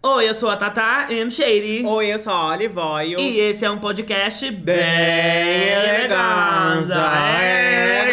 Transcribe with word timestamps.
Oi, 0.00 0.28
eu 0.28 0.34
sou 0.34 0.48
a 0.48 0.56
Tata 0.56 1.12
M. 1.12 1.28
Shady. 1.28 1.84
Oi, 1.84 2.06
eu 2.06 2.20
sou 2.20 2.32
a 2.32 2.52
Olivoio. 2.52 3.18
E 3.18 3.40
esse 3.40 3.64
é 3.64 3.70
um 3.70 3.78
podcast 3.78 4.48
bem, 4.48 4.76
Bem 4.76 5.72
elegante. 5.72 6.92
É, 6.92 8.07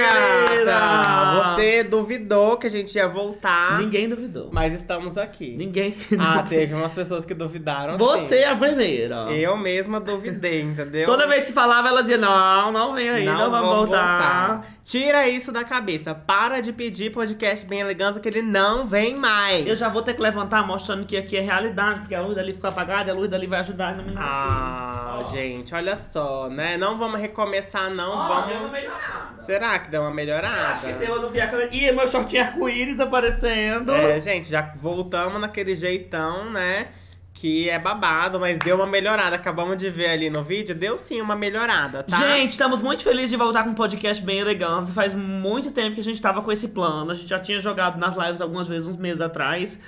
duvidou 1.86 2.58
que 2.58 2.68
a 2.68 2.70
gente 2.70 2.94
ia 2.96 3.08
voltar, 3.08 3.80
Ninguém 3.80 4.10
duvidou. 4.10 4.50
mas 4.52 4.74
estamos 4.74 5.18
aqui. 5.18 5.56
Ninguém. 5.56 5.96
Ah, 6.20 6.44
teve 6.44 6.74
umas 6.74 6.94
pessoas 6.94 7.26
que 7.26 7.34
duvidaram. 7.34 7.98
Você 7.98 8.38
sim. 8.38 8.44
é 8.44 8.50
a 8.50 8.56
primeira. 8.56 9.32
Eu 9.32 9.56
mesma 9.56 10.00
duvidei, 10.00 10.62
entendeu? 10.62 11.06
Toda 11.06 11.28
vez 11.28 11.46
que 11.46 11.52
falava, 11.54 11.88
ela 11.88 12.02
dizia: 12.02 12.18
Não, 12.18 12.72
não 12.72 12.94
vem 12.94 13.10
aí, 13.10 13.26
não, 13.26 13.50
vamos 13.52 13.60
vamos 13.60 13.76
voltar. 13.90 14.66
Tira 14.84 15.28
isso 15.28 15.52
da 15.52 15.64
cabeça. 15.64 16.14
Para 16.14 16.62
de 16.62 16.72
pedir 16.72 17.12
podcast 17.12 17.66
bem 17.66 17.80
elegante 17.80 18.20
que 18.20 18.28
ele 18.28 18.42
não 18.42 18.86
vem 18.86 19.16
mais. 19.16 19.66
Eu 19.66 19.76
já 19.76 19.90
vou 19.90 20.02
ter 20.04 20.14
que 20.14 20.22
levantar 20.22 20.66
mostrando 20.66 21.06
que 21.06 21.18
aqui 21.18 21.38
é 21.38 21.42
realidade, 21.42 22.02
porque 22.02 22.14
a 22.14 22.22
luz 22.22 22.36
dali 22.36 22.54
ficou 22.54 22.70
apagada 22.70 23.10
e 23.10 23.12
a 23.12 23.16
luz 23.16 23.30
dali 23.30 23.48
vai 23.48 23.60
ajudar 23.62 23.90
a 23.90 23.92
iluminar 23.94 24.24
Ah, 24.24 25.18
aqui. 25.22 25.32
Gente, 25.32 25.74
olha 25.74 25.98
só, 25.98 26.50
né? 26.50 26.78
Não 26.78 26.98
vamos 26.98 27.20
recomeçar, 27.20 27.90
não. 27.90 28.12
Ó, 28.12 28.28
vamos. 28.28 28.48
deu 28.48 28.58
uma 28.60 28.70
melhorada. 28.70 29.40
Será 29.40 29.80
que 29.80 29.90
deu 29.90 30.02
uma 30.02 30.12
melhorada? 30.12 30.68
Acho 30.70 30.86
que 30.86 30.94
deu, 30.94 31.16
eu 31.16 31.22
não 31.22 31.30
vi 31.30 31.42
a 31.42 31.48
câmera. 31.48 31.70
Meu 31.94 32.08
shortinho 32.08 32.44
arco-íris 32.44 33.00
aparecendo. 33.00 33.94
É, 33.94 34.20
gente, 34.20 34.50
já 34.50 34.62
voltamos 34.76 35.40
naquele 35.40 35.76
jeitão, 35.76 36.50
né? 36.52 36.88
Que 37.34 37.70
é 37.70 37.78
babado, 37.78 38.40
mas 38.40 38.58
deu 38.58 38.78
uma 38.78 38.88
melhorada. 38.88 39.36
Acabamos 39.36 39.78
de 39.78 39.90
ver 39.90 40.08
ali 40.08 40.30
no 40.30 40.44
vídeo, 40.44 40.74
deu 40.74 40.98
sim 40.98 41.20
uma 41.22 41.36
melhorada, 41.36 42.04
tá? 42.04 42.18
Gente, 42.18 42.52
estamos 42.52 42.82
muito 42.82 43.04
felizes 43.04 43.30
de 43.30 43.38
voltar 43.38 43.64
com 43.64 43.72
um 43.72 43.76
podcast 43.76 44.24
bem 44.24 44.40
elegante. 44.40 44.92
Faz 44.92 45.14
muito 45.14 45.72
tempo 45.72 45.96
que 45.96 46.02
a 46.02 46.04
gente 46.04 46.22
tava 46.22 46.42
com 46.42 46.52
esse 46.52 46.70
plano. 46.70 47.12
A 47.12 47.14
gente 47.14 47.28
já 47.28 47.40
tinha 47.40 47.60
jogado 47.60 48.00
nas 48.00 48.16
lives 48.16 48.40
algumas 48.40 48.68
vezes, 48.68 48.88
uns 48.88 48.98
meses 48.98 49.22
atrás. 49.22 49.80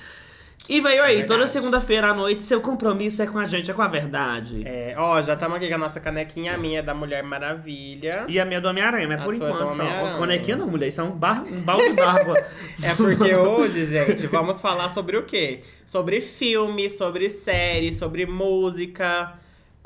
E 0.70 0.82
veio 0.82 1.02
aí, 1.02 1.18
Verdade. 1.18 1.28
toda 1.28 1.48
segunda-feira 1.48 2.10
à 2.10 2.14
noite, 2.14 2.44
seu 2.44 2.60
compromisso 2.60 3.22
é 3.22 3.28
com 3.28 3.40
a 3.40 3.48
gente, 3.48 3.72
é 3.72 3.74
com 3.74 3.82
a 3.82 3.88
verdade. 3.88 4.64
É, 4.66 4.94
ó, 4.98 5.22
já 5.22 5.34
estamos 5.34 5.58
aqui 5.58 5.70
com 5.70 5.76
a 5.76 5.78
nossa 5.78 6.00
canequinha, 6.00 6.56
a 6.56 6.58
minha 6.58 6.80
é 6.80 6.82
da 6.82 6.94
Mulher 6.94 7.24
Maravilha. 7.24 8.26
E 8.28 8.40
a 8.40 8.46
minha 8.46 8.60
do 8.60 8.68
Homem-Aranha, 8.68 9.08
mas 9.08 9.22
A 9.22 9.24
por 9.24 9.34
é 9.34 9.38
enquanto 9.38 9.58
só. 9.60 9.82
Homem-Aranha. 9.82 10.18
Conequinha 10.18 10.58
não, 10.58 10.68
mulher, 10.68 10.88
isso 10.88 11.00
é 11.00 11.04
um, 11.04 11.12
bar, 11.12 11.44
um 11.50 11.62
balde 11.62 11.94
d'água. 11.94 12.38
É 12.84 12.94
porque 12.94 13.34
hoje, 13.36 13.86
gente, 13.86 14.28
vamos 14.28 14.62
falar 14.62 14.90
sobre 14.90 15.18
o 15.18 15.24
quê? 15.24 15.62
Sobre 15.86 16.22
filme, 16.22 16.90
sobre 16.90 17.30
série, 17.30 17.94
sobre 17.94 18.26
música. 18.26 19.34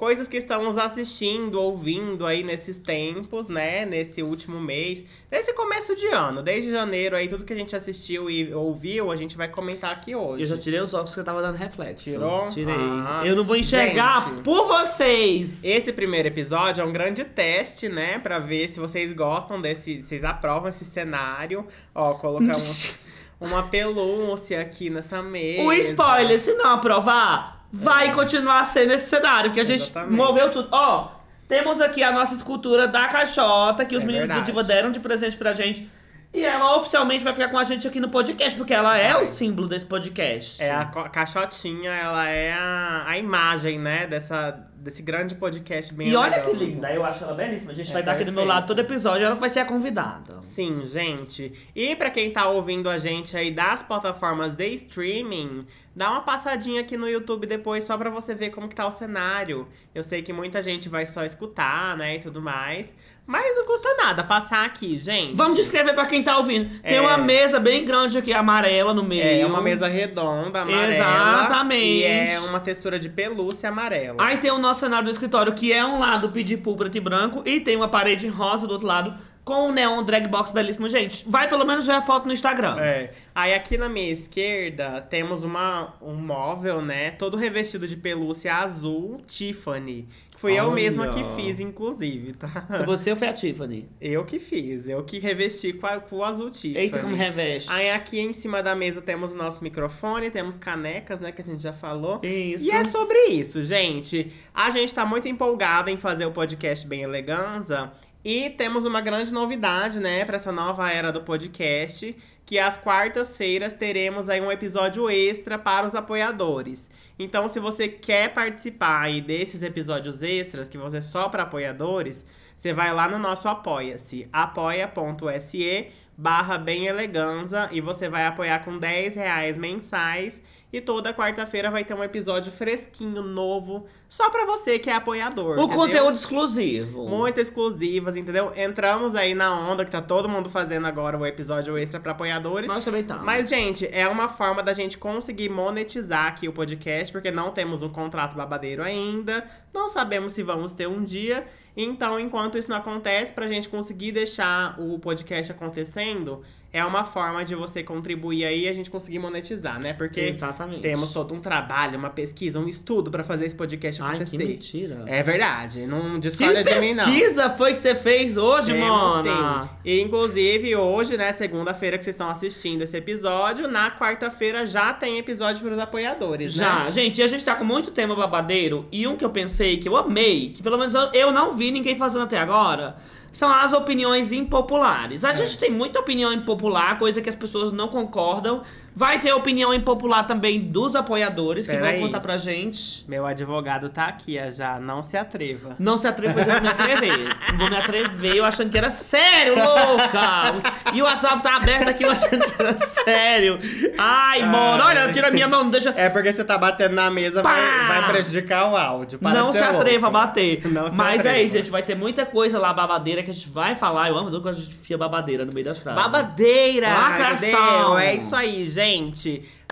Coisas 0.01 0.27
que 0.27 0.37
estamos 0.37 0.79
assistindo, 0.79 1.61
ouvindo 1.61 2.25
aí 2.25 2.41
nesses 2.41 2.75
tempos, 2.75 3.47
né? 3.47 3.85
Nesse 3.85 4.23
último 4.23 4.59
mês. 4.59 5.05
Nesse 5.29 5.53
começo 5.53 5.95
de 5.95 6.07
ano. 6.07 6.41
Desde 6.41 6.71
janeiro 6.71 7.15
aí, 7.15 7.27
tudo 7.27 7.45
que 7.45 7.53
a 7.53 7.55
gente 7.55 7.75
assistiu 7.75 8.27
e 8.27 8.51
ouviu, 8.51 9.11
a 9.11 9.15
gente 9.15 9.37
vai 9.37 9.47
comentar 9.47 9.91
aqui 9.91 10.15
hoje. 10.15 10.41
Eu 10.41 10.47
já 10.47 10.57
tirei 10.57 10.79
os 10.81 10.95
óculos 10.95 11.13
que 11.13 11.19
eu 11.19 11.23
tava 11.23 11.39
dando 11.43 11.55
reflexo. 11.55 12.09
Tirou? 12.09 12.49
Tirei. 12.49 12.73
Ah. 12.73 13.21
eu 13.23 13.35
não 13.35 13.43
vou 13.43 13.55
enxergar 13.55 14.27
Gente. 14.27 14.41
por 14.41 14.65
vocês. 14.65 15.63
Esse 15.63 15.93
primeiro 15.93 16.29
episódio 16.29 16.81
é 16.81 16.83
um 16.83 16.91
grande 16.91 17.23
teste, 17.23 17.87
né? 17.87 18.17
Pra 18.17 18.39
ver 18.39 18.69
se 18.69 18.79
vocês 18.79 19.13
gostam 19.13 19.61
desse. 19.61 20.01
Vocês 20.01 20.23
aprovam 20.23 20.67
esse 20.67 20.83
cenário. 20.83 21.67
Ó, 21.93 22.15
colocar 22.15 22.57
um, 23.39 23.45
uma 23.45 23.61
pelúcia 23.67 24.61
aqui 24.61 24.89
nessa 24.89 25.21
mesa. 25.21 25.61
O 25.61 25.71
spoiler, 25.71 26.39
se 26.39 26.55
não 26.55 26.71
aprovar, 26.71 27.60
vai 27.71 28.13
continuar 28.13 28.63
sendo 28.65 28.93
esse 28.93 29.09
cenário, 29.09 29.49
porque 29.51 29.61
a 29.61 29.63
gente 29.63 29.83
Exatamente. 29.83 30.13
moveu 30.15 30.51
tudo. 30.51 30.67
Ó, 30.71 31.07
temos 31.47 31.79
aqui 31.81 32.03
a 32.03 32.11
nossa 32.11 32.33
escultura 32.33 32.87
da 32.87 33.07
caixota, 33.07 33.85
que 33.85 33.95
os 33.95 34.03
É 34.03 34.05
meninos 34.05 34.27
do 34.27 34.33
verdade. 34.33 34.45
Diva 34.51 34.63
deram 34.63 34.91
de 34.91 34.99
presente 34.99 35.37
pra 35.37 35.53
gente. 35.53 35.89
E 36.33 36.45
ela 36.45 36.77
oficialmente 36.77 37.23
vai 37.25 37.33
ficar 37.33 37.49
com 37.49 37.57
a 37.57 37.63
gente 37.65 37.85
aqui 37.85 37.99
no 37.99 38.07
podcast, 38.09 38.57
porque 38.57 38.73
ela 38.73 38.97
é 38.97 39.15
o 39.17 39.25
símbolo 39.25 39.67
desse 39.67 39.85
podcast. 39.85 40.63
É, 40.63 40.71
a 40.71 40.85
co- 40.85 41.09
caixotinha, 41.09 41.91
ela 41.91 42.27
é 42.29 42.53
a, 42.53 43.03
a 43.05 43.17
imagem, 43.17 43.77
né? 43.77 44.07
Dessa, 44.07 44.65
desse 44.77 45.01
grande 45.01 45.35
podcast 45.35 45.93
bem 45.93 46.07
E 46.07 46.15
olha 46.15 46.39
que 46.39 46.53
linda, 46.53 46.89
eu 46.93 47.03
acho 47.03 47.25
ela 47.25 47.33
belíssima. 47.33 47.73
A 47.73 47.75
gente 47.75 47.89
É 47.89 47.93
vai 47.93 48.01
estar 48.01 48.13
aqui 48.13 48.23
do 48.23 48.31
meu 48.31 48.45
lado 48.45 48.65
todo 48.65 48.79
episódio, 48.79 49.25
ela 49.25 49.35
vai 49.35 49.49
ser 49.49 49.59
a 49.59 49.65
convidada. 49.65 50.41
Sim, 50.41 50.85
gente. 50.85 51.51
E 51.75 51.97
pra 51.97 52.09
quem 52.09 52.31
tá 52.31 52.47
ouvindo 52.47 52.89
a 52.89 52.97
gente 52.97 53.35
aí 53.35 53.51
das 53.51 53.83
plataformas 53.83 54.53
de 54.53 54.67
streaming, 54.69 55.65
dá 55.93 56.11
uma 56.11 56.21
passadinha 56.21 56.79
aqui 56.79 56.95
no 56.95 57.09
YouTube 57.09 57.45
depois 57.45 57.83
só 57.83 57.97
pra 57.97 58.09
você 58.09 58.33
ver 58.33 58.51
como 58.51 58.69
que 58.69 58.75
tá 58.75 58.87
o 58.87 58.91
cenário. 58.91 59.67
Eu 59.93 60.01
sei 60.01 60.21
que 60.21 60.31
muita 60.31 60.61
gente 60.61 60.87
vai 60.87 61.05
só 61.05 61.25
escutar, 61.25 61.97
né, 61.97 62.15
e 62.15 62.19
tudo 62.19 62.41
mais. 62.41 62.95
Mas 63.25 63.55
não 63.55 63.65
custa 63.65 63.93
nada 63.95 64.23
passar 64.23 64.65
aqui, 64.65 64.97
gente. 64.97 65.35
Vamos 65.37 65.55
descrever 65.55 65.93
pra 65.93 66.05
quem 66.05 66.21
tá 66.21 66.37
ouvindo. 66.37 66.69
Tem 66.81 66.97
É. 66.97 67.01
uma 67.01 67.17
mesa 67.17 67.59
bem 67.59 67.85
grande 67.85 68.17
aqui, 68.17 68.33
amarela 68.33 68.93
no 68.93 69.03
meio. 69.03 69.23
É 69.43 69.45
uma 69.45 69.61
mesa 69.61 69.87
redonda, 69.87 70.61
amarela. 70.61 70.93
Exatamente. 70.93 71.99
E 71.99 72.03
é 72.03 72.39
uma 72.41 72.59
textura 72.59 72.99
de 72.99 73.07
pelúcia 73.09 73.69
amarela. 73.69 74.15
Aí 74.19 74.37
tem 74.37 74.51
o 74.51 74.57
nosso 74.57 74.81
cenário 74.81 75.05
do 75.05 75.11
escritório, 75.11 75.53
que 75.53 75.71
é 75.71 75.85
um 75.85 75.99
lado 75.99 76.29
pedir 76.29 76.57
pool 76.57 76.75
preto 76.75 76.97
e 76.97 76.99
branco, 77.01 77.41
e 77.45 77.59
tem 77.61 77.75
uma 77.77 77.87
parede 77.87 78.27
rosa 78.27 78.67
do 78.67 78.73
outro 78.73 78.87
lado, 78.87 79.15
com 79.45 79.69
um 79.69 79.71
neon 79.71 80.03
drag 80.03 80.27
box 80.27 80.51
belíssimo. 80.51 80.87
Gente, 80.89 81.23
vai 81.27 81.47
pelo 81.47 81.65
menos 81.65 81.87
ver 81.87 81.93
a 81.93 82.01
foto 82.01 82.27
no 82.27 82.33
Instagram. 82.33 82.77
É. 82.79 83.11
Aí 83.33 83.53
aqui 83.53 83.77
na 83.77 83.87
minha 83.89 84.11
esquerda 84.11 85.01
temos 85.01 85.43
uma, 85.43 85.93
um 86.01 86.13
móvel, 86.13 86.81
né? 86.81 87.11
Todo 87.11 87.37
revestido 87.37 87.87
de 87.87 87.95
pelúcia 87.95 88.53
azul 88.55 89.19
Tiffany. 89.25 90.07
Fui 90.41 90.53
eu 90.57 90.63
Olha. 90.65 90.73
mesma 90.73 91.07
que 91.09 91.23
fiz, 91.35 91.59
inclusive, 91.59 92.33
tá? 92.33 92.67
Você 92.87 93.11
ou 93.11 93.15
foi 93.15 93.27
a 93.27 93.33
Tiffany? 93.33 93.87
Eu 94.01 94.25
que 94.25 94.39
fiz, 94.39 94.87
eu 94.89 95.03
que 95.03 95.19
revesti 95.19 95.71
com, 95.71 95.85
a- 95.85 95.99
com 95.99 96.15
o 96.17 96.23
azul 96.23 96.49
Tiffany. 96.49 96.85
Eita, 96.85 96.97
como 96.99 97.15
reveste. 97.15 97.71
Aí 97.71 97.91
aqui 97.91 98.19
em 98.19 98.33
cima 98.33 98.63
da 98.63 98.73
mesa 98.75 99.03
temos 99.03 99.33
o 99.33 99.35
nosso 99.35 99.63
microfone, 99.63 100.31
temos 100.31 100.57
canecas, 100.57 101.19
né, 101.19 101.31
que 101.31 101.43
a 101.43 101.45
gente 101.45 101.61
já 101.61 101.73
falou. 101.73 102.19
Isso. 102.23 102.65
E 102.65 102.71
é 102.71 102.83
sobre 102.85 103.17
isso, 103.27 103.61
gente. 103.61 104.33
A 104.51 104.71
gente 104.71 104.95
tá 104.95 105.05
muito 105.05 105.27
empolgada 105.27 105.91
em 105.91 105.97
fazer 105.97 106.25
o 106.25 106.31
podcast 106.31 106.87
Bem 106.87 107.03
Eleganza. 107.03 107.91
E 108.23 108.51
temos 108.51 108.85
uma 108.85 109.01
grande 109.01 109.33
novidade, 109.33 109.99
né, 109.99 110.23
pra 110.23 110.35
essa 110.35 110.51
nova 110.51 110.91
era 110.91 111.11
do 111.11 111.21
podcast. 111.21 112.15
Que 112.45 112.59
às 112.59 112.77
quartas-feiras 112.77 113.73
teremos 113.73 114.29
aí 114.29 114.41
um 114.41 114.51
episódio 114.51 115.09
extra 115.09 115.57
para 115.57 115.87
os 115.87 115.95
apoiadores. 115.95 116.89
Então, 117.17 117.47
se 117.47 117.59
você 117.59 117.87
quer 117.87 118.33
participar 118.33 119.01
aí 119.03 119.21
desses 119.21 119.63
episódios 119.63 120.21
extras, 120.21 120.67
que 120.67 120.77
vão 120.77 120.89
ser 120.89 121.01
só 121.01 121.29
para 121.29 121.43
apoiadores, 121.43 122.25
você 122.57 122.73
vai 122.73 122.93
lá 122.93 123.07
no 123.07 123.17
nosso 123.17 123.47
Apoia-se, 123.47 124.27
apoia.se 124.33 125.91
barra 126.17 126.57
bem 126.57 126.85
eleganza 126.85 127.69
e 127.71 127.81
você 127.81 128.07
vai 128.07 128.27
apoiar 128.27 128.59
com 128.59 128.77
10 128.77 129.15
reais 129.15 129.57
mensais 129.57 130.43
e 130.71 130.79
toda 130.79 131.13
quarta-feira 131.13 131.69
vai 131.69 131.83
ter 131.83 131.93
um 131.93 132.03
episódio 132.03 132.51
fresquinho, 132.51 133.21
novo, 133.21 133.85
só 134.07 134.29
pra 134.29 134.45
você 134.45 134.79
que 134.79 134.89
é 134.89 134.93
apoiador. 134.93 135.57
O 135.57 135.63
entendeu? 135.63 135.77
conteúdo 135.77 136.15
exclusivo. 136.15 137.09
Muito 137.09 137.39
exclusivas, 137.39 138.15
entendeu? 138.15 138.53
Entramos 138.55 139.13
aí 139.15 139.33
na 139.33 139.53
onda 139.53 139.83
que 139.83 139.91
tá 139.91 140.01
todo 140.01 140.29
mundo 140.29 140.49
fazendo 140.49 140.87
agora 140.87 141.17
o 141.17 141.25
episódio 141.25 141.77
extra 141.77 141.99
pra 141.99 142.13
apoiadores. 142.13 142.71
Nós 142.71 142.85
também 142.85 143.03
tá. 143.03 143.17
Mas, 143.17 143.49
gente, 143.49 143.87
é 143.91 144.07
uma 144.07 144.29
forma 144.29 144.63
da 144.63 144.73
gente 144.73 144.97
conseguir 144.97 145.49
monetizar 145.49 146.27
aqui 146.27 146.47
o 146.47 146.53
podcast, 146.53 147.11
porque 147.11 147.31
não 147.31 147.51
temos 147.51 147.83
um 147.83 147.89
contrato 147.89 148.35
babadeiro 148.35 148.81
ainda, 148.81 149.45
não 149.73 149.89
sabemos 149.89 150.33
se 150.33 150.43
vamos 150.43 150.73
ter 150.73 150.87
um 150.87 151.03
dia. 151.03 151.45
Então, 151.75 152.19
enquanto 152.19 152.57
isso 152.57 152.69
não 152.69 152.77
acontece, 152.77 153.31
pra 153.31 153.47
gente 153.47 153.69
conseguir 153.69 154.11
deixar 154.11 154.79
o 154.79 154.99
podcast 154.99 155.51
acontecendo, 155.51 156.41
é 156.73 156.85
uma 156.85 157.03
forma 157.03 157.43
de 157.43 157.53
você 157.53 157.83
contribuir 157.83 158.45
aí 158.45 158.61
e 158.63 158.67
a 158.69 158.73
gente 158.73 158.89
conseguir 158.89 159.19
monetizar, 159.19 159.77
né? 159.79 159.91
Porque 159.91 160.21
Exatamente. 160.21 160.81
temos 160.81 161.11
todo 161.11 161.33
um 161.35 161.39
trabalho, 161.41 161.97
uma 161.99 162.09
pesquisa, 162.09 162.59
um 162.59 162.67
estudo 162.67 163.11
pra 163.11 163.23
fazer 163.25 163.45
esse 163.45 163.55
podcast 163.55 164.01
Ai, 164.01 164.17
que 164.17 164.23
acontecer. 164.23 164.45
mentira. 164.45 165.03
É 165.05 165.21
verdade, 165.21 165.85
não 165.85 166.13
Que 166.13 166.19
discorda 166.21 166.63
de 166.63 166.79
mim, 166.79 166.93
não. 166.93 167.03
pesquisa 167.05 167.49
foi 167.49 167.73
que 167.73 167.79
você 167.79 167.93
fez 167.93 168.37
hoje, 168.37 168.73
mona? 168.73 169.63
sim. 169.63 169.69
E, 169.83 169.99
inclusive, 170.01 170.75
hoje, 170.75 171.17
né, 171.17 171.33
segunda-feira 171.33 171.97
que 171.97 172.03
vocês 172.05 172.13
estão 172.15 172.29
assistindo 172.29 172.83
esse 172.83 172.95
episódio, 172.95 173.67
na 173.67 173.91
quarta-feira 173.91 174.65
já 174.65 174.93
tem 174.93 175.17
episódio 175.17 175.61
para 175.63 175.73
os 175.73 175.79
apoiadores, 175.79 176.53
Já, 176.53 176.85
né? 176.85 176.91
gente, 176.91 177.19
e 177.19 177.23
a 177.23 177.27
gente 177.27 177.43
tá 177.43 177.55
com 177.55 177.65
muito 177.65 177.91
tema 177.91 178.15
babadeiro. 178.15 178.85
E 178.91 179.05
um 179.07 179.17
que 179.17 179.25
eu 179.25 179.29
pensei, 179.29 179.77
que 179.77 179.89
eu 179.89 179.97
amei, 179.97 180.51
que 180.55 180.63
pelo 180.63 180.77
menos 180.77 180.93
eu 181.13 181.31
não 181.31 181.53
vi 181.57 181.69
ninguém 181.71 181.97
fazendo 181.97 182.23
até 182.23 182.37
agora, 182.37 182.95
são 183.31 183.49
as 183.49 183.73
opiniões 183.73 184.31
impopulares. 184.31 185.23
É. 185.23 185.29
A 185.29 185.33
gente 185.33 185.57
tem 185.57 185.71
muita 185.71 185.99
opinião 185.99 186.33
impopular, 186.33 186.97
coisa 186.99 187.21
que 187.21 187.29
as 187.29 187.35
pessoas 187.35 187.71
não 187.71 187.87
concordam. 187.87 188.63
Vai 188.95 189.19
ter 189.19 189.31
opinião 189.33 189.73
impopular 189.73 190.27
também 190.27 190.59
dos 190.59 190.95
apoiadores, 190.95 191.65
que 191.65 191.71
Pera 191.73 191.85
vão 191.85 191.93
aí. 191.95 191.99
contar 192.01 192.19
pra 192.19 192.37
gente. 192.37 193.05
Meu 193.07 193.25
advogado 193.25 193.89
tá 193.89 194.05
aqui 194.05 194.37
já, 194.51 194.79
não 194.79 195.01
se 195.01 195.15
atreva. 195.17 195.75
Não 195.79 195.97
se 195.97 196.07
atreva, 196.07 196.33
pois 196.33 196.47
eu 196.47 196.53
vou 196.53 196.61
me 196.61 196.67
atrever. 196.67 197.11
Vou 197.57 197.69
me 197.69 197.75
atrever, 197.77 198.35
eu 198.35 198.45
achando 198.45 198.71
que 198.71 198.77
era 198.77 198.89
sério, 198.89 199.55
louca! 199.55 200.71
E 200.93 201.01
o 201.01 201.05
WhatsApp 201.05 201.43
tá 201.43 201.57
aberto 201.57 201.89
aqui, 201.89 202.03
eu 202.03 202.11
achando 202.11 202.43
que 202.45 202.61
era 202.61 202.77
sério. 202.77 203.59
Ai, 203.97 204.43
mano, 204.45 204.83
olha, 204.83 205.11
tira 205.11 205.27
a 205.27 205.31
minha 205.31 205.47
mão, 205.47 205.63
não 205.65 205.69
deixa. 205.71 205.93
É 205.95 206.09
porque 206.09 206.31
você 206.31 206.43
tá 206.43 206.57
batendo 206.57 206.95
na 206.95 207.09
mesa, 207.11 207.43
vai, 207.43 207.87
vai 207.87 208.07
prejudicar 208.11 208.71
o 208.71 208.75
áudio. 208.77 209.19
Para 209.19 209.37
não 209.37 209.51
se 209.51 209.59
atreva 209.59 210.07
a 210.07 210.09
louco. 210.09 210.25
bater. 210.27 210.67
Não 210.71 210.89
se 210.89 210.95
Mas 210.95 211.17
é 211.17 211.29
atreva. 211.29 211.39
isso, 211.39 211.57
gente. 211.57 211.69
Vai 211.71 211.83
ter 211.83 211.95
muita 211.95 212.25
coisa 212.25 212.57
lá, 212.57 212.73
babadeira, 212.73 213.21
que 213.21 213.29
a 213.31 213.33
gente 213.33 213.49
vai 213.49 213.75
falar. 213.75 214.09
Eu 214.09 214.17
amo 214.17 214.31
quando 214.41 214.55
a 214.55 214.59
gente 214.59 214.69
enfia 214.75 214.97
babadeira 214.97 215.45
no 215.45 215.53
meio 215.53 215.65
das 215.65 215.77
frases. 215.77 216.01
Babadeira! 216.01 216.87
Lacração. 216.89 217.49
entendeu? 217.49 217.97
É 217.99 218.15
isso 218.15 218.35
aí, 218.35 218.65
gente. 218.65 218.80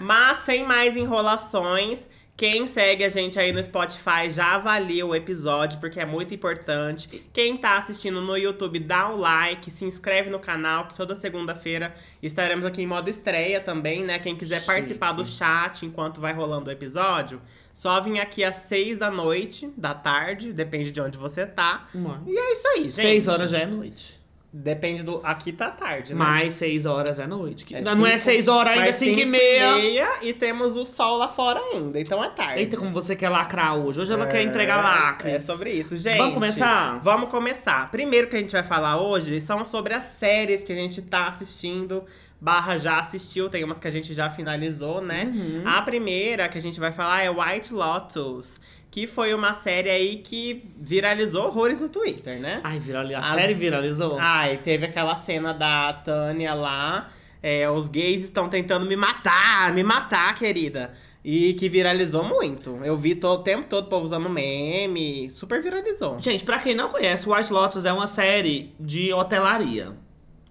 Mas 0.01 0.38
sem 0.39 0.65
mais 0.65 0.95
enrolações, 0.95 2.09
Quem 2.39 2.65
segue 2.65 3.03
a 3.03 3.09
gente 3.09 3.38
aí 3.38 3.51
no 3.51 3.61
Spotify 3.61 4.29
já 4.29 4.56
avalia 4.56 5.06
o 5.06 5.13
episódio, 5.13 5.77
porque 5.77 6.00
é 6.00 6.06
muito 6.06 6.33
importante. 6.33 7.21
Quem 7.33 7.57
tá 7.57 7.77
assistindo 7.77 8.21
no 8.21 8.38
YouTube, 8.38 8.79
dá 8.79 9.13
um 9.13 9.17
like, 9.17 9.69
se 9.69 9.83
inscreve 9.83 10.29
no 10.29 10.39
canal, 10.39 10.88
que 10.88 10.95
toda 10.95 11.17
segunda-feira 11.17 11.94
estaremos 12.23 12.63
aqui 12.63 12.81
em 12.81 12.88
modo 12.88 13.09
estreia 13.09 13.59
também, 13.59 14.06
né? 14.06 14.19
Quem 14.19 14.38
quiser 14.38 14.61
Chique. 14.61 14.67
participar 14.67 15.12
do 15.12 15.25
chat 15.25 15.85
enquanto 15.85 16.21
vai 16.21 16.31
rolando 16.31 16.69
o 16.69 16.71
episódio, 16.71 17.41
só 17.73 18.00
vim 18.00 18.19
aqui 18.19 18.41
às 18.41 18.55
seis 18.55 18.97
da 18.97 19.12
noite, 19.12 19.69
da 19.75 19.94
tarde, 19.94 20.53
depende 20.53 20.91
de 20.91 21.01
onde 21.01 21.17
você 21.17 21.45
tá. 21.45 21.89
E 22.25 22.38
é 22.38 22.53
isso 22.53 22.67
aí, 22.69 22.83
gente. 22.83 22.94
Seis 22.94 23.27
horas 23.27 23.50
já 23.50 23.59
é 23.59 23.65
noite. 23.65 24.17
Depende 24.51 25.04
do. 25.04 25.22
Aqui 25.24 25.51
tá 25.54 25.69
tarde, 25.69 26.12
né? 26.13 26.18
Mais 26.18 26.54
seis 26.54 26.88
horas 26.88 27.19
é 27.19 27.28
noite. 27.28 27.63
Que- 27.66 27.75
É 27.75 27.81
não 27.81 28.06
é 28.07 28.18
seis 28.18 28.48
horas 28.48 28.74
ainda, 28.74 28.86
Mas 28.86 28.96
cinco 28.96 29.19
e 29.19 29.25
meia. 29.25 29.74
meia 29.75 30.10
e 30.24 30.34
temos 30.34 30.75
o 30.75 30.84
sol 30.86 31.18
lá 31.18 31.28
fora 31.28 31.60
ainda, 31.60 32.00
então 32.00 32.24
é 32.24 32.30
tarde. 32.31 32.62
Eita, 32.62 32.75
como 32.75 32.92
você 32.92 33.16
quer 33.16 33.30
lacrar 33.30 33.75
hoje. 33.75 34.01
Hoje 34.01 34.12
ela 34.12 34.25
quer 34.25 34.40
É, 34.40 34.42
entregar 34.44 34.81
lacres. 34.84 35.34
É 35.36 35.40
sobre 35.40 35.72
isso, 35.72 35.96
gente. 35.98 36.18
Vamos 36.18 36.34
começar? 36.34 37.00
Vamos 37.04 37.30
começar. 37.30 37.92
Primeiro 37.92 38.28
que 38.28 38.36
a 38.36 38.40
gente 38.40 38.51
vai 38.51 38.63
falar 38.63 39.00
hoje 39.00 39.40
são 39.40 39.63
sobre 39.63 39.94
as 39.94 40.06
séries 40.06 40.63
que 40.63 40.74
a 40.74 40.75
gente 40.75 41.00
tá 41.04 41.28
assistindo, 41.28 42.04
barra 42.42 42.75
já 42.80 42.98
assistiu, 43.00 43.50
tem 43.50 43.63
umas 43.63 43.78
que 43.80 43.88
a 43.88 43.92
gente 43.92 44.16
já 44.16 44.31
finalizou, 44.31 45.00
né? 45.00 45.25
Uhum. 45.31 45.62
A 45.63 45.80
primeira 45.84 46.50
que 46.50 46.57
a 46.57 46.62
gente 46.62 46.80
vai 46.80 46.92
falar 46.92 47.22
é 47.22 47.30
White 47.30 47.72
Lotus, 47.72 48.60
que 48.91 49.06
foi 49.06 49.33
uma 49.33 49.53
série 49.53 49.89
aí 49.89 50.15
que 50.18 50.63
viralizou 50.77 51.47
horrores 51.47 51.80
no 51.80 51.89
Twitter, 51.89 52.39
né? 52.39 52.59
Ai, 52.63 52.80
viralizou. 52.80 53.24
A 53.24 53.36
série 53.36 53.53
viralizou? 53.53 54.18
Ai, 54.19 54.57
teve 54.57 54.86
aquela 54.86 55.15
cena 55.15 55.53
da 55.53 55.94
Tânia 55.94 56.53
lá. 56.53 57.09
é, 57.41 57.69
os 57.69 57.88
gays 57.88 58.24
estão 58.24 58.50
tentando 58.50 58.86
me 58.86 58.95
matar, 58.95 59.74
me 59.74 59.83
matar, 59.83 60.33
querida. 60.36 60.94
E 61.24 61.53
que 61.53 61.68
viralizou 61.69 62.24
muito. 62.24 62.80
Eu 62.83 62.95
vi 62.97 63.13
todo, 63.13 63.41
o 63.41 63.44
tempo 63.44 63.68
todo 63.69 63.86
o 63.86 63.89
povo 63.89 64.06
usando 64.06 64.30
meme. 64.30 65.30
Super 65.30 65.62
viralizou. 65.62 66.18
Gente, 66.19 66.44
pra 66.44 66.59
quem 66.59 66.74
não 66.74 66.89
conhece, 66.89 67.30
White 67.30 67.51
Lotus 67.51 67.86
é 67.86 67.91
uma 67.94 68.07
série 68.07 68.74
de 68.80 69.13
hotelaria. 69.13 69.94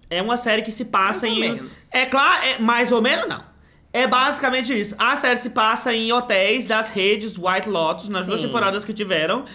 É 0.09 0.21
uma 0.21 0.37
série 0.37 0.61
que 0.61 0.71
se 0.71 0.85
passa 0.85 1.27
Mais 1.27 1.37
ou 1.37 1.43
em. 1.43 1.51
menos. 1.53 1.93
É 1.93 2.05
claro, 2.05 2.43
é, 2.45 2.59
mais 2.59 2.91
ou 2.91 3.01
menos 3.01 3.27
não. 3.27 3.43
É 3.91 4.05
basicamente 4.07 4.77
isso. 4.79 4.95
A 4.99 5.15
série 5.15 5.37
se 5.37 5.49
passa 5.49 5.93
em 5.93 6.11
hotéis 6.11 6.65
das 6.65 6.89
redes 6.89 7.37
White 7.37 7.67
Lotus, 7.69 8.07
nas 8.09 8.25
duas 8.25 8.39
Sim. 8.39 8.47
temporadas 8.47 8.85
que 8.85 8.93
tiveram. 8.93 9.45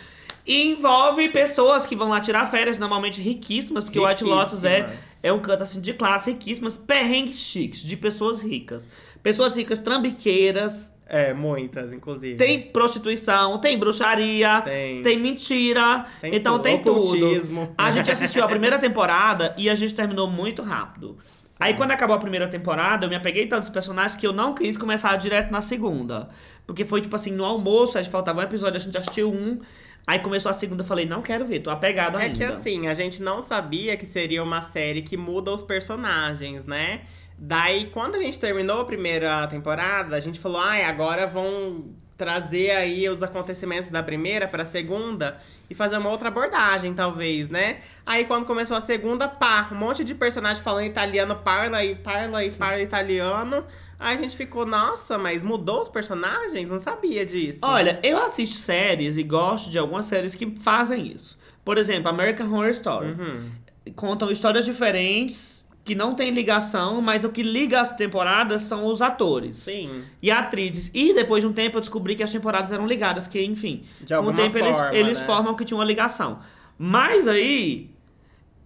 E 0.46 0.66
envolve 0.72 1.28
pessoas 1.30 1.86
que 1.86 1.96
vão 1.96 2.08
lá 2.10 2.20
tirar 2.20 2.46
férias, 2.50 2.76
normalmente 2.78 3.18
riquíssimas, 3.20 3.82
porque 3.82 3.98
o 3.98 4.06
White 4.06 4.24
Lotus 4.24 4.62
é, 4.64 4.98
é 5.22 5.32
um 5.32 5.38
canto 5.38 5.62
assim 5.62 5.80
de 5.80 5.94
classe 5.94 6.32
riquíssimas, 6.32 6.76
perrengues 6.76 7.38
chiques, 7.38 7.80
de 7.80 7.96
pessoas 7.96 8.42
ricas. 8.42 8.86
Pessoas 9.22 9.56
ricas 9.56 9.78
trambiqueiras, 9.78 10.92
É, 11.06 11.32
muitas, 11.32 11.94
inclusive. 11.94 12.36
tem 12.36 12.60
prostituição, 12.70 13.58
tem 13.58 13.78
bruxaria, 13.78 14.60
Tem. 14.62 15.18
mentira, 15.18 16.06
Tem 16.20 16.34
então 16.34 16.54
tudo. 16.54 16.62
tem 16.62 16.82
tudo. 16.82 17.00
Ocultismo. 17.00 17.74
A 17.78 17.90
gente 17.90 18.10
assistiu 18.10 18.44
a 18.44 18.48
primeira 18.48 18.78
temporada 18.78 19.54
e 19.56 19.70
a 19.70 19.74
gente 19.74 19.94
terminou 19.94 20.28
muito 20.28 20.60
rápido. 20.62 21.16
Aí 21.64 21.74
quando 21.74 21.92
acabou 21.92 22.14
a 22.14 22.18
primeira 22.18 22.46
temporada, 22.46 23.06
eu 23.06 23.08
me 23.10 23.16
apeguei 23.16 23.46
tantos 23.46 23.70
personagens 23.70 24.16
que 24.16 24.26
eu 24.26 24.32
não 24.34 24.54
quis 24.54 24.76
começar 24.76 25.16
direto 25.16 25.50
na 25.50 25.60
segunda. 25.62 26.28
Porque 26.66 26.84
foi 26.84 27.00
tipo 27.00 27.16
assim, 27.16 27.30
no 27.32 27.44
almoço, 27.44 27.96
a 27.96 28.02
gente 28.02 28.10
faltava 28.10 28.40
um 28.40 28.42
episódio, 28.42 28.76
a 28.76 28.80
gente 28.80 28.98
assistiu 28.98 29.32
um. 29.32 29.58
Aí 30.06 30.18
começou 30.18 30.50
a 30.50 30.52
segunda, 30.52 30.82
eu 30.82 30.86
falei, 30.86 31.06
não 31.06 31.22
quero 31.22 31.46
ver, 31.46 31.60
tô 31.60 31.70
apegado 31.70 32.18
É 32.18 32.24
ainda. 32.24 32.36
que 32.36 32.44
assim, 32.44 32.86
a 32.88 32.92
gente 32.92 33.22
não 33.22 33.40
sabia 33.40 33.96
que 33.96 34.04
seria 34.04 34.42
uma 34.42 34.60
série 34.60 35.00
que 35.00 35.16
muda 35.16 35.50
os 35.50 35.62
personagens, 35.62 36.66
né? 36.66 37.00
Daí, 37.38 37.86
quando 37.86 38.16
a 38.16 38.18
gente 38.18 38.38
terminou 38.38 38.82
a 38.82 38.84
primeira 38.84 39.46
temporada, 39.46 40.14
a 40.14 40.20
gente 40.20 40.38
falou, 40.38 40.60
ai, 40.60 40.84
agora 40.84 41.26
vão 41.26 41.94
trazer 42.16 42.70
aí 42.70 43.08
os 43.08 43.22
acontecimentos 43.22 43.90
da 43.90 44.02
primeira 44.02 44.46
pra 44.46 44.64
segunda 44.64 45.38
e 45.68 45.74
fazer 45.74 45.96
uma 45.96 46.10
outra 46.10 46.28
abordagem, 46.28 46.92
talvez, 46.94 47.48
né? 47.48 47.78
Aí, 48.04 48.24
quando 48.24 48.44
começou 48.44 48.76
a 48.76 48.80
segunda, 48.80 49.26
pá, 49.26 49.68
um 49.72 49.74
monte 49.74 50.04
de 50.04 50.14
personagem 50.14 50.62
falando 50.62 50.86
italiano, 50.86 51.34
parla 51.36 51.84
e 51.84 51.94
parla 51.94 52.44
e 52.44 52.50
parla 52.50 52.80
italiano. 52.82 53.64
Aí 53.98 54.16
a 54.16 54.20
gente 54.20 54.36
ficou, 54.36 54.66
nossa, 54.66 55.16
mas 55.16 55.42
mudou 55.42 55.82
os 55.82 55.88
personagens? 55.88 56.70
Não 56.70 56.78
sabia 56.78 57.24
disso. 57.24 57.60
Olha, 57.62 57.98
eu 58.02 58.18
assisto 58.18 58.56
séries 58.56 59.16
e 59.16 59.22
gosto 59.22 59.70
de 59.70 59.78
algumas 59.78 60.06
séries 60.06 60.34
que 60.34 60.54
fazem 60.58 61.06
isso. 61.06 61.38
Por 61.64 61.78
exemplo, 61.78 62.10
American 62.10 62.46
Horror 62.52 62.70
Story. 62.70 63.12
Uhum. 63.12 63.50
contam 63.96 64.30
histórias 64.30 64.64
diferentes 64.64 65.63
que 65.84 65.94
não 65.94 66.14
tem 66.14 66.30
ligação, 66.30 67.02
mas 67.02 67.24
o 67.24 67.28
que 67.28 67.42
liga 67.42 67.78
as 67.78 67.92
temporadas 67.94 68.62
são 68.62 68.86
os 68.86 69.02
atores. 69.02 69.58
Sim. 69.58 70.02
E 70.22 70.30
atrizes. 70.30 70.90
E 70.94 71.12
depois 71.12 71.42
de 71.42 71.46
um 71.46 71.52
tempo 71.52 71.76
eu 71.76 71.80
descobri 71.80 72.14
que 72.14 72.22
as 72.22 72.32
temporadas 72.32 72.72
eram 72.72 72.86
ligadas, 72.86 73.26
que 73.26 73.42
enfim. 73.44 73.82
De 74.00 74.16
com 74.16 74.22
o 74.22 74.32
tempo 74.32 74.56
eles, 74.56 74.76
forma, 74.76 74.94
eles 74.96 75.20
né? 75.20 75.26
formam 75.26 75.54
que 75.54 75.64
tinha 75.64 75.76
uma 75.76 75.84
ligação. 75.84 76.38
Mas 76.78 77.28
aí 77.28 77.90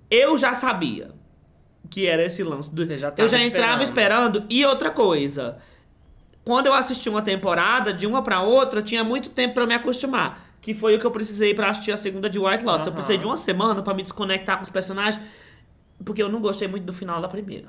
eu 0.08 0.38
já 0.38 0.54
sabia 0.54 1.10
que 1.90 2.06
era 2.06 2.24
esse 2.24 2.42
lance. 2.44 2.72
Do, 2.72 2.86
Você 2.86 2.96
já 2.96 3.12
eu 3.16 3.26
já 3.26 3.42
entrava 3.42 3.82
esperando. 3.82 4.44
E 4.48 4.64
outra 4.64 4.90
coisa, 4.90 5.58
quando 6.44 6.66
eu 6.66 6.74
assisti 6.74 7.08
uma 7.08 7.22
temporada, 7.22 7.92
de 7.92 8.06
uma 8.06 8.22
pra 8.22 8.42
outra, 8.42 8.80
tinha 8.80 9.02
muito 9.02 9.30
tempo 9.30 9.54
pra 9.54 9.66
me 9.66 9.74
acostumar. 9.74 10.46
Que 10.60 10.72
foi 10.72 10.96
o 10.96 10.98
que 11.00 11.04
eu 11.04 11.10
precisei 11.10 11.52
pra 11.54 11.70
assistir 11.70 11.92
a 11.92 11.96
segunda 11.96 12.30
de 12.30 12.38
White 12.38 12.64
Lotus. 12.64 12.86
Eu 12.86 12.90
Aham. 12.90 12.92
precisei 12.92 13.18
de 13.18 13.26
uma 13.26 13.36
semana 13.36 13.82
pra 13.82 13.92
me 13.92 14.02
desconectar 14.02 14.56
com 14.56 14.62
os 14.62 14.70
personagens, 14.70 15.22
porque 16.04 16.22
eu 16.22 16.28
não 16.28 16.40
gostei 16.40 16.68
muito 16.68 16.84
do 16.84 16.92
final 16.92 17.20
da 17.20 17.28
primeira. 17.28 17.68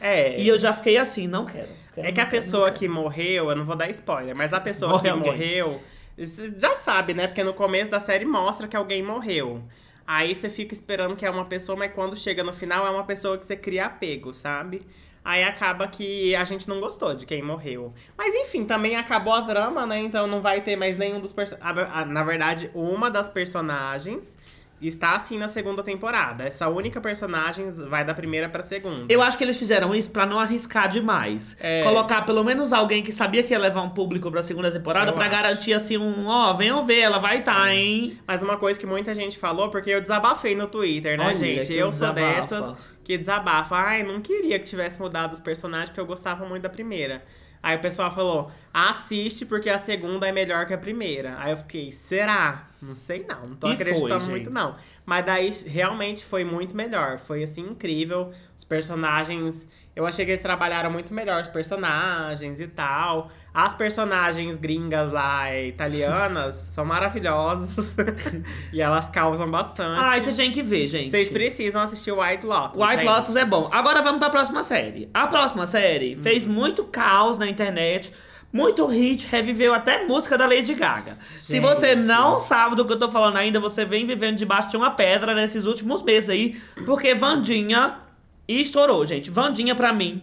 É. 0.00 0.38
E 0.40 0.46
eu 0.46 0.58
já 0.58 0.72
fiquei 0.72 0.96
assim, 0.98 1.26
não 1.26 1.46
quero. 1.46 1.68
quero 1.94 2.06
É 2.06 2.12
que 2.12 2.20
a 2.20 2.26
pessoa 2.26 2.70
que 2.70 2.88
morreu, 2.88 3.50
eu 3.50 3.56
não 3.56 3.64
vou 3.64 3.76
dar 3.76 3.88
spoiler, 3.90 4.36
mas 4.36 4.52
a 4.52 4.60
pessoa 4.60 4.92
Morre 4.92 5.02
que 5.02 5.08
alguém. 5.08 5.30
morreu, 5.32 5.80
você 6.16 6.54
já 6.58 6.74
sabe, 6.74 7.14
né? 7.14 7.26
Porque 7.26 7.42
no 7.42 7.54
começo 7.54 7.90
da 7.90 8.00
série 8.00 8.24
mostra 8.24 8.68
que 8.68 8.76
alguém 8.76 9.02
morreu. 9.02 9.62
Aí 10.06 10.34
você 10.36 10.48
fica 10.48 10.72
esperando 10.72 11.16
que 11.16 11.26
é 11.26 11.30
uma 11.30 11.46
pessoa, 11.46 11.76
mas 11.76 11.92
quando 11.92 12.14
chega 12.16 12.44
no 12.44 12.52
final 12.52 12.86
é 12.86 12.90
uma 12.90 13.04
pessoa 13.04 13.36
que 13.36 13.44
você 13.44 13.56
cria 13.56 13.86
apego, 13.86 14.32
sabe? 14.32 14.82
Aí 15.24 15.42
acaba 15.42 15.88
que 15.88 16.36
a 16.36 16.44
gente 16.44 16.68
não 16.68 16.78
gostou 16.78 17.12
de 17.12 17.26
quem 17.26 17.42
morreu. 17.42 17.92
Mas 18.16 18.32
enfim, 18.32 18.64
também 18.64 18.94
acabou 18.94 19.32
a 19.32 19.40
drama, 19.40 19.84
né? 19.84 19.98
Então 19.98 20.28
não 20.28 20.40
vai 20.40 20.60
ter 20.60 20.76
mais 20.76 20.96
nenhum 20.96 21.18
dos 21.18 21.32
personagens. 21.32 22.08
Na 22.08 22.22
verdade, 22.22 22.70
uma 22.72 23.10
das 23.10 23.28
personagens 23.28 24.36
está 24.80 25.16
assim 25.16 25.38
na 25.38 25.48
segunda 25.48 25.82
temporada. 25.82 26.44
Essa 26.44 26.68
única 26.68 27.00
personagem 27.00 27.68
vai 27.70 28.04
da 28.04 28.12
primeira 28.12 28.48
pra 28.48 28.62
segunda. 28.62 29.06
Eu 29.12 29.22
acho 29.22 29.38
que 29.38 29.44
eles 29.44 29.58
fizeram 29.58 29.94
isso 29.94 30.10
pra 30.10 30.26
não 30.26 30.38
arriscar 30.38 30.88
demais. 30.88 31.56
É. 31.60 31.82
Colocar 31.82 32.22
pelo 32.26 32.44
menos 32.44 32.72
alguém 32.72 33.02
que 33.02 33.10
sabia 33.12 33.42
que 33.42 33.52
ia 33.54 33.58
levar 33.58 33.82
um 33.82 33.90
público 33.90 34.30
pra 34.30 34.42
segunda 34.42 34.70
temporada 34.70 35.10
Eu 35.10 35.14
pra 35.14 35.24
acho. 35.24 35.32
garantir 35.32 35.72
assim 35.72 35.96
um, 35.96 36.26
ó, 36.26 36.52
venham 36.52 36.84
ver, 36.84 37.00
ela 37.00 37.18
vai 37.18 37.38
estar, 37.38 37.74
hein? 37.74 38.18
Mas 38.26 38.42
uma 38.42 38.56
coisa 38.58 38.78
que 38.78 38.86
muita 38.86 39.14
gente 39.14 39.38
falou, 39.38 39.70
porque 39.70 39.90
eu 39.90 40.00
desabafei 40.00 40.54
no 40.54 40.66
Twitter, 40.66 41.16
né, 41.16 41.26
Olha, 41.26 41.36
gente? 41.36 41.72
Eu 41.72 41.90
sou 41.90 42.12
desabafa. 42.12 42.40
dessas 42.40 42.74
que 43.02 43.16
desabafa. 43.16 43.76
Ai, 43.76 44.02
não 44.02 44.20
queria 44.20 44.58
que 44.58 44.64
tivesse 44.64 45.00
mudado 45.00 45.32
os 45.32 45.40
personagens, 45.40 45.88
porque 45.90 46.00
eu 46.00 46.06
gostava 46.06 46.44
muito 46.44 46.64
da 46.64 46.68
primeira. 46.68 47.22
Aí 47.66 47.76
o 47.76 47.80
pessoal 47.80 48.12
falou, 48.12 48.48
assiste 48.72 49.44
porque 49.44 49.68
a 49.68 49.76
segunda 49.76 50.28
é 50.28 50.30
melhor 50.30 50.66
que 50.66 50.72
a 50.72 50.78
primeira. 50.78 51.34
Aí 51.36 51.50
eu 51.50 51.56
fiquei, 51.56 51.90
será? 51.90 52.62
Não 52.80 52.94
sei 52.94 53.26
não, 53.28 53.42
não 53.42 53.56
tô 53.56 53.66
E 53.66 53.72
acreditando 53.72 54.20
foi, 54.20 54.30
muito 54.30 54.50
não. 54.50 54.76
Mas 55.04 55.26
daí 55.26 55.50
realmente 55.66 56.24
foi 56.24 56.44
muito 56.44 56.76
melhor, 56.76 57.18
foi 57.18 57.42
assim 57.42 57.62
incrível. 57.62 58.30
Os 58.56 58.62
personagens, 58.62 59.66
eu 59.96 60.06
achei 60.06 60.24
que 60.24 60.30
eles 60.30 60.40
trabalharam 60.40 60.92
muito 60.92 61.12
melhor 61.12 61.42
os 61.42 61.48
personagens 61.48 62.60
e 62.60 62.68
tal. 62.68 63.32
As 63.56 63.74
personagens 63.74 64.58
gringas 64.58 65.10
lá, 65.10 65.48
eh, 65.48 65.68
italianas, 65.68 66.66
são 66.68 66.84
maravilhosas. 66.84 67.96
e 68.70 68.82
elas 68.82 69.08
causam 69.08 69.50
bastante. 69.50 69.98
Ai, 69.98 70.20
você 70.20 70.34
tem 70.34 70.52
que 70.52 70.62
ver, 70.62 70.86
gente. 70.86 71.08
Vocês 71.08 71.30
precisam 71.30 71.80
assistir 71.80 72.12
White 72.12 72.44
Lotus. 72.44 72.78
White 72.78 72.98
gente. 72.98 73.04
Lotus 73.06 73.34
é 73.34 73.46
bom. 73.46 73.70
Agora 73.72 74.02
vamos 74.02 74.18
pra 74.18 74.28
próxima 74.28 74.62
série. 74.62 75.08
A 75.14 75.26
próxima 75.26 75.66
série 75.66 76.16
fez 76.16 76.46
muito 76.46 76.84
caos 76.84 77.38
na 77.38 77.48
internet. 77.48 78.12
Muito 78.52 78.84
hit, 78.84 79.26
reviveu 79.26 79.72
até 79.72 80.04
música 80.06 80.36
da 80.36 80.46
Lady 80.46 80.74
Gaga. 80.74 81.16
Se 81.38 81.54
Gente. 81.54 81.62
você 81.62 81.94
não 81.94 82.38
sabe 82.38 82.76
do 82.76 82.84
que 82.84 82.92
eu 82.92 82.98
tô 82.98 83.10
falando 83.10 83.38
ainda, 83.38 83.58
você 83.58 83.86
vem 83.86 84.06
vivendo 84.06 84.36
debaixo 84.36 84.68
de 84.68 84.76
uma 84.76 84.90
pedra 84.90 85.34
nesses 85.34 85.64
últimos 85.64 86.02
meses 86.02 86.28
aí. 86.28 86.60
Porque 86.84 87.14
Vandinha 87.14 88.00
estourou, 88.46 89.06
gente. 89.06 89.30
Vandinha, 89.30 89.74
pra 89.74 89.94
mim, 89.94 90.22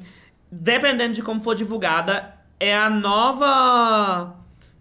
dependendo 0.52 1.16
de 1.16 1.24
como 1.24 1.42
for 1.42 1.56
divulgada, 1.56 2.33
é 2.68 2.76
a 2.78 2.90
nova. 2.90 4.36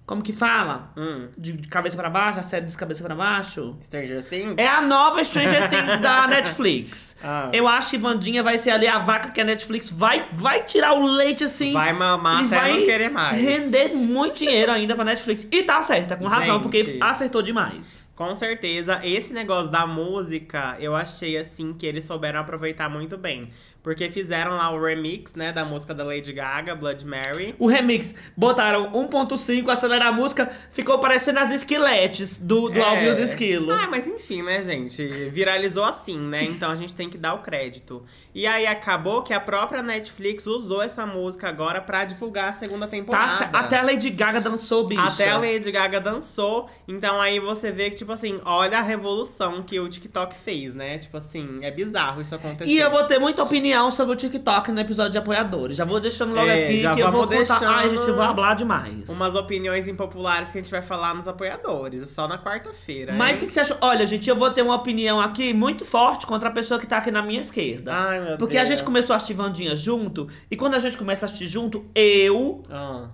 Como 0.04 0.20
que 0.20 0.32
fala? 0.32 0.90
Hum, 0.96 1.28
De, 1.38 1.52
de 1.52 1.68
cabeça 1.68 1.96
pra 1.96 2.10
baixo, 2.10 2.38
a 2.38 2.42
série 2.42 2.66
de 2.66 2.76
cabeça 2.76 3.02
pra 3.04 3.14
baixo. 3.14 3.76
Stranger 3.82 4.22
Things? 4.24 4.54
É 4.58 4.66
a 4.66 4.82
nova 4.82 5.24
Stranger 5.24 5.70
Things 5.70 6.00
da 6.00 6.26
Netflix. 6.28 7.16
Ah. 7.22 7.48
Eu 7.52 7.66
acho 7.68 7.90
que 7.90 7.98
Vandinha 7.98 8.42
vai 8.42 8.58
ser 8.58 8.70
ali 8.72 8.86
a 8.86 8.98
vaca 8.98 9.30
que 9.30 9.40
a 9.40 9.44
Netflix 9.44 9.88
vai, 9.88 10.26
vai 10.32 10.64
tirar 10.64 10.92
o 10.94 11.06
leite 11.06 11.44
assim. 11.44 11.72
Vai 11.72 11.92
mamar 11.92 12.42
e 12.42 12.46
até 12.46 12.56
vai 12.56 12.72
não 12.78 12.84
querer 12.84 13.10
mais. 13.10 13.40
Render 13.40 13.88
muito 13.94 14.38
dinheiro 14.38 14.72
ainda 14.72 14.94
pra 14.96 15.04
Netflix. 15.04 15.46
E 15.50 15.62
tá 15.62 15.80
certa, 15.80 16.16
com 16.16 16.26
razão, 16.26 16.54
Gente. 16.54 16.62
porque 16.62 16.98
acertou 17.00 17.40
demais. 17.40 18.10
Com 18.14 18.36
certeza, 18.36 19.00
esse 19.04 19.32
negócio 19.32 19.70
da 19.70 19.86
música, 19.86 20.76
eu 20.78 20.94
achei 20.94 21.36
assim 21.36 21.72
que 21.72 21.86
eles 21.86 22.04
souberam 22.04 22.40
aproveitar 22.40 22.88
muito 22.88 23.16
bem. 23.16 23.50
porque 23.82 24.08
fizeram 24.08 24.52
lá 24.52 24.70
o 24.70 24.80
remix, 24.80 25.34
né, 25.34 25.50
da 25.52 25.64
música 25.64 25.92
da 25.92 26.04
Lady 26.04 26.32
Gaga, 26.32 26.72
Blood 26.72 27.04
Mary. 27.04 27.52
O 27.58 27.66
remix, 27.66 28.14
botaram 28.36 28.92
1.5, 28.92 29.68
acelerar 29.70 30.06
a 30.06 30.12
música, 30.12 30.48
ficou 30.70 31.00
parecendo 31.00 31.40
as 31.40 31.50
esqueletes 31.50 32.38
do, 32.38 32.68
do 32.68 32.78
É. 32.78 32.80
Alvin 32.80 33.06
e 33.06 33.08
os 33.08 33.18
Esquilos. 33.18 33.74
Ah, 33.76 33.88
mas 33.90 34.06
enfim, 34.06 34.40
né, 34.40 34.62
gente? 34.62 35.04
Viralizou 35.30 35.82
assim, 35.82 36.16
né? 36.16 36.44
Então 36.44 36.70
a 36.70 36.76
gente 36.76 36.94
tem 36.94 37.10
que 37.10 37.18
dar 37.18 37.34
o 37.34 37.38
crédito. 37.38 38.04
E 38.32 38.46
aí 38.46 38.68
acabou 38.68 39.20
que 39.24 39.34
a 39.34 39.40
própria 39.40 39.82
Netflix 39.82 40.46
usou 40.46 40.80
essa 40.80 41.04
música 41.04 41.48
agora 41.48 41.80
pra 41.80 42.04
divulgar 42.04 42.50
a 42.50 42.52
segunda 42.52 42.86
Tá, 42.86 42.90
temporada. 42.92 43.58
até 43.58 43.78
a 43.80 43.82
Lady 43.82 44.10
Gaga 44.10 44.40
dançou, 44.40 44.86
bicho. 44.86 45.02
Até 45.02 45.30
a 45.30 45.38
Lady 45.38 45.72
Gaga 45.72 46.00
dançou. 46.00 46.70
Então 46.86 47.20
aí 47.20 47.40
você 47.40 47.72
vê 47.72 47.90
que, 47.90 47.96
tipo 48.02 48.12
assim, 48.12 48.40
olha 48.44 48.78
a 48.78 48.82
revolução 48.82 49.62
que 49.62 49.78
o 49.78 49.88
TikTok 49.88 50.34
fez, 50.34 50.74
né? 50.74 50.98
Tipo 50.98 51.16
assim, 51.16 51.60
é 51.62 51.70
bizarro 51.70 52.20
isso 52.20 52.34
acontecer. 52.34 52.70
E 52.70 52.78
eu 52.78 52.90
vou 52.90 53.04
ter 53.04 53.18
muita 53.18 53.42
opinião 53.42 53.90
sobre 53.90 54.14
o 54.14 54.16
TikTok 54.16 54.70
no 54.72 54.80
episódio 54.80 55.12
de 55.12 55.18
apoiadores. 55.18 55.76
Já 55.76 55.84
vou 55.84 56.00
deixando 56.00 56.34
logo 56.34 56.48
É, 56.48 56.64
aqui 56.64 56.78
já 56.78 56.94
que 56.94 57.00
eu 57.00 57.10
vou 57.10 57.26
contar. 57.26 57.60
Ai, 57.64 57.90
gente, 57.90 58.06
eu 58.08 58.14
vou 58.16 58.24
falar 58.34 58.54
demais. 58.54 59.08
Umas 59.08 59.34
opiniões 59.34 59.86
impopulares 59.88 60.50
que 60.50 60.58
a 60.58 60.60
gente 60.60 60.70
vai 60.70 60.82
falar 60.82 61.14
nos 61.14 61.28
apoiadores. 61.28 62.02
É 62.02 62.06
só 62.06 62.26
na 62.26 62.38
quarta-feira. 62.38 63.12
Mas 63.12 63.36
o 63.36 63.40
que, 63.40 63.46
que 63.46 63.52
você 63.52 63.60
acha? 63.60 63.76
Olha, 63.80 64.06
gente, 64.06 64.28
eu 64.28 64.36
vou 64.36 64.50
ter 64.50 64.62
uma 64.62 64.74
opinião 64.74 65.20
aqui 65.20 65.54
muito 65.54 65.84
forte 65.84 66.26
contra 66.26 66.48
a 66.48 66.52
pessoa 66.52 66.78
que 66.80 66.86
tá 66.86 66.98
aqui 66.98 67.10
na 67.10 67.22
minha 67.22 67.40
esquerda. 67.40 67.92
Ai, 67.94 68.20
meu 68.20 68.38
Porque 68.38 68.56
a 68.56 68.64
Deus. 68.64 68.68
gente 68.78 68.84
começou 68.84 69.14
a 69.14 69.16
assistir 69.16 69.34
Vandinha 69.34 69.76
junto, 69.76 70.28
e 70.50 70.56
quando 70.56 70.74
a 70.74 70.78
gente 70.78 70.96
começa 70.96 71.24
a 71.24 71.26
assistir 71.26 71.46
junto, 71.46 71.84
eu, 71.94 72.62
Ah. 72.70 73.08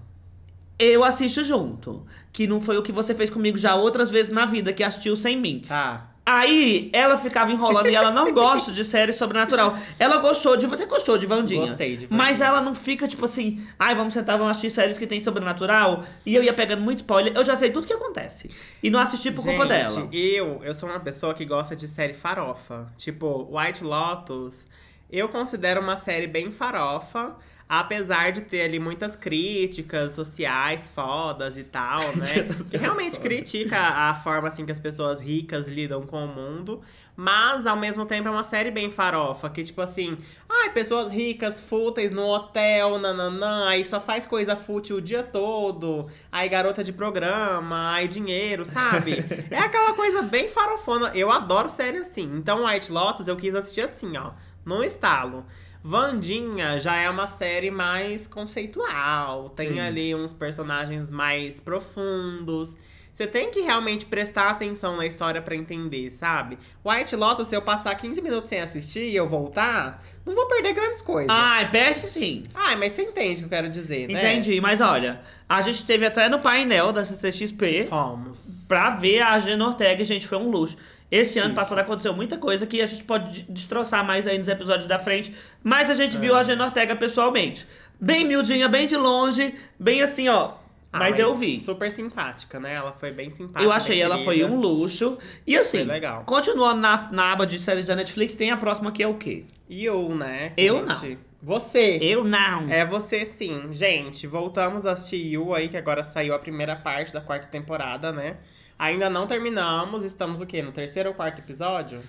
Eu 0.78 1.04
assisto 1.04 1.42
junto. 1.42 2.06
Que 2.32 2.46
não 2.46 2.60
foi 2.60 2.76
o 2.76 2.82
que 2.82 2.92
você 2.92 3.14
fez 3.14 3.30
comigo 3.30 3.58
já 3.58 3.74
outras 3.74 4.10
vezes 4.10 4.30
na 4.30 4.46
vida, 4.46 4.72
que 4.72 4.84
assistiu 4.84 5.16
sem 5.16 5.36
mim. 5.36 5.62
Tá. 5.66 6.08
Aí, 6.30 6.90
ela 6.92 7.16
ficava 7.16 7.50
enrolando 7.50 7.88
e 7.88 7.94
ela 7.94 8.10
não 8.10 8.34
gosta 8.34 8.70
de 8.70 8.84
série 8.84 9.12
sobrenatural. 9.12 9.78
Ela 9.98 10.18
gostou 10.18 10.58
de. 10.58 10.66
Você 10.66 10.84
gostou 10.84 11.16
de 11.16 11.24
Vandinha? 11.24 11.62
Gostei 11.62 11.96
de 11.96 12.04
Wandinha. 12.04 12.18
Mas 12.18 12.42
ela 12.42 12.60
não 12.60 12.74
fica 12.74 13.08
tipo 13.08 13.24
assim, 13.24 13.66
ai, 13.78 13.94
vamos 13.94 14.12
sentar, 14.12 14.36
vamos 14.36 14.50
assistir 14.50 14.68
séries 14.68 14.98
que 14.98 15.06
tem 15.06 15.22
sobrenatural. 15.22 16.04
E 16.26 16.34
eu 16.34 16.42
ia 16.42 16.52
pegando 16.52 16.82
muito 16.82 16.98
spoiler. 16.98 17.32
Eu 17.34 17.46
já 17.46 17.56
sei 17.56 17.70
tudo 17.70 17.86
que 17.86 17.94
acontece. 17.94 18.50
E 18.82 18.90
não 18.90 19.00
assisti 19.00 19.30
por 19.30 19.42
culpa 19.42 19.66
Gente, 19.66 19.68
dela. 19.68 20.08
Eu, 20.12 20.60
eu 20.62 20.74
sou 20.74 20.90
uma 20.90 21.00
pessoa 21.00 21.32
que 21.32 21.46
gosta 21.46 21.74
de 21.74 21.88
série 21.88 22.12
farofa. 22.12 22.92
Tipo, 22.98 23.48
White 23.50 23.82
Lotus, 23.82 24.66
eu 25.10 25.30
considero 25.30 25.80
uma 25.80 25.96
série 25.96 26.26
bem 26.26 26.52
farofa. 26.52 27.36
Apesar 27.68 28.32
de 28.32 28.40
ter 28.40 28.62
ali 28.62 28.78
muitas 28.78 29.14
críticas 29.14 30.14
sociais 30.14 30.88
fodas 30.88 31.58
e 31.58 31.64
tal, 31.64 32.16
né? 32.16 32.26
que 32.70 32.76
realmente 32.78 33.20
critica 33.20 33.76
a 33.76 34.14
forma 34.14 34.48
assim 34.48 34.64
que 34.64 34.72
as 34.72 34.80
pessoas 34.80 35.20
ricas 35.20 35.68
lidam 35.68 36.06
com 36.06 36.24
o 36.24 36.28
mundo. 36.28 36.80
Mas, 37.14 37.66
ao 37.66 37.76
mesmo 37.76 38.06
tempo, 38.06 38.28
é 38.28 38.30
uma 38.30 38.44
série 38.44 38.70
bem 38.70 38.90
farofa. 38.90 39.50
Que, 39.50 39.64
tipo 39.64 39.82
assim, 39.82 40.16
ai, 40.48 40.70
pessoas 40.70 41.10
ricas, 41.12 41.60
fúteis 41.60 42.12
no 42.12 42.22
hotel, 42.22 42.96
nananã. 42.96 43.66
Aí 43.66 43.84
só 43.84 44.00
faz 44.00 44.24
coisa 44.24 44.54
fútil 44.54 44.98
o 44.98 45.02
dia 45.02 45.24
todo. 45.24 46.06
Aí 46.30 46.48
garota 46.48 46.84
de 46.84 46.92
programa, 46.92 47.92
aí 47.92 48.06
dinheiro, 48.06 48.64
sabe? 48.64 49.16
é 49.50 49.58
aquela 49.58 49.94
coisa 49.94 50.22
bem 50.22 50.48
farofona. 50.48 51.10
Eu 51.12 51.28
adoro 51.30 51.68
série 51.68 51.98
assim. 51.98 52.32
Então, 52.36 52.64
White 52.64 52.92
Lotus 52.92 53.26
eu 53.26 53.36
quis 53.36 53.54
assistir 53.54 53.82
assim, 53.82 54.16
ó. 54.16 54.30
No 54.64 54.84
estalo. 54.84 55.44
Vandinha 55.82 56.78
já 56.78 56.96
é 56.96 57.08
uma 57.08 57.26
série 57.26 57.70
mais 57.70 58.26
conceitual. 58.26 59.50
Tem 59.50 59.74
Sim. 59.74 59.80
ali 59.80 60.14
uns 60.14 60.32
personagens 60.32 61.10
mais 61.10 61.60
profundos. 61.60 62.76
Você 63.18 63.26
tem 63.26 63.50
que 63.50 63.62
realmente 63.62 64.06
prestar 64.06 64.48
atenção 64.48 64.96
na 64.96 65.04
história 65.04 65.42
pra 65.42 65.56
entender, 65.56 66.08
sabe? 66.12 66.56
White 66.84 67.16
Lotus, 67.16 67.48
se 67.48 67.56
eu 67.56 67.60
passar 67.60 67.92
15 67.96 68.22
minutos 68.22 68.48
sem 68.48 68.60
assistir 68.60 69.10
e 69.10 69.16
eu 69.16 69.26
voltar, 69.26 70.04
não 70.24 70.36
vou 70.36 70.46
perder 70.46 70.72
grandes 70.72 71.02
coisas. 71.02 71.28
Ai, 71.28 71.68
peste 71.68 72.06
sim. 72.06 72.44
Ai, 72.54 72.76
mas 72.76 72.92
você 72.92 73.02
entende 73.02 73.34
o 73.34 73.38
que 73.38 73.44
eu 73.46 73.48
quero 73.48 73.70
dizer, 73.70 74.06
né? 74.06 74.20
Entendi, 74.20 74.60
mas 74.60 74.80
olha, 74.80 75.20
a 75.48 75.60
gente 75.62 75.84
teve 75.84 76.06
até 76.06 76.28
no 76.28 76.38
painel 76.38 76.92
da 76.92 77.02
CCXP 77.02 77.86
Fomos. 77.88 78.64
pra 78.68 78.90
ver 78.90 79.20
a 79.20 79.40
Gina 79.40 79.66
Ortega 79.66 80.04
gente, 80.04 80.28
foi 80.28 80.38
um 80.38 80.48
luxo. 80.48 80.76
Esse 81.10 81.38
ano 81.38 81.50
Sim. 81.50 81.54
passado 81.54 81.78
aconteceu 81.78 82.12
muita 82.12 82.36
coisa 82.36 82.66
que 82.66 82.80
a 82.82 82.86
gente 82.86 83.04
pode 83.04 83.30
de- 83.42 83.52
destroçar 83.52 84.04
mais 84.04 84.26
aí 84.26 84.36
nos 84.38 84.48
episódios 84.48 84.86
da 84.86 84.98
frente, 84.98 85.34
mas 85.62 85.90
a 85.90 85.94
gente 85.94 86.16
viu 86.18 86.34
a 86.34 86.42
Gina 86.42 86.64
Ortega 86.64 86.94
pessoalmente. 86.94 87.66
Bem 88.00 88.24
miudinha, 88.24 88.68
bem 88.68 88.86
de 88.86 88.96
longe, 88.96 89.54
bem 89.78 90.02
assim, 90.02 90.28
ó. 90.28 90.52
Ah, 90.90 91.00
mas, 91.00 91.18
eu 91.18 91.34
vi. 91.34 91.58
Super 91.58 91.90
simpática, 91.90 92.58
né? 92.58 92.74
Ela 92.74 92.92
foi 92.92 93.10
bem 93.10 93.30
simpática. 93.30 93.62
Eu 93.62 93.70
achei 93.70 94.00
ela 94.00 94.16
foi 94.18 94.42
um 94.42 94.56
luxo. 94.56 95.18
E 95.46 95.56
assim, 95.56 95.78
Foi 95.78 95.86
legal. 95.86 96.24
continuando 96.24 96.80
na, 96.80 97.10
na 97.12 97.32
aba 97.32 97.46
de 97.46 97.58
séries 97.58 97.84
da 97.84 97.94
Netflix, 97.94 98.34
tem 98.34 98.50
a 98.50 98.56
próxima 98.56 98.90
que 98.90 99.02
é 99.02 99.06
o 99.06 99.14
quê? 99.14 99.44
Eu, 99.68 100.14
né? 100.14 100.52
Eu 100.56 100.86
gente? 100.88 101.18
Você. 101.42 101.98
Eu 102.00 102.24
não. 102.24 102.70
É 102.70 102.84
você 102.86 103.24
sim. 103.26 103.68
Gente, 103.70 104.26
voltamos 104.26 104.86
a 104.86 104.92
assistir 104.92 105.18
You 105.26 105.54
aí, 105.54 105.68
que 105.68 105.76
agora 105.76 106.02
saiu 106.02 106.34
a 106.34 106.38
primeira 106.38 106.74
parte 106.74 107.12
da 107.12 107.20
quarta 107.20 107.46
temporada, 107.48 108.10
né? 108.10 108.38
Ainda 108.78 109.10
não 109.10 109.26
terminamos, 109.26 110.04
estamos 110.04 110.40
o 110.40 110.46
quê? 110.46 110.62
No 110.62 110.72
terceiro 110.72 111.08
ou 111.08 111.14
quarto 111.14 111.40
episódio? 111.40 112.00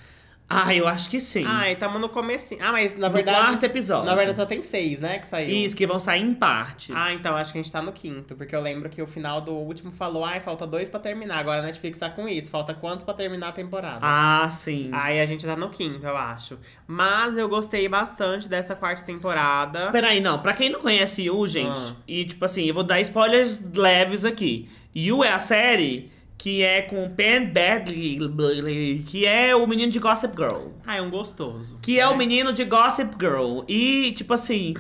Ah, 0.52 0.74
eu 0.74 0.88
acho 0.88 1.12
que 1.12 1.20
sim. 1.20 1.46
Ah, 1.48 1.70
estamos 1.72 2.02
no 2.02 2.10
comecinho. 2.10 2.60
Ah, 2.64 2.72
mas 2.72 2.96
na 2.96 3.08
no 3.08 3.14
verdade. 3.14 3.38
quarto 3.40 3.64
episódio. 3.66 4.06
Na 4.06 4.16
verdade 4.16 4.36
só 4.36 4.48
tem 4.48 4.64
seis, 4.64 5.00
né? 5.00 5.20
Que 5.20 5.28
saiu. 5.28 5.48
Isso, 5.48 5.76
que 5.76 5.86
vão 5.86 6.00
sair 6.00 6.24
em 6.24 6.34
partes. 6.34 6.90
Ah, 6.96 7.14
então 7.14 7.38
acho 7.38 7.52
que 7.54 7.60
a 7.60 7.62
gente 7.62 7.72
tá 7.72 7.84
no 7.84 7.92
quinto, 7.92 8.36
porque 8.36 8.56
eu 8.56 8.60
lembro 8.60 8.90
que 8.90 9.00
o 9.00 9.06
final 9.06 9.42
do 9.42 9.52
último 9.54 9.92
falou, 9.92 10.26
ai, 10.26 10.40
falta 10.40 10.66
dois 10.66 10.90
pra 10.90 11.00
terminar. 11.00 11.38
Agora 11.38 11.60
a 11.60 11.62
Netflix 11.62 12.00
tá 12.00 12.10
com 12.10 12.28
isso, 12.28 12.50
falta 12.50 12.74
quantos 12.74 13.04
pra 13.06 13.14
terminar 13.14 13.50
a 13.50 13.52
temporada? 13.52 14.00
Ah, 14.02 14.50
sim. 14.50 14.90
Aí 14.92 15.22
a 15.22 15.26
gente 15.28 15.46
tá 15.46 15.56
no 15.56 15.70
quinto, 15.70 16.04
eu 16.08 16.18
acho. 16.18 16.58
Mas 16.88 17.38
eu 17.38 17.48
gostei 17.48 17.88
bastante 17.88 18.50
dessa 18.50 18.76
quarta 18.76 19.04
temporada. 19.04 19.92
Peraí, 19.92 20.20
não. 20.20 20.40
Pra 20.40 20.54
quem 20.54 20.72
não 20.72 20.80
conhece 20.82 21.22
Yu, 21.26 21.48
gente, 21.48 21.80
Ah. 21.80 21.96
e 22.08 22.26
tipo 22.26 22.44
assim, 22.44 22.64
eu 22.66 22.74
vou 22.74 22.84
dar 22.84 23.00
spoilers 23.02 23.72
leves 23.76 24.26
aqui. 24.26 24.68
Yu 24.96 25.24
é 25.24 25.32
a 25.32 25.38
série 25.38 26.12
que 26.39 26.63
é 26.63 26.81
com 26.81 27.10
Penn 27.10 27.48
Badley, 27.51 29.03
que 29.05 29.25
é 29.25 29.53
o 29.53 29.67
menino 29.67 29.91
de 29.91 30.00
Gossip 30.00 30.34
Girl. 30.38 30.69
Ah, 30.88 30.96
é 30.96 31.01
um 31.01 31.10
gostoso. 31.10 31.77
Que 31.81 32.00
é 32.00 32.05
né? 32.05 32.08
o 32.08 32.15
menino 32.15 32.53
de 32.53 32.63
Gossip 32.63 33.12
Girl. 33.19 33.63
E, 33.67 34.13
tipo 34.13 34.34
assim, 34.34 34.74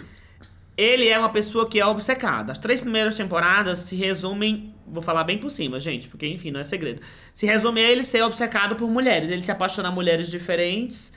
ele 0.77 1.09
é 1.09 1.19
uma 1.19 1.27
pessoa 1.27 1.69
que 1.69 1.77
é 1.77 1.85
obcecada. 1.85 2.53
As 2.53 2.57
três 2.57 2.79
primeiras 2.79 3.15
temporadas 3.15 3.79
se 3.79 3.97
resumem. 3.97 4.73
Vou 4.87 5.03
falar 5.03 5.25
bem 5.25 5.37
por 5.37 5.49
cima, 5.49 5.81
gente, 5.81 6.07
porque 6.07 6.25
enfim, 6.25 6.49
não 6.49 6.61
é 6.61 6.63
segredo. 6.63 7.01
Se 7.35 7.45
resume 7.45 7.81
a 7.81 7.91
ele 7.91 8.03
ser 8.03 8.23
obcecado 8.23 8.77
por 8.77 8.89
mulheres. 8.89 9.29
Ele 9.29 9.41
se 9.41 9.51
apaixona 9.51 9.89
por 9.89 9.95
mulheres 9.95 10.31
diferentes. 10.31 11.11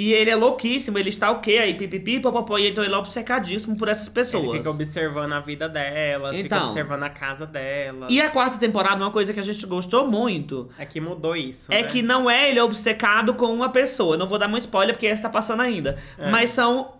E 0.00 0.12
ele 0.12 0.30
é 0.30 0.36
louquíssimo, 0.36 0.96
ele 0.96 1.08
está 1.08 1.28
o 1.32 1.40
quê? 1.40 1.58
Aí, 1.60 1.74
pipipi, 1.74 2.20
popopó, 2.20 2.56
e 2.56 2.68
então 2.68 2.84
ele 2.84 2.94
é 2.94 2.96
obcecadíssimo 2.96 3.76
por 3.76 3.88
essas 3.88 4.08
pessoas. 4.08 4.44
Ele 4.44 4.58
fica 4.58 4.70
observando 4.70 5.32
a 5.32 5.40
vida 5.40 5.68
delas, 5.68 6.36
fica 6.36 6.46
Então. 6.46 6.62
observando 6.62 7.02
a 7.02 7.10
casa 7.10 7.44
delas. 7.44 8.08
E 8.08 8.20
a 8.20 8.30
quarta 8.30 8.56
temporada, 8.58 9.02
uma 9.02 9.10
coisa 9.10 9.34
que 9.34 9.40
a 9.40 9.42
gente 9.42 9.66
gostou 9.66 10.06
muito, 10.06 10.68
É 10.78 10.86
que 10.86 11.00
mudou 11.00 11.34
isso, 11.34 11.72
é 11.72 11.82
né? 11.82 11.88
que 11.88 12.00
não 12.00 12.30
é 12.30 12.48
ele 12.48 12.60
obcecado 12.60 13.34
com 13.34 13.46
uma 13.46 13.70
pessoa. 13.70 14.14
Eu 14.14 14.18
Não 14.20 14.26
vou 14.28 14.38
dar 14.38 14.46
muito 14.46 14.62
spoiler 14.62 14.94
porque 14.94 15.08
essa 15.08 15.24
tá 15.24 15.28
passando 15.30 15.62
ainda. 15.62 15.98
É. 16.16 16.30
Mas 16.30 16.50
são. 16.50 16.92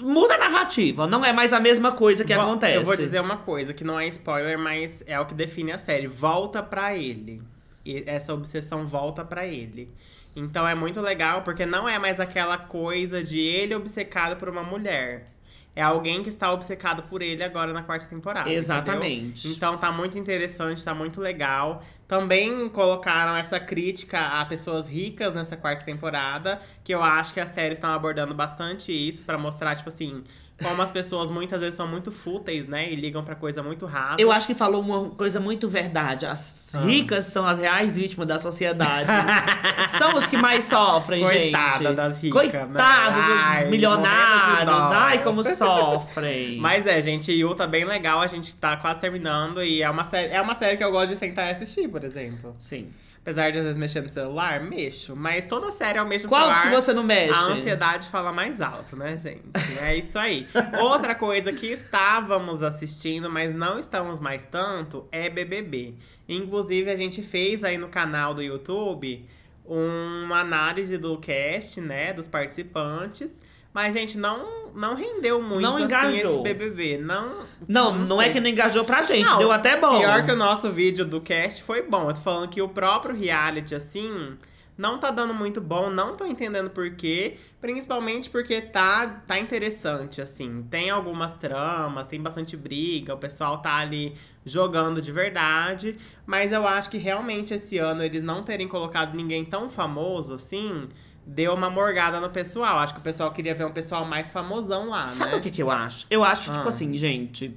Muda 0.00 0.34
a 0.34 0.38
narrativa, 0.38 1.06
não 1.06 1.24
é 1.24 1.32
mais 1.32 1.52
a 1.52 1.60
mesma 1.60 1.92
coisa 1.92 2.24
que 2.24 2.34
Vo- 2.34 2.40
acontece. 2.40 2.74
Eu 2.76 2.84
vou 2.84 2.96
dizer 2.96 3.20
uma 3.20 3.36
coisa, 3.36 3.72
que 3.72 3.84
não 3.84 4.00
é 4.00 4.08
spoiler, 4.08 4.58
mas 4.58 5.04
é 5.06 5.20
o 5.20 5.26
que 5.26 5.34
define 5.34 5.70
a 5.70 5.78
série. 5.78 6.08
Volta 6.08 6.60
pra 6.60 6.96
ele. 6.96 7.40
E 7.84 8.02
essa 8.06 8.34
obsessão 8.34 8.84
volta 8.84 9.24
pra 9.24 9.46
ele. 9.46 9.88
Então 10.34 10.66
é 10.66 10.74
muito 10.74 11.00
legal, 11.00 11.42
porque 11.42 11.66
não 11.66 11.88
é 11.88 11.98
mais 11.98 12.20
aquela 12.20 12.56
coisa 12.56 13.22
de 13.22 13.38
ele 13.38 13.74
obcecado 13.74 14.36
por 14.36 14.48
uma 14.48 14.62
mulher. 14.62 15.32
É 15.74 15.80
alguém 15.80 16.22
que 16.22 16.28
está 16.28 16.52
obcecado 16.52 17.02
por 17.04 17.22
ele 17.22 17.42
agora 17.42 17.72
na 17.72 17.82
quarta 17.82 18.04
temporada. 18.04 18.50
Exatamente. 18.50 19.40
entendeu? 19.40 19.56
Então 19.56 19.78
tá 19.78 19.90
muito 19.90 20.18
interessante, 20.18 20.84
tá 20.84 20.94
muito 20.94 21.18
legal. 21.18 21.82
Também 22.06 22.68
colocaram 22.68 23.34
essa 23.34 23.58
crítica 23.58 24.20
a 24.20 24.44
pessoas 24.44 24.86
ricas 24.86 25.34
nessa 25.34 25.56
quarta 25.56 25.82
temporada, 25.82 26.60
que 26.84 26.94
eu 26.94 27.02
acho 27.02 27.32
que 27.32 27.40
as 27.40 27.48
séries 27.48 27.78
estão 27.78 27.90
abordando 27.90 28.34
bastante 28.34 28.92
isso 28.92 29.22
pra 29.22 29.38
mostrar, 29.38 29.74
tipo 29.74 29.88
assim, 29.88 30.22
como 30.62 30.80
as 30.80 30.90
pessoas 30.90 31.30
muitas 31.30 31.60
vezes 31.60 31.74
são 31.74 31.86
muito 31.86 32.10
fúteis, 32.12 32.66
né? 32.66 32.90
E 32.90 32.96
ligam 32.96 33.22
pra 33.24 33.34
coisa 33.34 33.62
muito 33.62 33.84
rápida. 33.86 34.22
Eu 34.22 34.30
acho 34.32 34.46
que 34.46 34.54
falou 34.54 34.80
uma 34.80 35.10
coisa 35.10 35.40
muito 35.40 35.68
verdade. 35.68 36.24
As 36.26 36.74
Ah. 36.74 36.80
ricas 36.80 37.24
são 37.26 37.46
as 37.46 37.58
reais 37.58 37.96
vítimas 37.96 38.26
da 38.26 38.38
sociedade. 38.38 39.06
são 39.98 40.16
os 40.16 40.26
que 40.26 40.36
mais 40.36 40.64
sofrem, 40.64 41.22
Coitada 41.22 41.84
gente. 41.84 41.94
das 41.96 42.22
ricas, 42.22 42.42
né? 42.42 42.50
Coitado 42.50 43.22
dos 43.22 43.40
Ai, 43.42 43.64
de 43.64 43.70
milionários. 43.70 44.70
Ai, 44.92 45.22
como 45.22 45.42
sofrem. 45.42 46.58
Mas 46.60 46.86
é, 46.86 47.00
gente, 47.02 47.32
Yu 47.32 47.54
tá 47.54 47.66
bem 47.66 47.84
legal, 47.84 48.20
a 48.20 48.26
gente 48.26 48.54
tá 48.54 48.76
quase 48.76 49.00
terminando 49.00 49.62
e 49.62 49.82
é 49.82 49.90
uma 49.90 50.04
série, 50.04 50.32
é 50.32 50.40
uma 50.40 50.54
série 50.54 50.76
que 50.76 50.84
eu 50.84 50.90
gosto 50.90 51.08
de 51.08 51.16
sentar 51.16 51.48
e 51.48 51.50
assistir, 51.50 51.88
por 51.88 52.04
exemplo. 52.04 52.54
Sim. 52.58 52.88
Apesar 53.22 53.52
de 53.52 53.58
às 53.58 53.64
vezes 53.64 53.78
mexer 53.78 54.00
no 54.00 54.08
celular, 54.08 54.60
mexo, 54.60 55.14
mas 55.14 55.46
toda 55.46 55.70
série 55.70 55.96
eu 55.96 56.04
mexo 56.04 56.26
no 56.26 56.30
Qual 56.30 56.40
celular. 56.42 56.62
que 56.62 56.68
você 56.70 56.92
não 56.92 57.04
mexe? 57.04 57.32
A 57.32 57.42
ansiedade 57.52 58.08
fala 58.08 58.32
mais 58.32 58.60
alto, 58.60 58.96
né, 58.96 59.16
gente? 59.16 59.44
É 59.80 59.96
isso 59.96 60.18
aí. 60.18 60.48
Outra 60.80 61.14
coisa 61.14 61.52
que 61.52 61.68
estávamos 61.68 62.64
assistindo, 62.64 63.30
mas 63.30 63.54
não 63.54 63.78
estamos 63.78 64.18
mais 64.18 64.44
tanto, 64.44 65.06
é 65.12 65.30
BBB. 65.30 65.94
Inclusive, 66.28 66.90
a 66.90 66.96
gente 66.96 67.22
fez 67.22 67.62
aí 67.62 67.78
no 67.78 67.88
canal 67.88 68.34
do 68.34 68.42
YouTube 68.42 69.24
uma 69.64 70.40
análise 70.40 70.98
do 70.98 71.16
cast, 71.16 71.80
né, 71.80 72.12
dos 72.12 72.26
participantes. 72.26 73.40
Mas, 73.72 73.94
gente, 73.94 74.18
não, 74.18 74.70
não 74.74 74.94
rendeu 74.94 75.40
muito 75.40 75.62
Não 75.62 75.76
assim, 75.76 75.84
engajou. 75.84 76.30
esse 76.32 76.42
BBB. 76.42 76.98
Não, 76.98 77.32
Não, 77.66 77.94
não, 77.94 78.20
é 78.20 78.24
sei. 78.24 78.34
que 78.34 78.40
não 78.40 78.48
engajou 78.48 78.84
pra 78.84 79.02
gente, 79.02 79.24
Não, 79.24 79.38
deu 79.38 79.50
até 79.52 79.76
bom. 79.76 79.98
Pior 79.98 80.24
que 80.24 80.30
o 80.30 80.36
nosso 80.36 80.70
vídeo 80.70 81.04
do 81.04 81.20
cast 81.20 81.62
foi 81.62 81.82
bom. 81.82 82.08
Eu 82.08 82.14
tô 82.14 82.20
falando 82.20 82.48
que 82.48 82.60
o 82.60 82.68
próprio 82.68 83.14
reality, 83.14 83.74
assim, 83.74 84.36
não 84.76 84.98
tá 84.98 85.10
dando 85.10 85.32
muito 85.32 85.60
bom. 85.60 85.88
Não 85.88 86.14
tô 86.14 86.26
entendendo 86.26 86.68
por 86.70 86.90
quê. 86.96 87.36
Principalmente 87.60 88.28
porque 88.28 88.60
tá, 88.60 89.22
tá 89.26 89.38
interessante, 89.38 90.20
assim. 90.20 90.66
Tem 90.70 90.90
algumas 90.90 91.34
tramas, 91.36 92.06
tem 92.06 92.20
bastante 92.20 92.56
briga. 92.56 93.14
O 93.14 93.18
pessoal 93.18 93.58
tá 93.58 93.76
ali 93.76 94.14
jogando 94.44 95.00
de 95.00 95.12
verdade. 95.12 95.96
Mas 96.26 96.52
eu 96.52 96.66
acho 96.66 96.90
que 96.90 96.98
realmente 96.98 97.54
esse 97.54 97.78
ano 97.78 98.02
eles 98.02 98.22
não 98.22 98.42
terem 98.42 98.68
colocado 98.68 99.14
ninguém 99.14 99.44
tão 99.44 99.68
famoso, 99.68 100.34
assim... 100.34 100.88
Deu 101.24 101.54
uma 101.54 101.70
morgada 101.70 102.18
no 102.20 102.28
pessoal. 102.30 102.78
Acho 102.78 102.94
que 102.94 103.00
o 103.00 103.02
pessoal 103.02 103.30
queria 103.30 103.54
ver 103.54 103.64
um 103.66 103.72
pessoal 103.72 104.04
mais 104.04 104.28
famosão 104.28 104.88
lá, 104.90 105.06
Sabe 105.06 105.32
né? 105.32 105.36
o 105.36 105.40
que, 105.40 105.50
que 105.50 105.62
eu 105.62 105.70
acho? 105.70 106.06
Eu 106.10 106.24
acho, 106.24 106.50
tipo 106.52 106.64
Ah. 106.66 106.68
assim, 106.68 106.96
gente. 106.96 107.56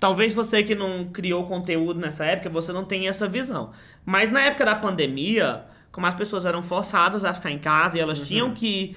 Talvez 0.00 0.34
você 0.34 0.62
que 0.62 0.74
não 0.74 1.06
criou 1.06 1.44
conteúdo 1.46 1.98
nessa 2.00 2.24
época, 2.24 2.48
você 2.50 2.72
não 2.72 2.84
tenha 2.84 3.08
essa 3.10 3.26
visão. 3.28 3.70
Mas 4.04 4.30
na 4.32 4.40
época 4.42 4.64
da 4.64 4.74
pandemia, 4.74 5.64
como 5.92 6.06
as 6.06 6.14
pessoas 6.14 6.44
eram 6.46 6.62
forçadas 6.62 7.24
a 7.24 7.32
ficar 7.32 7.50
em 7.50 7.58
casa 7.58 7.96
e 7.96 8.00
elas 8.00 8.18
Uhum. 8.20 8.24
tinham 8.24 8.54
que 8.54 8.96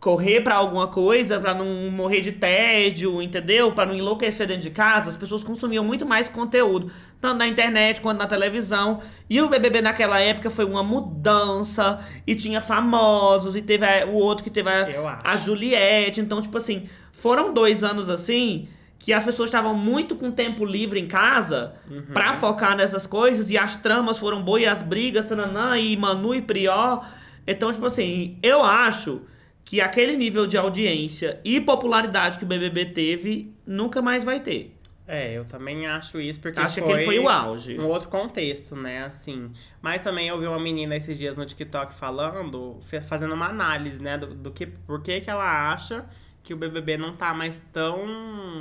correr 0.00 0.40
pra 0.40 0.54
alguma 0.54 0.88
coisa, 0.88 1.38
pra 1.38 1.52
não 1.52 1.90
morrer 1.90 2.22
de 2.22 2.32
tédio, 2.32 3.20
entendeu? 3.20 3.70
Pra 3.72 3.84
não 3.84 3.94
enlouquecer 3.94 4.46
dentro 4.46 4.62
de 4.62 4.70
casa, 4.70 5.10
as 5.10 5.16
pessoas 5.16 5.44
consumiam 5.44 5.84
muito 5.84 6.06
mais 6.06 6.26
conteúdo, 6.26 6.90
tanto 7.20 7.36
na 7.36 7.46
internet 7.46 8.00
quanto 8.00 8.18
na 8.18 8.26
televisão. 8.26 9.00
E 9.28 9.42
o 9.42 9.48
BBB 9.48 9.82
naquela 9.82 10.18
época 10.18 10.48
foi 10.48 10.64
uma 10.64 10.82
mudança, 10.82 12.00
e 12.26 12.34
tinha 12.34 12.60
famosos, 12.60 13.54
e 13.56 13.62
teve 13.62 13.84
a- 13.84 14.06
o 14.06 14.14
outro 14.14 14.42
que 14.42 14.50
teve 14.50 14.70
a, 14.70 15.20
a 15.22 15.36
Juliette. 15.36 16.20
Então, 16.20 16.40
tipo 16.40 16.56
assim, 16.56 16.88
foram 17.12 17.52
dois 17.52 17.84
anos 17.84 18.08
assim 18.08 18.68
que 18.98 19.12
as 19.14 19.24
pessoas 19.24 19.48
estavam 19.48 19.74
muito 19.74 20.14
com 20.14 20.30
tempo 20.30 20.62
livre 20.64 21.00
em 21.00 21.06
casa 21.06 21.74
Uhum. 21.90 22.02
pra 22.12 22.34
focar 22.34 22.76
nessas 22.76 23.06
coisas 23.06 23.50
e 23.50 23.56
as 23.56 23.74
tramas 23.76 24.18
foram 24.18 24.42
boas 24.42 24.62
e 24.62 24.66
as 24.66 24.82
brigas, 24.82 25.24
tananã, 25.26 25.78
e 25.78 25.96
Manu 25.96 26.34
e 26.34 26.42
Prió. 26.42 27.00
Então, 27.46 27.72
tipo 27.72 27.86
assim, 27.86 28.38
eu 28.42 28.62
acho 28.62 29.22
que 29.64 29.80
aquele 29.80 30.16
nível 30.16 30.46
de 30.46 30.56
audiência 30.56 31.40
e 31.44 31.60
popularidade 31.60 32.38
que 32.38 32.44
o 32.44 32.46
BBB 32.46 32.86
teve 32.86 33.54
nunca 33.66 34.02
mais 34.02 34.24
vai 34.24 34.40
ter. 34.40 34.76
É, 35.06 35.36
eu 35.36 35.44
também 35.44 35.88
acho 35.88 36.20
isso, 36.20 36.40
porque 36.40 36.60
Acho 36.60 36.76
que 36.76 36.82
foi 36.82 36.92
aquele 36.92 37.04
foi 37.04 37.18
o 37.18 37.28
auge. 37.28 37.76
um 37.80 37.86
outro 37.86 38.08
contexto, 38.08 38.76
né, 38.76 39.02
assim. 39.02 39.50
Mas 39.82 40.02
também 40.02 40.28
eu 40.28 40.38
vi 40.38 40.46
uma 40.46 40.60
menina 40.60 40.94
esses 40.94 41.18
dias 41.18 41.36
no 41.36 41.44
TikTok 41.44 41.92
falando, 41.92 42.78
fazendo 43.08 43.34
uma 43.34 43.46
análise, 43.46 44.00
né, 44.00 44.16
do, 44.16 44.28
do 44.28 44.52
que, 44.52 44.66
por 44.66 45.02
que 45.02 45.20
que 45.20 45.28
ela 45.28 45.72
acha 45.72 46.06
que 46.42 46.54
o 46.54 46.56
BBB 46.56 46.96
não 46.96 47.14
tá 47.16 47.34
mais 47.34 47.64
tão 47.72 48.06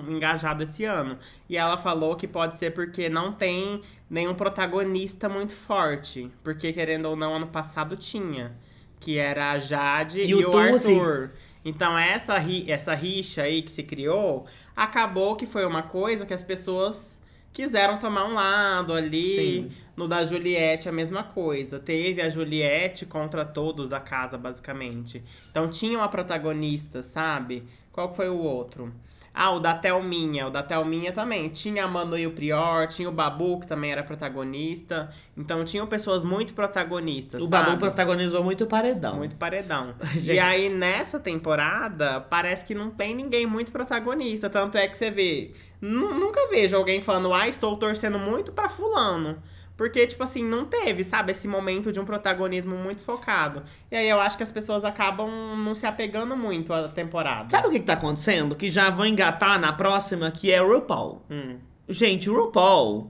engajado 0.08 0.64
esse 0.64 0.84
ano. 0.86 1.18
E 1.48 1.56
ela 1.56 1.78
falou 1.78 2.16
que 2.16 2.28
pode 2.28 2.56
ser 2.56 2.72
porque 2.72 3.10
não 3.10 3.32
tem 3.32 3.82
nenhum 4.10 4.34
protagonista 4.34 5.30
muito 5.30 5.54
forte. 5.54 6.32
Porque, 6.44 6.74
querendo 6.74 7.06
ou 7.06 7.16
não, 7.16 7.36
ano 7.36 7.48
passado 7.48 7.96
tinha. 7.96 8.58
Que 9.00 9.18
era 9.18 9.52
a 9.52 9.60
Jade 9.60 10.22
E 10.22 10.34
e, 10.34 10.46
o 10.46 10.52
o. 10.52 10.58
Arthur. 10.58 11.32
Então, 11.64 11.98
essa, 11.98 12.38
ri- 12.38 12.70
essa 12.72 12.94
rixa 12.94 13.44
aí 13.44 13.62
que 13.62 13.72
se 13.72 13.84
criou, 13.84 14.46
acabou 14.76 15.36
que 15.36 15.46
foi 15.46 15.66
uma 15.66 15.84
coisa 15.84 16.26
que 16.26 16.34
as 16.34 16.44
pessoas 16.44 17.22
quiseram 17.52 17.98
tomar 18.00 18.26
um 18.26 18.34
lado 18.34 18.94
ali. 18.94 19.68
Sim. 19.70 19.72
No 19.96 20.08
da 20.08 20.24
Juliette, 20.26 20.88
a 20.88 20.92
mesma 20.94 21.24
coisa. 21.24 21.78
Teve 21.80 22.22
a 22.22 22.30
Juliette 22.30 23.06
contra 23.06 23.44
todos 23.46 23.90
da 23.90 24.00
casa, 24.00 24.38
basicamente. 24.38 25.22
Então 25.52 25.70
tinha 25.70 25.98
uma 25.98 26.08
protagonista, 26.08 27.04
sabe? 27.04 27.68
Qual 27.92 28.14
foi 28.14 28.30
o 28.30 28.38
outro? 28.38 28.94
Ah, 29.42 29.52
o 29.52 29.60
da 29.60 29.74
Thelminha. 29.74 30.48
O 30.48 30.50
da 30.50 30.62
Thelminha 30.62 31.12
também. 31.14 31.48
Tinha 31.48 31.86
a 31.86 31.88
Manu 31.88 32.18
e 32.18 32.28
o 32.28 32.32
Prior, 32.32 32.88
tinha 32.88 33.08
o 33.08 33.12
Babu, 33.12 33.60
que 33.62 33.68
também 33.68 33.92
era 33.92 34.04
protagonista. 34.04 35.10
Então 35.38 35.64
tinham 35.64 35.88
pessoas 35.88 36.24
muito 36.26 36.54
protagonistas, 36.54 37.42
O 37.42 37.48
sabe? 37.48 37.66
Babu 37.68 37.78
protagonizou 37.80 38.44
muito 38.44 38.68
paredão. 38.68 39.16
Muito 39.16 39.36
paredão. 39.38 39.94
Gente. 40.14 40.34
E 40.36 40.40
aí, 40.40 40.68
nessa 40.70 41.20
temporada, 41.20 42.20
parece 42.20 42.66
que 42.66 42.76
não 42.76 42.90
tem 42.90 43.16
ninguém 43.16 43.46
muito 43.46 43.72
protagonista. 43.72 44.50
Tanto 44.50 44.78
é 44.78 44.88
que 44.88 44.98
você 44.98 45.10
vê. 45.10 45.52
nu- 45.82 46.14
Nunca 46.14 46.48
vejo 46.50 46.76
alguém 46.76 47.00
falando, 47.00 47.34
ah, 47.34 47.48
estou 47.48 47.78
torcendo 47.78 48.20
muito 48.20 48.52
pra 48.52 48.68
fulano. 48.70 49.42
Porque, 49.80 50.06
tipo 50.06 50.22
assim, 50.22 50.44
não 50.44 50.66
teve, 50.66 51.06
sabe, 51.06 51.32
esse 51.32 51.48
momento 51.48 51.90
de 51.90 52.02
um 52.02 52.04
protagonismo 52.04 52.76
muito 52.76 53.00
focado. 53.02 53.64
E 53.90 53.96
aí 53.96 54.10
eu 54.10 54.20
acho 54.20 54.36
que 54.36 54.44
as 54.44 54.52
pessoas 54.52 54.84
acabam 54.84 55.30
não 55.56 55.74
se 55.74 55.86
apegando 55.86 56.36
muito 56.36 56.74
à 56.74 56.86
temporada. 56.90 57.50
Sabe 57.50 57.70
o 57.70 57.72
que, 57.72 57.80
que 57.80 57.86
tá 57.86 57.94
acontecendo? 57.94 58.58
Que 58.58 58.70
já 58.70 58.90
vão 58.90 59.06
engatar 59.06 59.58
na 59.58 59.72
próxima, 59.72 60.30
que 60.32 60.52
é 60.52 60.62
o 60.62 60.68
RuPaul. 60.74 61.22
Hum. 61.32 61.60
Gente, 61.88 62.30
o 62.30 62.36
RuPaul. 62.38 63.10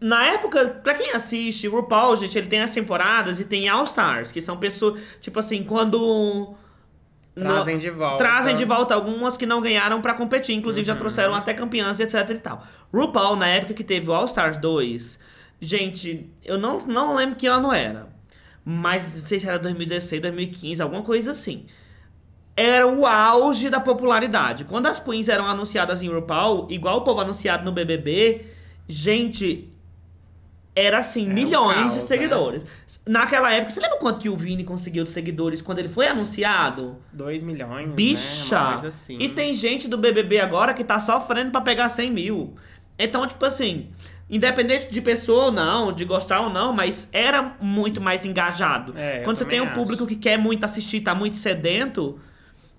Na 0.00 0.26
época, 0.26 0.66
pra 0.82 0.94
quem 0.94 1.12
assiste, 1.12 1.68
o 1.68 1.72
RuPaul, 1.76 2.16
gente, 2.16 2.36
ele 2.36 2.48
tem 2.48 2.60
as 2.60 2.72
temporadas 2.72 3.38
e 3.38 3.44
tem 3.44 3.68
All 3.68 3.84
Stars, 3.84 4.32
que 4.32 4.40
são 4.40 4.56
pessoas, 4.56 5.00
tipo 5.20 5.38
assim, 5.38 5.62
quando. 5.62 6.54
Trazem 7.32 7.74
no- 7.76 7.80
de 7.80 7.90
volta. 7.90 8.16
Trazem 8.24 8.56
de 8.56 8.64
volta 8.64 8.92
algumas 8.92 9.36
que 9.36 9.46
não 9.46 9.60
ganharam 9.60 10.00
pra 10.02 10.14
competir, 10.14 10.54
inclusive 10.56 10.84
já 10.84 10.94
Uhum. 10.94 10.98
trouxeram 10.98 11.32
até 11.34 11.54
campeãs 11.54 12.00
e 12.00 12.02
etc 12.02 12.28
e 12.30 12.38
tal. 12.38 12.64
RuPaul, 12.92 13.36
na 13.36 13.46
época 13.46 13.74
que 13.74 13.84
teve 13.84 14.08
o 14.10 14.12
All 14.12 14.24
Stars 14.26 14.58
2, 14.58 15.18
gente, 15.60 16.28
eu 16.44 16.58
não, 16.58 16.86
não 16.86 17.14
lembro 17.14 17.36
que 17.36 17.46
ano 17.46 17.72
era, 17.72 18.08
mas 18.64 19.20
não 19.20 19.26
sei 19.26 19.38
se 19.38 19.48
era 19.48 19.58
2016, 19.58 20.22
2015, 20.22 20.82
alguma 20.82 21.02
coisa 21.02 21.32
assim 21.32 21.66
era 22.56 22.86
o 22.86 23.06
auge 23.06 23.70
da 23.70 23.80
popularidade. 23.80 24.64
Quando 24.64 24.86
as 24.86 25.00
queens 25.00 25.30
eram 25.30 25.46
anunciadas 25.46 26.02
em 26.02 26.08
RuPaul, 26.08 26.66
igual 26.70 26.98
o 26.98 27.00
povo 27.00 27.20
anunciado 27.22 27.64
no 27.64 27.72
BBB, 27.72 28.44
gente, 28.86 29.72
era 30.74 30.98
assim, 30.98 31.26
um 31.26 31.32
milhões 31.32 31.74
caos, 31.74 31.92
de 31.94 32.00
né? 32.00 32.04
seguidores. 32.04 32.64
Naquela 33.08 33.52
época, 33.52 33.70
você 33.70 33.80
lembra 33.80 33.98
quanto 33.98 34.20
que 34.20 34.28
o 34.28 34.36
Vini 34.36 34.62
conseguiu 34.62 35.04
de 35.04 35.10
seguidores 35.10 35.62
quando 35.62 35.78
ele 35.78 35.88
foi 35.88 36.06
anunciado? 36.06 36.98
2 37.12 37.42
milhões, 37.42 37.88
né? 37.88 37.94
Bicha! 37.94 38.72
Coisa 38.72 38.88
assim. 38.88 39.16
E 39.18 39.30
tem 39.30 39.54
gente 39.54 39.88
do 39.88 39.96
BBB 39.96 40.38
agora 40.40 40.74
que 40.74 40.84
tá 40.84 40.98
sofrendo 40.98 41.50
pra 41.50 41.62
pegar 41.62 41.88
100 41.88 42.10
mil. 42.10 42.54
Então, 43.02 43.26
tipo 43.26 43.44
assim, 43.44 43.88
independente 44.28 44.90
de 44.90 45.00
pessoa 45.00 45.46
ou 45.46 45.52
não, 45.52 45.92
de 45.92 46.04
gostar 46.04 46.42
ou 46.42 46.50
não, 46.50 46.72
mas 46.72 47.08
era 47.12 47.56
muito 47.60 48.00
mais 48.00 48.24
engajado. 48.24 48.94
É, 48.96 49.20
Quando 49.20 49.36
você 49.36 49.44
tem 49.44 49.60
um 49.60 49.70
público 49.72 50.04
acho. 50.04 50.14
que 50.14 50.16
quer 50.16 50.38
muito 50.38 50.64
assistir, 50.64 51.00
tá 51.00 51.14
muito 51.14 51.34
sedento, 51.34 52.20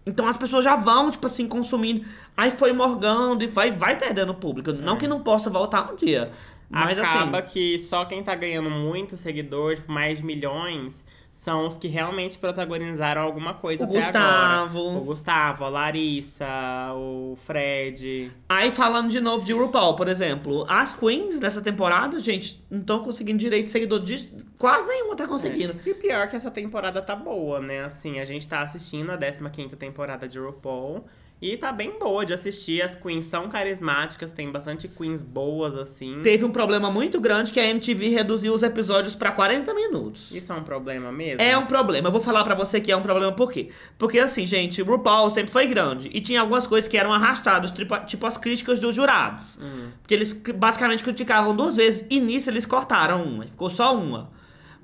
então 0.05 0.27
as 0.27 0.37
pessoas 0.37 0.63
já 0.63 0.75
vão, 0.75 1.11
tipo 1.11 1.25
assim, 1.25 1.47
consumindo. 1.47 2.05
Aí 2.35 2.49
foi 2.49 2.71
morgando 2.71 3.43
e 3.43 3.47
vai, 3.47 3.71
vai 3.71 3.97
perdendo 3.97 4.31
o 4.31 4.35
público. 4.35 4.71
Não 4.71 4.97
que 4.97 5.07
não 5.07 5.21
possa 5.21 5.49
voltar 5.49 5.91
um 5.91 5.95
dia. 5.95 6.31
Mas 6.71 6.97
Acaba 6.97 7.39
assim. 7.39 7.51
que 7.51 7.79
só 7.79 8.05
quem 8.05 8.23
tá 8.23 8.33
ganhando 8.33 8.69
muito 8.69 9.17
seguidor, 9.17 9.75
tipo, 9.75 9.91
mais 9.91 10.19
de 10.19 10.25
milhões, 10.25 11.03
são 11.33 11.67
os 11.67 11.77
que 11.77 11.87
realmente 11.87 12.37
protagonizaram 12.37 13.21
alguma 13.21 13.53
coisa 13.53 13.83
O 13.83 13.87
até 13.87 13.95
Gustavo. 13.95 14.79
agora. 14.79 14.97
O 14.97 15.01
Gustavo, 15.01 15.63
a 15.65 15.69
Larissa, 15.69 16.93
o 16.95 17.37
Fred. 17.45 18.31
Aí 18.49 18.71
falando 18.71 19.09
de 19.09 19.19
novo 19.19 19.45
de 19.45 19.53
RuPaul, 19.53 19.95
por 19.95 20.07
exemplo, 20.07 20.65
as 20.67 20.93
queens 20.93 21.39
dessa 21.39 21.61
temporada, 21.61 22.19
gente, 22.19 22.63
não 22.69 22.79
estão 22.79 23.03
conseguindo 23.03 23.37
direito 23.39 23.65
de 23.65 23.71
seguidor. 23.71 23.99
De... 23.99 24.29
Quase 24.57 24.87
nenhuma 24.87 25.15
tá 25.15 25.27
conseguindo. 25.27 25.75
E 25.85 25.91
o 25.91 25.95
pior 25.95 26.21
é 26.21 26.27
que 26.27 26.35
essa 26.35 26.51
temporada 26.51 27.01
tá 27.01 27.15
boa, 27.15 27.59
né? 27.59 27.83
Assim, 27.83 28.19
a 28.19 28.25
gente 28.25 28.47
tá 28.47 28.61
assistindo 28.61 29.09
a 29.11 29.17
15ª 29.17 29.75
temporada 29.75 30.27
de 30.27 30.39
RuPaul. 30.39 31.05
E 31.41 31.57
tá 31.57 31.71
bem 31.71 31.97
boa 31.97 32.23
de 32.23 32.33
assistir. 32.33 32.83
As 32.83 32.93
queens 32.93 33.25
são 33.25 33.49
carismáticas, 33.49 34.31
tem 34.31 34.51
bastante 34.51 34.87
queens 34.87 35.23
boas, 35.23 35.75
assim. 35.75 36.19
Teve 36.21 36.45
um 36.45 36.51
problema 36.51 36.91
muito 36.91 37.19
grande 37.19 37.51
que 37.51 37.59
a 37.59 37.65
MTV 37.67 38.09
reduziu 38.09 38.53
os 38.53 38.61
episódios 38.61 39.15
pra 39.15 39.31
40 39.31 39.73
minutos. 39.73 40.31
Isso 40.31 40.53
é 40.53 40.55
um 40.55 40.63
problema 40.63 41.11
mesmo? 41.11 41.41
É 41.41 41.57
um 41.57 41.65
problema. 41.65 42.09
Eu 42.09 42.11
vou 42.11 42.21
falar 42.21 42.43
pra 42.43 42.53
você 42.53 42.79
que 42.79 42.91
é 42.91 42.95
um 42.95 43.01
problema 43.01 43.31
por 43.31 43.51
quê? 43.51 43.69
Porque 43.97 44.19
assim, 44.19 44.45
gente, 44.45 44.83
o 44.83 44.85
RuPaul 44.85 45.31
sempre 45.31 45.51
foi 45.51 45.65
grande 45.65 46.11
e 46.13 46.21
tinha 46.21 46.41
algumas 46.41 46.67
coisas 46.67 46.87
que 46.87 46.95
eram 46.95 47.11
arrastadas, 47.11 47.73
tipo, 48.05 48.25
as 48.27 48.37
críticas 48.37 48.79
dos 48.79 48.93
jurados. 48.93 49.57
Porque 50.03 50.13
eles 50.13 50.31
basicamente 50.31 51.03
criticavam 51.03 51.55
duas 51.55 51.75
vezes 51.75 52.05
e 52.07 52.19
nisso 52.19 52.51
eles 52.51 52.67
cortaram 52.67 53.23
uma, 53.23 53.47
ficou 53.47 53.69
só 53.69 53.97
uma. 53.97 54.29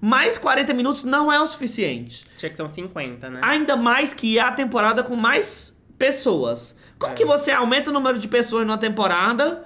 Mas 0.02 0.39
40 0.39 0.74
minutos 0.74 1.04
não 1.04 1.32
é 1.32 1.39
o 1.39 1.46
suficiente. 1.46 2.24
Tinha 2.36 2.50
que 2.50 2.58
ser 2.58 2.63
uns 2.63 2.72
50, 2.72 3.30
né? 3.30 3.41
Ainda 3.43 3.76
mais 3.76 4.12
que 4.13 4.39
a 4.39 4.52
temporada 4.52 5.04
com 5.04 5.15
mais 5.15 5.77
pessoas. 5.98 6.76
Como 7.00 7.12
É. 7.12 7.16
que 7.16 7.26
você 7.26 7.52
aumenta 7.52 7.90
o 7.90 7.94
número 7.94 8.18
de 8.18 8.28
pessoas 8.28 8.66
numa 8.66 8.78
temporada 8.78 9.64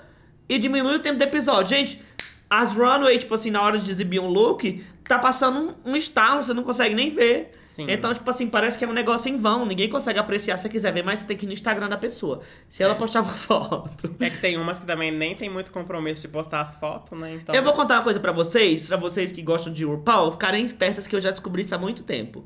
e 0.49 0.57
diminui 0.57 0.95
o 0.95 0.99
tempo 0.99 1.17
do 1.17 1.23
episódio? 1.23 1.75
Gente, 1.77 2.01
as 2.49 2.73
runway, 2.73 3.17
tipo 3.17 3.33
assim, 3.33 3.51
na 3.51 3.61
hora 3.61 3.77
de 3.79 3.89
exibir 3.89 4.19
um 4.19 4.27
look, 4.27 4.83
tá 5.03 5.17
passando 5.19 5.75
um, 5.85 5.91
um 5.91 5.95
estalo, 5.95 6.41
você 6.43 6.53
não 6.53 6.63
consegue 6.63 6.93
nem 6.95 7.09
ver. 7.13 7.51
Sim. 7.61 7.85
Então, 7.87 8.13
tipo 8.13 8.29
assim, 8.29 8.47
parece 8.49 8.77
que 8.77 8.83
é 8.83 8.87
um 8.87 8.91
negócio 8.91 9.29
em 9.29 9.37
vão. 9.37 9.65
Ninguém 9.65 9.87
consegue 9.89 10.19
apreciar 10.19 10.57
se 10.57 10.63
você 10.63 10.69
quiser 10.69 10.91
ver, 10.91 11.05
mas 11.05 11.19
você 11.19 11.27
tem 11.27 11.37
que 11.37 11.45
ir 11.45 11.47
no 11.47 11.53
Instagram 11.53 11.87
da 11.87 11.97
pessoa. 11.97 12.41
Se 12.67 12.83
ela 12.83 12.93
É. 12.93 12.97
postar 12.97 13.21
uma 13.21 13.31
foto. 13.33 14.13
É 14.19 14.29
que 14.29 14.39
tem 14.39 14.57
umas 14.57 14.77
que 14.81 14.85
também 14.85 15.09
nem 15.09 15.33
tem 15.37 15.49
muito 15.49 15.71
compromisso 15.71 16.21
de 16.23 16.27
postar 16.27 16.59
as 16.59 16.75
fotos, 16.75 17.17
né? 17.17 17.35
Então. 17.35 17.55
Eu 17.55 17.63
vou 17.63 17.71
contar 17.71 17.95
uma 17.95 18.03
coisa 18.03 18.19
pra 18.19 18.33
vocês, 18.33 18.89
pra 18.89 18.97
vocês 18.97 19.31
que 19.31 19.41
gostam 19.41 19.71
de 19.71 19.85
RuPaul, 19.85 20.31
ficarem 20.33 20.61
espertas 20.65 21.07
que 21.07 21.15
eu 21.15 21.19
já 21.21 21.31
descobri 21.31 21.61
isso 21.61 21.73
há 21.73 21.77
muito 21.77 22.03
tempo. 22.03 22.45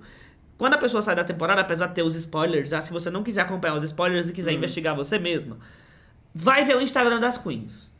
Quando 0.58 0.74
a 0.76 0.78
pessoa 0.78 1.02
sai 1.02 1.16
da 1.16 1.24
temporada, 1.24 1.60
apesar 1.62 1.88
de 1.88 1.96
ter 1.96 2.04
os 2.04 2.16
spoilers, 2.16 2.72
ah, 2.74 2.82
se 2.82 2.92
você 2.94 3.10
não 3.10 3.24
quiser 3.24 3.42
acompanhar 3.42 3.76
os 3.76 3.84
spoilers 3.84 4.30
e 4.30 4.34
quiser 4.34 4.52
Hum. 4.52 4.56
investigar 4.56 4.96
você 4.96 5.20
mesma, 5.20 5.58
vai 6.34 6.64
ver 6.64 6.78
o 6.78 6.82
Instagram 6.82 7.20
das 7.20 7.38
queens. 7.38 7.94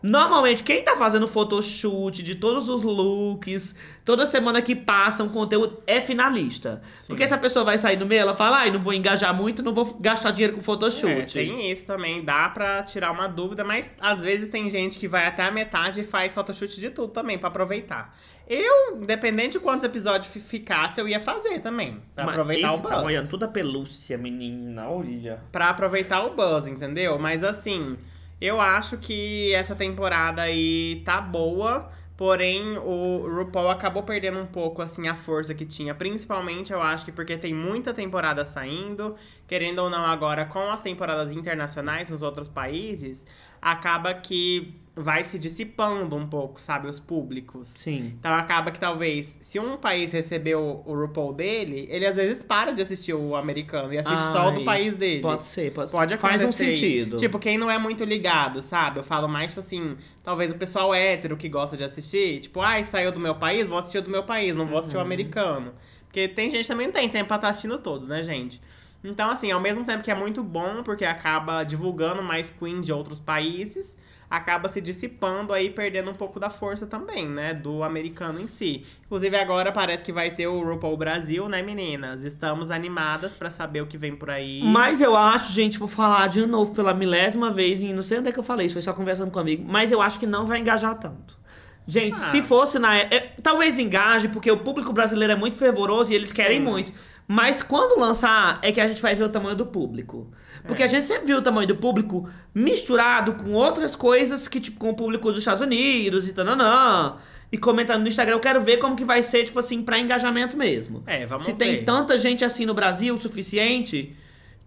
Normalmente, 0.00 0.62
quem 0.62 0.84
tá 0.84 0.96
fazendo 0.96 1.26
photoshoot 1.26 2.22
de 2.22 2.36
todos 2.36 2.68
os 2.68 2.84
looks, 2.84 3.74
toda 4.04 4.24
semana 4.24 4.62
que 4.62 4.76
passa 4.76 5.24
um 5.24 5.28
conteúdo, 5.28 5.82
é 5.88 6.00
finalista. 6.00 6.80
Porque 7.08 7.26
se 7.26 7.34
a 7.34 7.38
pessoa 7.38 7.64
vai 7.64 7.76
sair 7.76 7.96
no 7.98 8.06
meio, 8.06 8.20
ela 8.20 8.34
fala, 8.34 8.58
ai, 8.58 8.70
não 8.70 8.78
vou 8.78 8.92
engajar 8.94 9.34
muito, 9.34 9.60
não 9.60 9.74
vou 9.74 9.84
gastar 10.00 10.30
dinheiro 10.30 10.52
com 10.52 10.60
É, 10.60 10.62
photoshoot. 10.62 11.32
tem 11.34 11.68
isso 11.72 11.84
também, 11.84 12.24
dá 12.24 12.48
pra 12.48 12.84
tirar 12.84 13.10
uma 13.10 13.26
dúvida, 13.26 13.64
mas 13.64 13.92
às 14.00 14.22
vezes 14.22 14.48
tem 14.50 14.68
gente 14.68 15.00
que 15.00 15.08
vai 15.08 15.26
até 15.26 15.42
a 15.42 15.50
metade 15.50 16.02
e 16.02 16.04
faz 16.04 16.32
photoshoot 16.32 16.80
de 16.80 16.90
tudo 16.90 17.08
também, 17.12 17.36
pra 17.36 17.48
aproveitar. 17.48 18.16
Eu, 18.48 18.96
independente 19.02 19.52
de 19.52 19.60
quantos 19.60 19.84
episódios 19.84 20.32
fi- 20.32 20.40
ficasse, 20.40 20.98
eu 21.00 21.06
ia 21.06 21.20
fazer 21.20 21.58
também, 21.60 22.00
pra 22.14 22.24
Mas, 22.24 22.34
aproveitar 22.34 22.70
eita, 22.70 22.80
o 22.80 22.82
Tá 22.88 22.94
buzz. 22.96 23.04
olhando 23.04 23.28
toda 23.28 23.44
a 23.44 23.48
pelúcia, 23.48 24.16
menina, 24.16 24.88
olha. 24.88 25.42
Pra 25.52 25.68
aproveitar 25.68 26.24
o 26.24 26.34
buzz, 26.34 26.66
entendeu? 26.66 27.18
Mas 27.18 27.44
assim, 27.44 27.98
eu 28.40 28.58
acho 28.58 28.96
que 28.96 29.52
essa 29.52 29.74
temporada 29.76 30.40
aí 30.40 31.02
tá 31.04 31.20
boa, 31.20 31.90
porém 32.16 32.78
o 32.78 33.28
RuPaul 33.36 33.68
acabou 33.68 34.02
perdendo 34.02 34.40
um 34.40 34.46
pouco 34.46 34.80
assim 34.80 35.08
a 35.08 35.14
força 35.14 35.52
que 35.54 35.66
tinha, 35.66 35.94
principalmente 35.94 36.72
eu 36.72 36.80
acho 36.80 37.04
que 37.04 37.12
porque 37.12 37.36
tem 37.36 37.52
muita 37.52 37.92
temporada 37.92 38.46
saindo, 38.46 39.14
querendo 39.46 39.80
ou 39.80 39.90
não 39.90 40.06
agora 40.06 40.46
com 40.46 40.70
as 40.70 40.80
temporadas 40.80 41.32
internacionais 41.32 42.08
nos 42.10 42.22
outros 42.22 42.48
países, 42.48 43.26
acaba 43.60 44.14
que 44.14 44.74
vai 45.00 45.22
se 45.24 45.38
dissipando 45.38 46.16
um 46.16 46.26
pouco, 46.26 46.60
sabe, 46.60 46.88
os 46.88 46.98
públicos. 46.98 47.68
Sim. 47.68 48.14
Então 48.18 48.32
acaba 48.34 48.70
que 48.70 48.80
talvez, 48.80 49.38
se 49.40 49.58
um 49.58 49.76
país 49.76 50.12
recebeu 50.12 50.82
o 50.84 50.94
RuPaul 50.94 51.32
dele, 51.32 51.86
ele 51.88 52.04
às 52.06 52.16
vezes 52.16 52.42
para 52.42 52.72
de 52.72 52.82
assistir 52.82 53.14
o 53.14 53.36
americano 53.36 53.92
e 53.92 53.98
assiste 53.98 54.18
só 54.32 54.48
o 54.48 54.50
do 54.52 54.58
Ai, 54.60 54.64
país 54.64 54.96
dele. 54.96 55.22
Pode 55.22 55.42
ser, 55.42 55.72
pode, 55.72 55.90
Pode 55.90 56.12
ser. 56.12 56.18
Faz 56.18 56.40
um 56.40 56.44
acontecer 56.46 56.76
sentido. 56.76 57.16
Tipo, 57.16 57.38
quem 57.38 57.56
não 57.56 57.70
é 57.70 57.78
muito 57.78 58.04
ligado, 58.04 58.60
sabe? 58.62 58.98
Eu 58.98 59.04
falo 59.04 59.28
mais, 59.28 59.48
tipo 59.50 59.60
assim, 59.60 59.96
talvez 60.22 60.50
o 60.50 60.56
pessoal 60.56 60.94
hétero 60.94 61.36
que 61.36 61.48
gosta 61.48 61.76
de 61.76 61.84
assistir, 61.84 62.40
tipo, 62.40 62.60
ai, 62.60 62.84
saiu 62.84 63.12
do 63.12 63.20
meu 63.20 63.34
país, 63.36 63.68
vou 63.68 63.78
assistir 63.78 63.98
o 63.98 64.02
do 64.02 64.10
meu 64.10 64.24
país, 64.24 64.54
não 64.54 64.66
vou 64.66 64.78
assistir 64.78 64.96
Uhum. 64.96 65.02
o 65.02 65.06
americano. 65.06 65.72
Porque 66.06 66.26
tem 66.26 66.50
gente 66.50 66.62
que 66.62 66.68
também 66.68 66.86
não 66.86 66.92
tem 66.94 67.08
tempo 67.08 67.26
pra 67.28 67.36
estar 67.36 67.48
assistindo 67.50 67.78
todos, 67.78 68.08
né, 68.08 68.22
gente? 68.22 68.60
Então, 69.04 69.30
assim, 69.30 69.50
ao 69.52 69.60
mesmo 69.60 69.84
tempo 69.84 70.02
que 70.02 70.10
é 70.10 70.14
muito 70.14 70.42
bom, 70.42 70.82
porque 70.82 71.04
acaba 71.04 71.62
divulgando 71.62 72.20
mais 72.22 72.50
queen 72.50 72.80
de 72.80 72.92
outros 72.92 73.20
países, 73.20 73.96
acaba 74.30 74.68
se 74.68 74.80
dissipando 74.80 75.52
aí, 75.52 75.70
perdendo 75.70 76.10
um 76.10 76.14
pouco 76.14 76.38
da 76.38 76.50
força 76.50 76.86
também, 76.86 77.26
né, 77.28 77.54
do 77.54 77.82
americano 77.82 78.40
em 78.40 78.46
si. 78.46 78.84
Inclusive, 79.06 79.36
agora 79.36 79.72
parece 79.72 80.04
que 80.04 80.12
vai 80.12 80.30
ter 80.34 80.46
o 80.46 80.62
RuPaul 80.62 80.96
Brasil, 80.96 81.48
né, 81.48 81.62
meninas? 81.62 82.24
Estamos 82.24 82.70
animadas 82.70 83.34
pra 83.34 83.48
saber 83.48 83.80
o 83.80 83.86
que 83.86 83.96
vem 83.96 84.14
por 84.14 84.28
aí. 84.30 84.60
Mas 84.64 85.00
eu 85.00 85.16
acho, 85.16 85.52
gente, 85.52 85.78
vou 85.78 85.88
falar 85.88 86.26
de 86.28 86.44
novo 86.46 86.72
pela 86.74 86.92
milésima 86.92 87.50
vez, 87.50 87.80
e 87.80 87.92
não 87.92 88.02
sei 88.02 88.18
onde 88.18 88.28
é 88.28 88.32
que 88.32 88.38
eu 88.38 88.42
falei 88.42 88.66
isso, 88.66 88.74
foi 88.74 88.82
só 88.82 88.92
conversando 88.92 89.30
comigo, 89.30 89.64
mas 89.66 89.90
eu 89.90 90.02
acho 90.02 90.18
que 90.18 90.26
não 90.26 90.46
vai 90.46 90.60
engajar 90.60 90.94
tanto. 90.98 91.38
Gente, 91.86 92.16
Ah. 92.20 92.26
se 92.26 92.42
fosse 92.42 92.78
na. 92.78 92.98
é, 92.98 93.34
talvez 93.42 93.78
engaje, 93.78 94.28
porque 94.28 94.50
o 94.50 94.58
público 94.58 94.92
brasileiro 94.92 95.32
é 95.32 95.36
muito 95.36 95.56
fervoroso 95.56 96.12
e 96.12 96.14
eles 96.14 96.30
querem 96.30 96.58
Sim. 96.58 96.64
muito. 96.64 96.92
Mas 97.26 97.62
quando 97.62 97.98
lançar, 97.98 98.58
é 98.62 98.70
que 98.70 98.80
a 98.80 98.86
gente 98.86 99.00
vai 99.00 99.14
ver 99.14 99.24
o 99.24 99.28
tamanho 99.30 99.56
do 99.56 99.64
público. 99.66 100.30
Porque 100.68 100.82
É. 100.82 100.86
a 100.86 100.88
gente 100.88 101.04
sempre 101.04 101.26
viu 101.26 101.38
o 101.38 101.42
tamanho 101.42 101.66
do 101.66 101.74
público 101.76 102.28
misturado 102.54 103.32
com 103.34 103.52
outras 103.54 103.96
coisas 103.96 104.46
que, 104.46 104.60
tipo, 104.60 104.78
com 104.78 104.90
o 104.90 104.94
público 104.94 105.28
dos 105.32 105.38
Estados 105.40 105.62
Unidos 105.62 106.28
e 106.28 106.32
tananã. 106.32 107.16
E 107.50 107.56
comentando 107.56 108.02
no 108.02 108.08
Instagram, 108.08 108.36
eu 108.36 108.40
quero 108.40 108.60
ver 108.60 108.76
como 108.76 108.94
que 108.94 109.04
vai 109.04 109.22
ser, 109.22 109.44
tipo 109.44 109.58
assim, 109.58 109.82
pra 109.82 109.98
engajamento 109.98 110.56
mesmo. 110.56 111.02
É, 111.06 111.24
vamos 111.24 111.44
Se 111.46 111.52
ver. 111.52 111.56
tem 111.58 111.84
tanta 111.84 112.18
gente 112.18 112.44
assim 112.44 112.66
no 112.66 112.74
Brasil 112.74 113.14
o 113.14 113.18
suficiente 113.18 114.14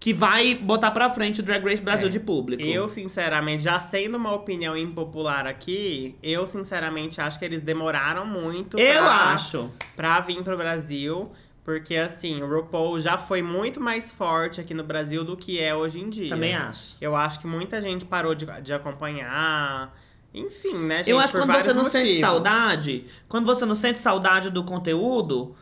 que 0.00 0.12
vai 0.12 0.56
botar 0.56 0.90
pra 0.90 1.08
frente 1.08 1.38
o 1.38 1.42
Drag 1.44 1.62
Race 1.64 1.80
Brasil 1.80 2.08
É. 2.08 2.10
de 2.10 2.18
público. 2.18 2.60
Eu, 2.60 2.88
sinceramente, 2.88 3.62
já 3.62 3.78
sendo 3.78 4.16
uma 4.16 4.32
opinião 4.34 4.76
impopular 4.76 5.46
aqui, 5.46 6.16
eu, 6.20 6.44
sinceramente, 6.48 7.20
acho 7.20 7.38
que 7.38 7.44
eles 7.44 7.60
demoraram 7.60 8.26
muito 8.26 8.76
Eu 8.76 9.00
pra, 9.04 9.12
acho. 9.32 9.70
pra 9.94 10.18
vir 10.18 10.42
pro 10.42 10.56
Brasil. 10.56 11.30
Porque, 11.64 11.94
assim, 11.94 12.42
o 12.42 12.48
RuPaul 12.48 12.98
já 12.98 13.16
foi 13.16 13.40
muito 13.40 13.80
mais 13.80 14.10
forte 14.10 14.60
aqui 14.60 14.74
no 14.74 14.82
Brasil 14.82 15.24
do 15.24 15.36
que 15.36 15.60
é 15.60 15.74
hoje 15.74 16.00
em 16.00 16.10
dia. 16.10 16.28
Também 16.28 16.54
acho. 16.54 16.96
Eu 17.00 17.14
acho 17.14 17.38
que 17.38 17.46
muita 17.46 17.80
gente 17.80 18.04
parou 18.04 18.34
de, 18.34 18.46
de 18.62 18.72
acompanhar. 18.72 19.96
Enfim, 20.34 20.74
né, 20.74 20.98
gente? 20.98 21.10
eu 21.10 21.20
acho 21.20 21.32
que 21.32 21.38
quando 21.38 21.52
você 21.52 21.72
não 21.72 21.84
sente 21.84 22.18
saudade, 22.18 23.04
quando 23.28 23.44
você 23.44 23.64
não 23.64 23.74
sente 23.74 23.98
saudade 23.98 24.50
do 24.50 24.64
conteúdo, 24.64 25.54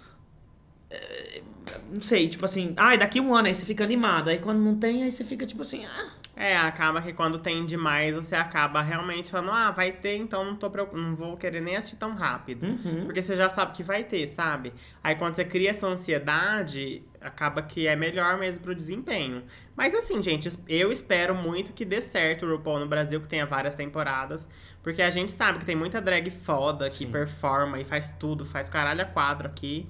é, 0.88 1.42
não 1.90 2.00
sei, 2.00 2.28
tipo 2.28 2.44
assim, 2.44 2.72
ai, 2.76 2.96
daqui 2.96 3.20
um 3.20 3.34
ano 3.34 3.48
aí 3.48 3.54
você 3.54 3.64
fica 3.64 3.84
animado. 3.84 4.30
Aí 4.30 4.38
quando 4.38 4.58
não 4.60 4.76
tem, 4.76 5.02
aí 5.02 5.10
você 5.10 5.24
fica 5.24 5.44
tipo 5.44 5.62
assim, 5.62 5.84
ah. 5.84 6.08
É, 6.40 6.56
acaba 6.56 7.02
que 7.02 7.12
quando 7.12 7.38
tem 7.38 7.66
demais, 7.66 8.16
você 8.16 8.34
acaba 8.34 8.80
realmente 8.80 9.30
falando, 9.30 9.50
ah, 9.50 9.70
vai 9.70 9.92
ter, 9.92 10.16
então 10.16 10.42
não, 10.42 10.56
tô 10.56 10.72
não 10.94 11.14
vou 11.14 11.36
querer 11.36 11.60
nem 11.60 11.76
assistir 11.76 11.98
tão 11.98 12.14
rápido. 12.14 12.64
Uhum. 12.64 13.04
Porque 13.04 13.20
você 13.20 13.36
já 13.36 13.50
sabe 13.50 13.72
que 13.72 13.82
vai 13.82 14.04
ter, 14.04 14.26
sabe? 14.26 14.72
Aí 15.04 15.14
quando 15.16 15.34
você 15.34 15.44
cria 15.44 15.68
essa 15.68 15.86
ansiedade, 15.86 17.02
acaba 17.20 17.60
que 17.60 17.86
é 17.86 17.94
melhor 17.94 18.38
mesmo 18.38 18.64
pro 18.64 18.74
desempenho. 18.74 19.44
Mas 19.76 19.94
assim, 19.94 20.22
gente, 20.22 20.48
eu 20.66 20.90
espero 20.90 21.34
muito 21.34 21.74
que 21.74 21.84
dê 21.84 22.00
certo 22.00 22.46
o 22.46 22.52
RuPaul 22.52 22.80
no 22.80 22.88
Brasil, 22.88 23.20
que 23.20 23.28
tenha 23.28 23.44
várias 23.44 23.74
temporadas. 23.74 24.48
Porque 24.82 25.02
a 25.02 25.10
gente 25.10 25.30
sabe 25.30 25.58
que 25.58 25.66
tem 25.66 25.76
muita 25.76 26.00
drag 26.00 26.30
foda 26.30 26.88
que 26.88 27.04
performa 27.04 27.78
e 27.78 27.84
faz 27.84 28.14
tudo, 28.18 28.46
faz 28.46 28.66
caralho 28.66 29.02
a 29.02 29.04
quadro 29.04 29.46
aqui. 29.46 29.86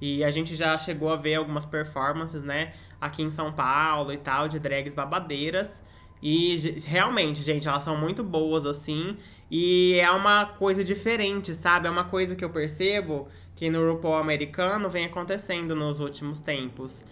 E 0.00 0.24
a 0.24 0.30
gente 0.30 0.56
já 0.56 0.78
chegou 0.78 1.10
a 1.10 1.16
ver 1.16 1.34
algumas 1.34 1.66
performances, 1.66 2.42
né? 2.42 2.72
Aqui 2.98 3.22
em 3.22 3.30
São 3.30 3.52
Paulo 3.52 4.10
e 4.14 4.16
tal, 4.16 4.48
de 4.48 4.58
drags 4.58 4.94
babadeiras. 4.94 5.89
E 6.22 6.56
realmente, 6.84 7.40
gente, 7.40 7.66
elas 7.66 7.82
são 7.82 7.96
muito 7.96 8.22
boas, 8.22 8.66
assim. 8.66 9.16
E 9.50 9.94
é 9.94 10.10
uma 10.10 10.46
coisa 10.46 10.84
diferente, 10.84 11.54
sabe? 11.54 11.88
É 11.88 11.90
uma 11.90 12.04
coisa 12.04 12.36
que 12.36 12.44
eu 12.44 12.50
percebo 12.50 13.28
que 13.56 13.68
no 13.68 13.92
RuPaul 13.92 14.16
americano 14.16 14.88
vem 14.88 15.06
acontecendo 15.06 15.74
nos 15.74 16.00
últimos 16.00 16.40
tempos. 16.40 17.04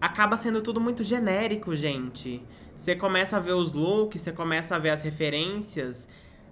Acaba 0.00 0.36
sendo 0.36 0.62
tudo 0.62 0.80
muito 0.80 1.02
genérico, 1.02 1.74
gente. 1.74 2.42
Você 2.76 2.94
começa 2.94 3.36
a 3.36 3.40
ver 3.40 3.52
os 3.52 3.72
looks, 3.72 4.20
você 4.20 4.32
começa 4.32 4.76
a 4.76 4.78
ver 4.78 4.90
as 4.90 5.02
referências. 5.02 6.08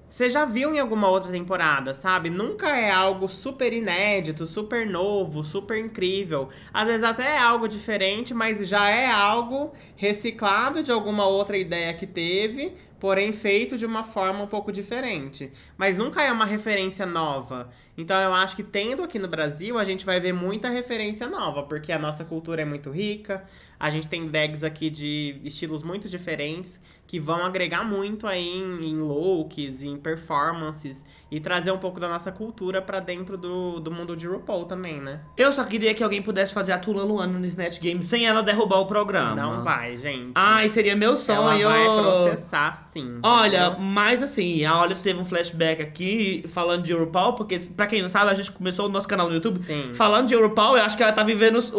Você 0.09 0.31
já 0.31 0.47
viu 0.47 0.75
em 0.75 0.79
alguma 0.79 1.07
outra 1.07 1.31
temporada, 1.31 1.95
sabe? 1.95 2.31
Nunca 2.31 2.75
é 2.75 2.91
algo 2.91 3.29
super 3.29 3.75
inédito, 3.75 4.47
super 4.47 4.87
novo, 4.87 5.45
super 5.45 5.77
incrível. 5.77 6.49
Às 6.73 6.87
vezes 6.89 7.03
até 7.03 7.35
é 7.35 7.39
algo 7.39 7.69
diferente, 7.69 8.33
mas 8.33 8.67
já 8.67 8.89
é 8.89 9.07
algo 9.07 9.71
reciclado 9.97 10.83
de 10.83 10.91
alguma 10.91 11.27
outra 11.27 11.59
ideia 11.59 11.93
que 11.93 12.07
teve, 12.07 12.73
porém 12.99 13.33
feito 13.33 13.77
de 13.77 13.85
uma 13.85 14.03
forma 14.03 14.43
um 14.43 14.47
pouco 14.47 14.73
diferente. 14.73 15.53
Mas 15.77 15.99
nunca 15.99 16.23
é 16.23 16.33
uma 16.33 16.47
referência 16.47 17.05
nova. 17.05 17.69
Então 17.95 18.19
eu 18.19 18.33
acho 18.33 18.57
que 18.57 18.63
tendo 18.63 19.03
aqui 19.03 19.19
no 19.19 19.29
Brasil, 19.29 19.79
a 19.79 19.85
gente 19.85 20.07
vai 20.07 20.19
ver 20.19 20.33
muita 20.33 20.71
referência 20.71 21.29
nova, 21.29 21.65
porque 21.65 21.93
a 21.93 21.99
nossa 21.99 22.25
cultura 22.25 22.63
é 22.63 22.65
muito 22.65 22.91
rica. 22.91 23.45
A 23.79 23.91
gente 23.91 24.09
tem 24.09 24.27
drags 24.27 24.65
aqui 24.65 24.89
de 24.89 25.39
estilos 25.45 25.83
muito 25.83 26.09
diferentes 26.09 26.81
que 27.09 27.19
vão 27.19 27.43
agregar 27.43 27.83
muito 27.85 28.27
aí 28.27 28.47
em, 28.59 28.91
em 28.91 29.01
looks, 29.01 29.81
em 29.81 29.97
performances 29.97 31.05
e 31.31 31.41
trazer 31.41 31.73
um 31.73 31.79
pouco 31.79 31.99
da 31.99 32.07
nossa 32.07 32.31
cultura 32.31 32.83
pra 32.83 33.01
dentro 33.01 33.39
do, 33.39 33.81
do 33.81 33.91
mundo 33.91 34.15
de 34.15 34.27
RuPaul 34.27 34.67
também, 34.67 35.01
né? 35.01 35.21
Eu 35.35 35.51
só 35.51 35.65
queria 35.65 35.95
que 35.95 36.05
alguém 36.05 36.21
pudesse 36.23 36.53
fazer 36.53 36.73
a 36.73 36.79
Tula 36.79 37.03
Luana 37.03 37.39
no 37.39 37.47
Snatch 37.47 37.81
Game 37.81 38.03
sem 38.03 38.27
ela 38.27 38.43
derrubar 38.43 38.81
o 38.81 38.87
programa. 38.87 39.35
Não 39.35 39.63
vai, 39.63 39.97
gente. 39.97 40.33
Ai, 40.35 40.69
seria 40.69 40.95
meu 40.95 41.09
Ela 41.11 41.17
sonho. 41.17 41.69
vai 41.69 41.85
processar 41.85 42.87
sim. 42.91 43.19
Olha, 43.23 43.69
entendeu? 43.69 43.81
mas 43.81 44.23
assim, 44.23 44.65
a 44.67 44.79
Olive 44.83 45.01
teve 45.01 45.19
um 45.19 45.25
flashback 45.25 45.81
aqui 45.83 46.45
falando 46.47 46.83
de 46.83 46.93
RuPaul, 46.93 47.33
porque 47.35 47.57
pra 47.75 47.87
quem 47.87 48.03
não 48.03 48.09
sabe, 48.09 48.31
a 48.31 48.35
gente 48.35 48.53
começou 48.53 48.85
o 48.85 48.89
nosso 48.91 49.09
canal 49.09 49.29
no 49.29 49.35
YouTube 49.35 49.59
Sim. 49.59 49.93
falando 49.95 50.29
de 50.29 50.35
RuPaul, 50.35 50.77
eu 50.77 50.85
acho 50.85 50.95
que 50.97 51.03
ela 51.03 51.13
tá 51.13 51.23
vivendo 51.23 51.59
o, 51.73 51.79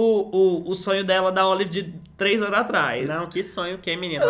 o, 0.65 0.70
o 0.72 0.74
sonho 0.74 1.04
dela 1.04 1.32
da 1.32 1.48
Olive 1.48 1.70
de 1.70 1.94
três 2.18 2.42
anos 2.42 2.58
atrás. 2.58 3.08
Não, 3.08 3.28
que 3.28 3.44
sonho 3.44 3.78
que, 3.78 3.96
menina. 3.96 4.26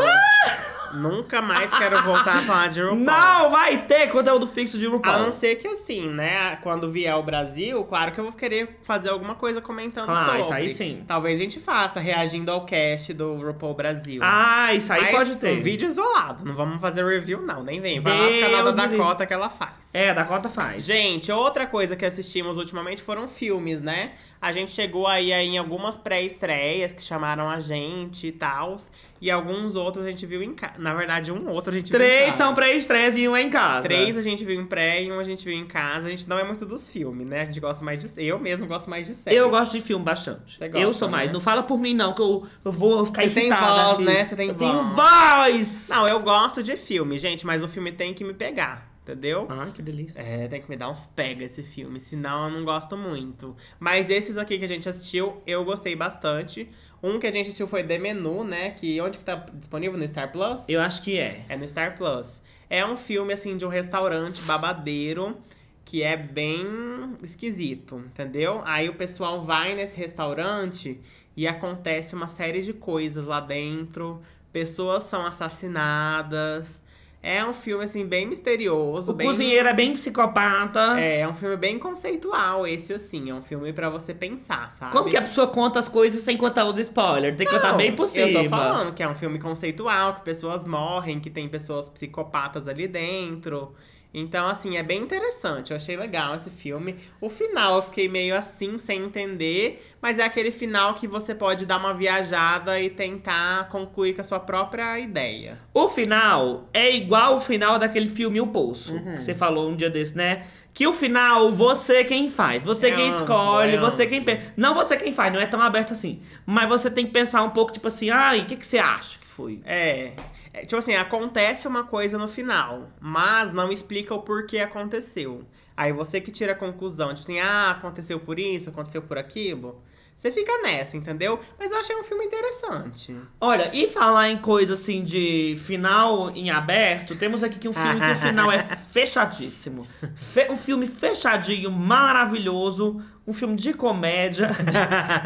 Nunca 0.93 1.41
mais 1.41 1.73
quero 1.73 2.01
voltar 2.03 2.35
a 2.37 2.41
falar 2.41 2.67
de 2.69 2.81
RuPaul. 2.81 2.99
Não, 2.99 3.49
vai 3.49 3.83
ter 3.85 4.07
conteúdo 4.07 4.47
fixo 4.47 4.77
de 4.77 4.85
RuPaul. 4.87 5.15
A 5.15 5.19
não 5.19 5.31
ser 5.31 5.55
que 5.55 5.67
assim, 5.67 6.09
né? 6.09 6.55
Quando 6.57 6.91
vier 6.91 7.11
ao 7.13 7.23
Brasil, 7.23 7.83
claro 7.85 8.11
que 8.11 8.19
eu 8.19 8.23
vou 8.23 8.33
querer 8.33 8.79
fazer 8.83 9.09
alguma 9.09 9.35
coisa 9.35 9.61
comentando 9.61 10.05
Claro, 10.05 10.25
sobre. 10.29 10.41
isso 10.41 10.53
aí 10.53 10.69
sim. 10.69 11.03
Talvez 11.07 11.39
a 11.39 11.43
gente 11.43 11.59
faça, 11.59 11.99
reagindo 11.99 12.51
ao 12.51 12.65
cast 12.65 13.13
do 13.13 13.35
RuPaul 13.35 13.73
Brasil. 13.73 14.21
Ah, 14.23 14.73
isso 14.73 14.91
aí 14.93 15.01
Mas 15.01 15.11
pode 15.15 15.35
ter. 15.35 15.57
um 15.57 15.61
vídeo 15.61 15.87
isolado. 15.87 16.45
Não 16.45 16.55
vamos 16.55 16.79
fazer 16.81 17.05
review, 17.05 17.41
não. 17.41 17.63
Nem 17.63 17.79
vem. 17.79 17.99
Vai 17.99 18.13
lá 18.17 18.23
no 18.23 18.39
canal 18.39 18.63
Deus 18.63 18.75
da 18.75 18.85
Dakota 18.87 19.25
que 19.25 19.33
ela 19.33 19.49
faz. 19.49 19.93
É, 19.93 20.13
da 20.13 20.23
Cota 20.25 20.49
faz. 20.49 20.83
Gente, 20.85 21.31
outra 21.31 21.65
coisa 21.65 21.95
que 21.95 22.05
assistimos 22.05 22.57
ultimamente 22.57 23.01
foram 23.01 23.27
filmes, 23.27 23.81
né? 23.81 24.11
A 24.41 24.53
gente 24.53 24.71
chegou 24.71 25.05
aí, 25.05 25.33
aí 25.33 25.47
em 25.49 25.57
algumas 25.57 25.97
pré-estreias 25.97 26.93
que 26.93 27.01
chamaram 27.01 27.49
a 27.49 27.59
gente 27.59 28.27
e 28.27 28.31
tal. 28.31 28.77
E 29.21 29.29
alguns 29.29 29.75
outros 29.75 30.05
a 30.05 30.09
gente 30.09 30.25
viu 30.25 30.41
em 30.41 30.53
casa. 30.53 30.75
Na 30.77 30.93
verdade, 30.93 31.29
um 31.29 31.49
outro 31.49 31.73
a 31.73 31.75
gente 31.77 31.91
viu 31.91 31.99
em 31.99 32.03
Três 32.05 32.25
casa. 32.27 32.37
são 32.37 32.55
pré-estreias 32.55 33.17
e 33.17 33.27
um 33.27 33.35
é 33.35 33.41
em 33.41 33.49
casa. 33.49 33.81
Três 33.85 34.15
a 34.17 34.21
gente 34.21 34.45
viu 34.45 34.57
em 34.61 34.65
pré 34.65 35.03
e 35.03 35.11
um 35.11 35.19
a 35.19 35.25
gente 35.25 35.43
viu 35.43 35.53
em 35.53 35.65
casa. 35.67 36.07
A 36.07 36.09
gente 36.09 36.27
não 36.29 36.39
é 36.39 36.43
muito 36.45 36.65
dos 36.65 36.89
filmes, 36.89 37.27
né? 37.29 37.41
A 37.41 37.45
gente 37.45 37.59
gosta 37.59 37.83
mais 37.83 37.99
de. 38.01 38.25
Eu 38.25 38.39
mesmo 38.39 38.65
gosto 38.65 38.89
mais 38.89 39.07
de 39.07 39.13
série. 39.13 39.35
Eu 39.35 39.49
gosto 39.49 39.73
de 39.73 39.81
filme 39.83 40.05
bastante. 40.05 40.57
Você 40.57 40.69
gosta, 40.69 40.79
eu 40.85 40.93
sou 40.93 41.09
mais. 41.09 41.27
né? 41.27 41.33
Não 41.33 41.41
fala 41.41 41.61
por 41.63 41.77
mim, 41.77 41.93
não, 41.93 42.13
que 42.13 42.21
eu, 42.21 42.47
eu 42.63 42.71
vou 42.71 43.05
ficar 43.07 43.23
Você 43.23 43.29
tem 43.31 43.49
voz, 43.49 43.93
aqui. 43.95 44.03
né? 44.03 44.23
Você 44.23 44.35
tem 44.37 44.47
eu 44.47 44.55
tenho 44.55 44.83
voz. 44.83 44.95
voz! 44.95 45.89
Não, 45.89 46.07
eu 46.07 46.19
gosto 46.21 46.63
de 46.63 46.77
filme, 46.77 47.19
gente, 47.19 47.45
mas 47.45 47.61
o 47.61 47.67
filme 47.67 47.91
tem 47.91 48.13
que 48.13 48.23
me 48.23 48.33
pegar, 48.33 48.88
entendeu? 49.09 49.47
Ai, 49.49 49.71
que 49.71 49.81
delícia. 49.81 50.21
É, 50.21 50.47
tem 50.47 50.61
que 50.61 50.69
me 50.69 50.77
dar 50.77 50.89
uns 50.89 51.07
pega 51.07 51.43
esse 51.43 51.63
filme, 51.63 51.99
senão 51.99 52.47
eu 52.47 52.51
não 52.51 52.65
gosto 52.65 52.95
muito. 52.95 53.55
Mas 53.79 54.09
esses 54.09 54.37
aqui 54.37 54.57
que 54.59 54.65
a 54.65 54.67
gente 54.67 54.87
assistiu, 54.87 55.41
eu 55.45 55.65
gostei 55.65 55.95
bastante. 55.95 56.69
Um 57.01 57.19
que 57.19 57.27
a 57.27 57.31
gente 57.31 57.47
assistiu 57.47 57.67
foi 57.67 57.83
The 57.83 57.97
Menu, 57.97 58.43
né? 58.43 58.71
Que 58.71 58.99
onde 59.01 59.17
que 59.17 59.23
tá 59.23 59.35
disponível? 59.53 59.97
No 59.97 60.07
Star 60.07 60.31
Plus? 60.31 60.67
Eu 60.67 60.81
acho 60.81 61.01
que 61.01 61.17
é. 61.17 61.45
É 61.49 61.57
no 61.57 61.67
Star 61.67 61.95
Plus. 61.97 62.41
É 62.69 62.85
um 62.85 62.95
filme, 62.95 63.33
assim, 63.33 63.57
de 63.57 63.65
um 63.65 63.69
restaurante 63.69 64.41
babadeiro 64.43 65.37
que 65.83 66.03
é 66.03 66.15
bem 66.15 67.15
esquisito, 67.23 67.97
entendeu? 67.97 68.61
Aí 68.63 68.87
o 68.89 68.93
pessoal 68.93 69.41
vai 69.41 69.73
nesse 69.73 69.97
restaurante 69.97 71.01
e 71.35 71.47
acontece 71.47 72.13
uma 72.13 72.27
série 72.27 72.61
de 72.61 72.73
coisas 72.73 73.25
lá 73.25 73.39
dentro. 73.39 74.21
Pessoas 74.51 75.03
são 75.03 75.25
assassinadas. 75.25 76.83
É 77.21 77.45
um 77.45 77.53
filme, 77.53 77.83
assim, 77.83 78.05
bem 78.05 78.25
misterioso. 78.25 79.11
O 79.11 79.15
bem... 79.15 79.27
cozinheiro 79.27 79.67
é 79.67 79.73
bem 79.73 79.91
psicopata. 79.91 80.99
É, 80.99 81.19
é 81.19 81.27
um 81.27 81.33
filme 81.33 81.57
bem 81.57 81.77
conceitual, 81.77 82.65
esse, 82.65 82.93
assim. 82.93 83.29
É 83.29 83.33
um 83.33 83.41
filme 83.41 83.73
pra 83.73 83.89
você 83.89 84.13
pensar, 84.13 84.71
sabe? 84.71 84.93
Como 84.93 85.09
que 85.09 85.17
a 85.17 85.21
pessoa 85.21 85.47
conta 85.47 85.79
as 85.79 85.89
coisas 85.89 86.21
sem 86.21 86.37
contar 86.37 86.65
os 86.65 86.79
spoilers? 86.79 87.35
Tem 87.35 87.45
que 87.45 87.53
contar 87.53 87.71
Não, 87.71 87.77
bem 87.77 87.93
por 87.93 88.07
cima. 88.07 88.29
Eu 88.29 88.43
tô 88.43 88.49
falando 88.49 88.93
que 88.93 89.03
é 89.03 89.09
um 89.09 89.15
filme 89.15 89.37
conceitual, 89.37 90.15
que 90.15 90.21
pessoas 90.21 90.65
morrem, 90.65 91.19
que 91.19 91.29
tem 91.29 91.49
pessoas 91.49 91.89
psicopatas 91.89 92.69
ali 92.69 92.87
dentro. 92.87 93.73
Então, 94.11 94.47
assim, 94.47 94.75
é 94.75 94.81
bem 94.81 95.01
interessante. 95.03 95.69
Eu 95.69 95.77
achei 95.77 95.95
legal 95.95 96.33
esse 96.33 96.49
filme. 96.49 96.95
O 97.21 97.29
final 97.29 97.75
eu 97.75 97.81
fiquei 97.83 98.09
meio 98.09 98.35
assim, 98.35 98.77
sem 98.79 99.03
entender. 99.03 99.85
Mas 100.01 100.17
é 100.17 100.23
aquele 100.23 100.49
final 100.49 100.95
que 100.95 101.07
você 101.07 101.35
pode 101.35 101.65
dar 101.65 101.77
uma 101.77 101.93
viajada 101.93 102.79
e 102.81 102.89
tentar 102.89 103.69
concluir 103.69 104.15
com 104.15 104.21
a 104.21 104.23
sua 104.23 104.39
própria 104.39 104.97
ideia. 104.99 105.59
O 105.73 105.87
final 105.87 106.67
é 106.73 106.91
igual 106.95 107.35
o 107.35 107.39
final 107.39 107.77
daquele 107.77 108.09
filme 108.09 108.41
O 108.41 108.47
Poço, 108.47 108.93
Uhum. 108.95 109.13
que 109.15 109.21
você 109.21 109.35
falou 109.35 109.69
um 109.69 109.75
dia 109.75 109.89
desse, 109.91 110.17
né? 110.17 110.47
Que 110.73 110.87
o 110.87 110.93
final, 110.93 111.51
você 111.51 112.03
quem 112.03 112.29
faz, 112.29 112.63
você 112.63 112.87
É 112.87 112.95
quem 112.95 113.09
escolhe, 113.09 113.75
é 113.75 113.79
você 113.79 114.07
quem 114.07 114.21
pensa. 114.23 114.53
Não 114.55 114.73
você 114.73 114.95
quem 114.97 115.13
faz, 115.13 115.31
não 115.33 115.39
é 115.41 115.45
tão 115.45 115.61
aberto 115.61 115.93
assim. 115.93 116.21
Mas 116.45 116.67
você 116.69 116.89
tem 116.89 117.05
que 117.05 117.11
pensar 117.11 117.43
um 117.43 117.49
pouco, 117.51 117.71
tipo 117.73 117.87
assim, 117.87 118.09
ai, 118.09 118.39
o 118.41 118.45
que, 118.45 118.55
que 118.55 118.65
você 118.65 118.77
acha 118.79 119.19
que 119.19 119.27
foi? 119.27 119.59
É. 119.65 120.13
é, 120.53 120.61
Tipo 120.61 120.77
assim, 120.77 120.95
acontece 120.95 121.67
uma 121.67 121.83
coisa 121.83 122.17
no 122.17 122.27
final, 122.27 122.89
mas 122.99 123.51
não 123.53 123.71
explica 123.71 124.13
o 124.13 124.21
porquê 124.21 124.59
aconteceu. 124.59 125.43
Aí 125.75 125.93
você 125.93 126.19
que 126.19 126.31
tira 126.31 126.51
a 126.51 126.55
conclusão, 126.55 127.09
tipo 127.09 127.21
assim, 127.21 127.39
ah, 127.39 127.71
aconteceu 127.71 128.19
por 128.19 128.37
isso, 128.39 128.69
aconteceu 128.69 129.01
por 129.01 129.17
aquilo. 129.17 129.81
Você 130.15 130.29
fica 130.33 130.51
nessa, 130.61 130.97
entendeu? 130.97 131.39
Mas 131.57 131.71
eu 131.71 131.79
achei 131.79 131.95
um 131.95 132.03
filme 132.03 132.25
interessante. 132.25 133.15
Olha, 133.39 133.73
e 133.73 133.87
falar 133.89 134.27
em 134.29 134.37
coisa 134.37 134.73
assim 134.73 135.01
de 135.01 135.55
final 135.57 136.29
em 136.31 136.49
aberto, 136.49 137.15
temos 137.15 137.41
aqui 137.41 137.57
que 137.57 137.69
um 137.69 137.73
filme 137.73 138.01
que 138.01 138.11
o 138.11 138.15
final 138.17 138.51
é 138.51 138.59
fechadíssimo. 138.91 139.87
Fe- 140.17 140.51
um 140.51 140.57
filme 140.57 140.85
fechadinho, 140.87 141.71
maravilhoso. 141.71 143.01
Um 143.25 143.31
filme 143.31 143.55
de 143.55 143.73
comédia, 143.73 144.49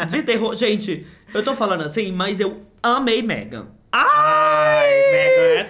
de, 0.07 0.17
de 0.17 0.21
terror. 0.23 0.53
Gente, 0.55 1.07
eu 1.33 1.43
tô 1.43 1.55
falando 1.55 1.81
assim, 1.81 2.11
mas 2.11 2.39
eu 2.39 2.61
amei 2.83 3.23
Megan. 3.23 3.69
Ai, 3.91 4.03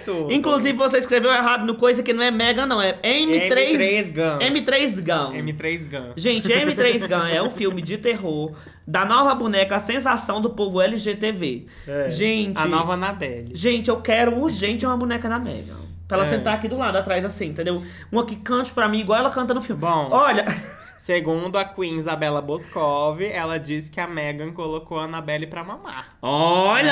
Tudo. 0.04 0.32
Inclusive, 0.32 0.76
você 0.76 0.98
escreveu 0.98 1.30
errado 1.32 1.64
no 1.66 1.74
coisa 1.74 2.02
que 2.02 2.12
não 2.12 2.22
é 2.22 2.30
Megan, 2.30 2.66
não. 2.66 2.80
É 2.80 2.98
M3... 3.02 3.50
M3 3.50 4.12
Gun. 4.12 4.38
M3 4.38 5.00
Gun. 5.00 5.32
M3 5.32 5.90
Gun. 5.90 6.12
Gente, 6.16 6.48
M3 6.52 7.08
Gun 7.08 7.26
é 7.26 7.42
um 7.42 7.50
filme 7.50 7.80
de 7.82 7.98
terror 7.98 8.52
da 8.86 9.04
nova 9.04 9.34
boneca, 9.34 9.76
a 9.76 9.78
sensação 9.78 10.40
do 10.40 10.50
povo 10.50 10.80
LGTV. 10.80 11.66
É. 11.88 12.10
Gente... 12.10 12.60
A 12.60 12.66
nova 12.66 12.92
Anabelle. 12.94 13.50
Gente, 13.54 13.88
eu 13.88 14.00
quero 14.00 14.38
urgente 14.38 14.84
uma 14.84 14.96
boneca 14.96 15.28
da 15.28 15.38
Megan. 15.38 15.76
Pra 16.06 16.18
ela 16.18 16.26
É. 16.26 16.28
sentar 16.28 16.54
aqui 16.54 16.68
do 16.68 16.76
lado, 16.76 16.96
atrás, 16.98 17.24
assim, 17.24 17.46
entendeu? 17.46 17.82
Uma 18.12 18.26
que 18.26 18.36
cante 18.36 18.72
pra 18.74 18.86
mim 18.88 19.00
igual 19.00 19.18
ela 19.20 19.30
canta 19.30 19.54
no 19.54 19.62
filme. 19.62 19.80
Bom. 19.80 20.08
Olha, 20.10 20.44
Segundo 21.04 21.58
a 21.58 21.66
Queen 21.66 21.96
Isabela 21.96 22.40
Boscov, 22.40 23.20
ela 23.20 23.58
disse 23.58 23.90
que 23.90 24.00
a 24.00 24.06
Megan 24.06 24.52
colocou 24.52 24.98
a 24.98 25.04
Annabelle 25.04 25.46
pra 25.46 25.62
mamar. 25.62 26.16
olha! 26.22 26.88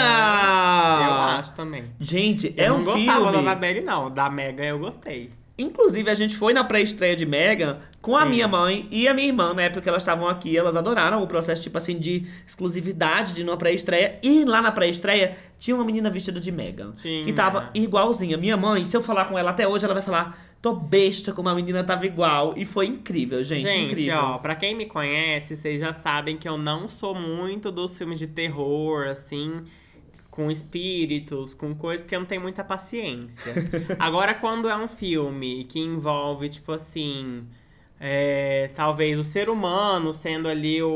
Eu 1.06 1.12
acho 1.38 1.54
também. 1.54 1.84
Gente, 1.98 2.52
Eu 2.54 2.62
é 2.62 2.68
não 2.68 2.80
um 2.80 2.84
gostava 2.84 3.20
da 3.24 3.30
filme. 3.30 3.38
Annabelle, 3.38 3.80
não. 3.80 4.10
Da 4.10 4.28
Megan 4.28 4.64
eu 4.64 4.78
gostei. 4.78 5.30
Inclusive, 5.56 6.10
a 6.10 6.14
gente 6.14 6.36
foi 6.36 6.52
na 6.52 6.62
pré-estreia 6.62 7.16
de 7.16 7.24
Megan 7.24 7.78
com 8.02 8.14
a 8.14 8.24
Sim. 8.24 8.28
minha 8.28 8.46
mãe 8.46 8.86
e 8.90 9.08
a 9.08 9.14
minha 9.14 9.28
irmã, 9.28 9.54
na 9.54 9.62
época 9.62 9.80
que 9.80 9.88
elas 9.88 10.02
estavam 10.02 10.28
aqui, 10.28 10.58
elas 10.58 10.76
adoraram 10.76 11.22
o 11.22 11.26
processo, 11.26 11.62
tipo 11.62 11.78
assim, 11.78 11.98
de 11.98 12.26
exclusividade 12.46 13.32
de 13.32 13.40
ir 13.40 13.44
numa 13.44 13.56
pré-estreia. 13.56 14.18
E 14.22 14.44
lá 14.44 14.60
na 14.60 14.72
pré-estreia 14.72 15.38
tinha 15.58 15.74
uma 15.74 15.84
menina 15.84 16.10
vestida 16.10 16.38
de 16.38 16.52
Megan. 16.52 16.92
Tinha. 16.92 17.24
Que 17.24 17.32
tava 17.32 17.70
igualzinha. 17.72 18.36
Minha 18.36 18.58
mãe, 18.58 18.84
se 18.84 18.94
eu 18.94 19.00
falar 19.02 19.24
com 19.24 19.38
ela 19.38 19.52
até 19.52 19.66
hoje, 19.66 19.86
ela 19.86 19.94
vai 19.94 20.02
falar: 20.02 20.38
tô 20.62 20.72
besta 20.74 21.32
como 21.32 21.48
a 21.48 21.54
menina 21.54 21.82
tava 21.82 22.06
igual. 22.06 22.54
E 22.56 22.64
foi 22.64 22.86
incrível, 22.86 23.42
gente. 23.42 23.62
Gente, 23.62 23.92
incrível. 23.92 24.16
ó, 24.16 24.38
pra 24.38 24.54
quem 24.54 24.74
me 24.76 24.86
conhece, 24.86 25.56
vocês 25.56 25.80
já 25.80 25.92
sabem 25.92 26.38
que 26.38 26.48
eu 26.48 26.56
não 26.56 26.88
sou 26.88 27.14
muito 27.14 27.72
dos 27.72 27.98
filmes 27.98 28.20
de 28.20 28.28
terror, 28.28 29.08
assim, 29.08 29.64
com 30.30 30.50
espíritos, 30.50 31.52
com 31.52 31.74
coisas, 31.74 32.00
porque 32.00 32.14
eu 32.14 32.20
não 32.20 32.26
tenho 32.26 32.40
muita 32.40 32.62
paciência. 32.62 33.52
Agora, 33.98 34.32
quando 34.32 34.68
é 34.68 34.76
um 34.76 34.86
filme 34.86 35.64
que 35.64 35.80
envolve, 35.80 36.48
tipo 36.48 36.72
assim. 36.72 37.44
É, 38.04 38.68
talvez 38.74 39.16
o 39.16 39.22
ser 39.22 39.48
humano 39.48 40.12
sendo 40.12 40.48
ali 40.48 40.82
o, 40.82 40.88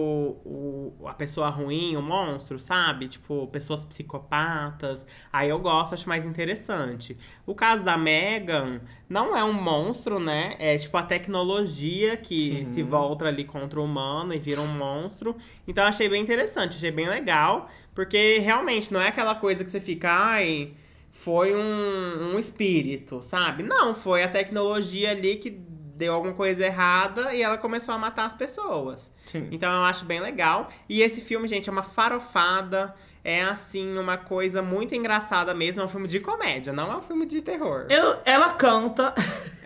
o- 0.45 1.07
a 1.07 1.15
pessoa 1.15 1.49
ruim, 1.49 1.95
o 1.95 2.03
monstro, 2.03 2.59
sabe? 2.59 3.07
Tipo, 3.07 3.47
pessoas 3.47 3.85
psicopatas. 3.85 5.07
Aí 5.33 5.49
eu 5.49 5.59
gosto, 5.61 5.95
acho 5.95 6.09
mais 6.09 6.25
interessante. 6.27 7.17
O 7.47 7.55
caso 7.55 7.85
da 7.85 7.97
Megan 7.97 8.81
não 9.09 9.37
é 9.37 9.45
um 9.45 9.53
monstro, 9.53 10.19
né? 10.19 10.57
É 10.59 10.77
tipo 10.77 10.97
a 10.97 11.03
tecnologia 11.05 12.17
que 12.17 12.57
Sim. 12.57 12.65
se 12.65 12.83
volta 12.83 13.27
ali 13.27 13.45
contra 13.45 13.81
o 13.81 13.85
humano 13.85 14.35
e 14.35 14.39
vira 14.41 14.61
um 14.61 14.67
monstro. 14.67 15.37
Então 15.69 15.85
eu 15.85 15.89
achei 15.89 16.09
bem 16.09 16.21
interessante, 16.23 16.77
achei 16.77 16.91
bem 16.91 17.09
legal. 17.09 17.69
Porque 17.95 18.39
realmente 18.41 18.93
não 18.93 19.01
é 19.01 19.09
aquela 19.09 19.35
coisa 19.37 19.65
que 19.65 19.71
você 19.71 19.81
fica, 19.81 20.11
ai, 20.11 20.73
foi 21.13 21.55
um, 21.57 22.35
um 22.35 22.39
espírito, 22.39 23.23
sabe? 23.23 23.63
Não, 23.63 23.95
foi 23.95 24.23
a 24.23 24.29
tecnologia 24.29 25.13
ali 25.13 25.37
que 25.37 25.51
deu 25.97 26.13
alguma 26.13 26.35
coisa 26.35 26.65
errada 26.65 27.35
e 27.35 27.43
ela 27.43 27.57
começou 27.57 27.95
a 27.95 27.99
matar 27.99 28.27
as 28.27 28.35
pessoas. 28.35 29.13
Sim. 29.25 29.49
Então 29.51 29.73
eu 29.73 29.85
acho 29.85 30.05
bem 30.05 30.21
legal. 30.21 30.69
E 30.89 31.01
esse 31.01 31.23
filme, 31.23 31.49
gente, 31.49 31.69
é 31.69 31.73
uma 31.73 31.83
farofada. 31.83 32.95
É 33.29 33.43
assim, 33.43 33.99
uma 33.99 34.17
coisa 34.17 34.63
muito 34.63 34.95
engraçada 34.95 35.53
mesmo. 35.53 35.83
É 35.83 35.85
um 35.85 35.89
filme 35.89 36.07
de 36.07 36.21
comédia, 36.21 36.73
não 36.73 36.93
é 36.93 36.97
um 36.97 37.01
filme 37.01 37.27
de 37.27 37.43
terror. 37.43 37.87
Eu, 37.91 38.19
ela 38.25 38.51
canta. 38.51 39.13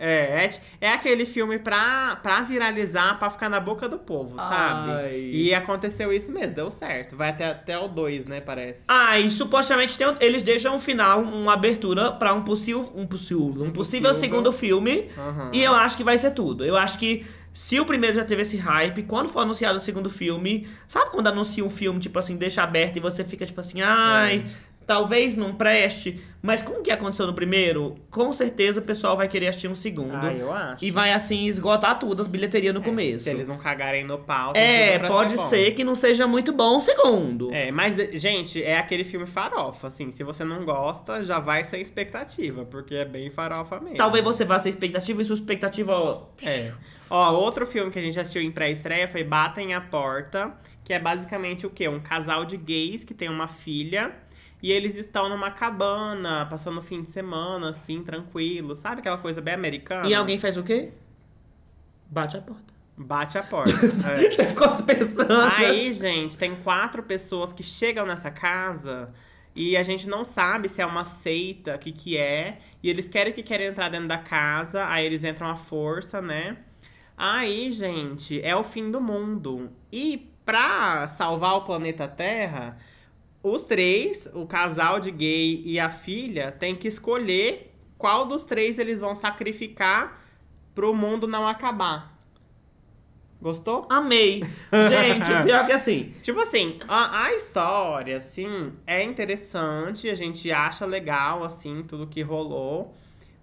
É, 0.03 0.45
é, 0.45 0.49
é 0.81 0.91
aquele 0.93 1.27
filme 1.27 1.59
pra, 1.59 2.15
pra 2.23 2.41
viralizar, 2.41 3.19
pra 3.19 3.29
ficar 3.29 3.49
na 3.49 3.59
boca 3.59 3.87
do 3.87 3.99
povo, 3.99 4.35
sabe? 4.35 4.91
Ai. 4.93 5.29
E 5.31 5.53
aconteceu 5.53 6.11
isso 6.11 6.31
mesmo, 6.31 6.55
deu 6.55 6.71
certo. 6.71 7.15
Vai 7.15 7.29
até, 7.29 7.45
até 7.51 7.77
o 7.77 7.87
2, 7.87 8.25
né, 8.25 8.41
parece. 8.41 8.85
Ah, 8.87 9.19
e 9.19 9.29
supostamente 9.29 9.95
tem, 9.95 10.07
um- 10.07 10.15
eles 10.19 10.41
deixam 10.41 10.75
um 10.75 10.79
final, 10.79 11.21
uma 11.21 11.53
abertura 11.53 12.11
pra 12.13 12.33
um 12.33 12.41
possível, 12.41 12.91
um 12.95 13.05
possível, 13.05 13.45
um, 13.45 13.69
possível 13.69 13.73
possível. 13.73 14.13
segundo 14.15 14.51
filme. 14.51 15.11
Aham. 15.15 15.51
E 15.53 15.61
eu 15.61 15.75
acho 15.75 15.95
que 15.97 16.03
vai 16.03 16.17
ser 16.17 16.31
tudo. 16.31 16.65
Eu 16.65 16.75
acho 16.75 16.97
que 16.97 17.23
se 17.53 17.79
o 17.79 17.85
primeiro 17.85 18.15
já 18.15 18.23
teve 18.23 18.41
esse 18.43 18.57
hype, 18.57 19.03
quando 19.03 19.29
for 19.29 19.39
anunciado 19.39 19.77
o 19.77 19.81
segundo 19.81 20.09
filme, 20.09 20.67
sabe 20.87 21.11
quando 21.11 21.27
anuncia 21.27 21.63
um 21.65 21.69
filme, 21.69 21.99
tipo 21.99 22.17
assim, 22.17 22.37
deixa 22.37 22.63
aberto 22.63 22.97
e 22.97 22.99
você 22.99 23.23
fica 23.23 23.45
tipo 23.45 23.59
assim, 23.59 23.81
ai, 23.81 24.45
talvez 24.85 25.35
não 25.35 25.53
preste. 25.53 26.21
Mas 26.41 26.63
como 26.63 26.81
que 26.81 26.89
aconteceu 26.89 27.27
no 27.27 27.33
primeiro, 27.35 27.95
com 28.09 28.31
certeza 28.31 28.79
o 28.79 28.83
pessoal 28.83 29.15
vai 29.15 29.27
querer 29.27 29.47
assistir 29.49 29.67
um 29.67 29.75
segundo. 29.75 30.15
Ah, 30.15 30.33
eu 30.33 30.51
acho. 30.51 30.83
E 30.83 30.89
vai 30.89 31.13
assim 31.13 31.45
esgotar 31.45 31.99
tudo, 31.99 32.19
as 32.21 32.27
bilheterias 32.27 32.73
no 32.73 32.81
começo. 32.81 33.25
Se 33.25 33.29
eles 33.29 33.47
não 33.47 33.57
cagarem 33.57 34.03
no 34.03 34.17
pau. 34.17 34.53
É, 34.55 34.97
pode 35.07 35.35
bom. 35.35 35.43
ser 35.43 35.71
que 35.71 35.83
não 35.83 35.93
seja 35.93 36.25
muito 36.25 36.51
bom 36.51 36.77
o 36.77 36.81
segundo. 36.81 37.53
É, 37.53 37.71
mas, 37.71 37.95
gente, 38.19 38.61
é 38.61 38.77
aquele 38.77 39.03
filme 39.03 39.27
farofa, 39.27 39.87
assim. 39.87 40.09
Se 40.09 40.23
você 40.23 40.43
não 40.43 40.65
gosta, 40.65 41.23
já 41.23 41.39
vai 41.39 41.63
sem 41.63 41.79
expectativa, 41.79 42.65
porque 42.65 42.95
é 42.95 43.05
bem 43.05 43.29
farofa 43.29 43.79
mesmo. 43.79 43.97
Talvez 43.97 44.23
você 44.23 44.43
vá 44.43 44.57
sem 44.57 44.71
expectativa 44.71 45.21
e 45.21 45.25
sua 45.25 45.35
expectativa, 45.35 45.93
ó, 45.93 46.23
É. 46.43 46.71
Ó, 47.07 47.33
outro 47.33 47.67
filme 47.67 47.91
que 47.91 47.99
a 47.99 48.01
gente 48.01 48.19
assistiu 48.19 48.41
em 48.41 48.49
pré-estreia 48.49 49.07
foi 49.07 49.23
Batem 49.23 49.73
a 49.73 49.81
Porta, 49.81 50.53
que 50.83 50.93
é 50.93 50.97
basicamente 50.97 51.67
o 51.67 51.69
quê? 51.69 51.87
Um 51.87 51.99
casal 51.99 52.45
de 52.45 52.55
gays 52.57 53.03
que 53.03 53.13
tem 53.13 53.29
uma 53.29 53.49
filha 53.49 54.13
e 54.61 54.71
eles 54.71 54.95
estão 54.95 55.27
numa 55.27 55.49
cabana, 55.51 56.45
passando 56.45 56.77
o 56.77 56.81
fim 56.81 57.01
de 57.01 57.09
semana, 57.09 57.69
assim, 57.69 58.03
tranquilo. 58.03 58.75
Sabe 58.75 58.99
aquela 58.99 59.17
coisa 59.17 59.41
bem 59.41 59.53
americana? 59.53 60.07
E 60.07 60.13
alguém 60.13 60.37
faz 60.37 60.55
o 60.55 60.63
quê? 60.63 60.91
Bate 62.07 62.37
a 62.37 62.41
porta. 62.41 62.73
Bate 62.95 63.37
a 63.37 63.43
porta. 63.43 63.71
É. 64.07 64.29
Você 64.29 64.47
ficou 64.47 64.67
pensando. 64.83 65.33
Aí, 65.57 65.91
gente, 65.93 66.37
tem 66.37 66.55
quatro 66.55 67.01
pessoas 67.01 67.51
que 67.51 67.63
chegam 67.63 68.05
nessa 68.05 68.29
casa 68.29 69.11
E 69.55 69.75
a 69.75 69.83
gente 69.83 70.07
não 70.07 70.23
sabe 70.23 70.69
se 70.69 70.81
é 70.81 70.85
uma 70.85 71.05
seita, 71.05 71.75
o 71.75 71.79
que 71.79 71.91
que 71.91 72.17
é. 72.17 72.59
E 72.83 72.89
eles 72.89 73.07
querem 73.07 73.33
que 73.33 73.41
querem 73.41 73.67
entrar 73.67 73.89
dentro 73.89 74.07
da 74.07 74.17
casa, 74.17 74.85
aí 74.87 75.05
eles 75.05 75.23
entram 75.23 75.47
à 75.47 75.55
força, 75.55 76.21
né? 76.21 76.57
Aí, 77.17 77.71
gente, 77.71 78.39
é 78.43 78.55
o 78.55 78.63
fim 78.63 78.89
do 78.91 79.01
mundo. 79.01 79.71
E 79.91 80.31
pra 80.45 81.07
salvar 81.07 81.55
o 81.55 81.61
planeta 81.61 82.07
Terra, 82.07 82.77
os 83.43 83.63
três, 83.63 84.29
o 84.33 84.45
casal 84.45 84.99
de 84.99 85.11
gay 85.11 85.61
e 85.65 85.79
a 85.79 85.89
filha, 85.89 86.51
tem 86.51 86.75
que 86.75 86.87
escolher 86.87 87.73
qual 87.97 88.25
dos 88.25 88.43
três 88.43 88.77
eles 88.79 89.01
vão 89.01 89.15
sacrificar 89.15 90.21
pro 90.75 90.93
mundo 90.93 91.27
não 91.27 91.47
acabar. 91.47 92.11
Gostou? 93.41 93.87
Amei. 93.89 94.43
Gente, 94.43 95.43
pior 95.45 95.65
que 95.65 95.71
assim. 95.71 96.13
Tipo 96.21 96.39
assim, 96.41 96.77
a, 96.87 97.23
a 97.25 97.33
história, 97.33 98.17
assim, 98.17 98.71
é 98.85 99.03
interessante, 99.03 100.07
a 100.09 100.13
gente 100.13 100.51
acha 100.51 100.85
legal, 100.85 101.43
assim, 101.43 101.83
tudo 101.87 102.05
que 102.05 102.21
rolou. 102.21 102.93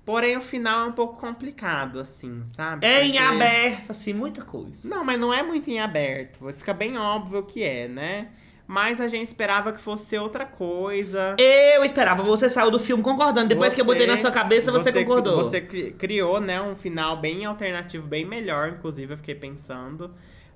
Porém, 0.04 0.36
o 0.36 0.40
final 0.40 0.86
é 0.86 0.88
um 0.88 0.92
pouco 0.92 1.20
complicado, 1.20 1.98
assim, 1.98 2.42
sabe? 2.44 2.86
É 2.86 3.04
em 3.04 3.10
Porque- 3.12 3.18
aberto, 3.24 3.90
assim, 3.90 4.14
muita 4.14 4.42
coisa. 4.42 4.88
Não, 4.88 5.04
mas 5.04 5.18
não 5.20 5.34
é 5.34 5.42
muito 5.42 5.68
em 5.68 5.80
aberto. 5.80 6.46
Fica 6.54 6.72
bem 6.72 6.96
óbvio 6.96 7.42
que 7.42 7.62
é, 7.62 7.88
né? 7.88 8.28
Mas 8.70 9.00
a 9.00 9.08
gente 9.08 9.26
esperava 9.26 9.72
que 9.72 9.80
fosse 9.80 10.18
outra 10.18 10.44
coisa. 10.44 11.34
Eu 11.38 11.82
esperava, 11.86 12.22
você 12.22 12.50
saiu 12.50 12.70
do 12.70 12.78
filme 12.78 13.02
concordando. 13.02 13.48
Depois 13.48 13.72
que 13.72 13.80
eu 13.80 13.84
botei 13.86 14.06
na 14.06 14.14
sua 14.18 14.30
cabeça, 14.30 14.70
você, 14.70 14.92
concordou. 14.92 15.38
Você 15.42 15.62
cri- 15.62 15.92
criou, 15.92 16.38
né, 16.38 16.60
um 16.60 16.76
final 16.76 17.16
bem 17.18 17.46
alternativo, 17.46 18.06
bem 18.06 18.26
melhor, 18.26 18.68
inclusive, 18.68 19.14
eu 19.14 19.16
fiquei 19.16 19.34
pensando. 19.34 20.10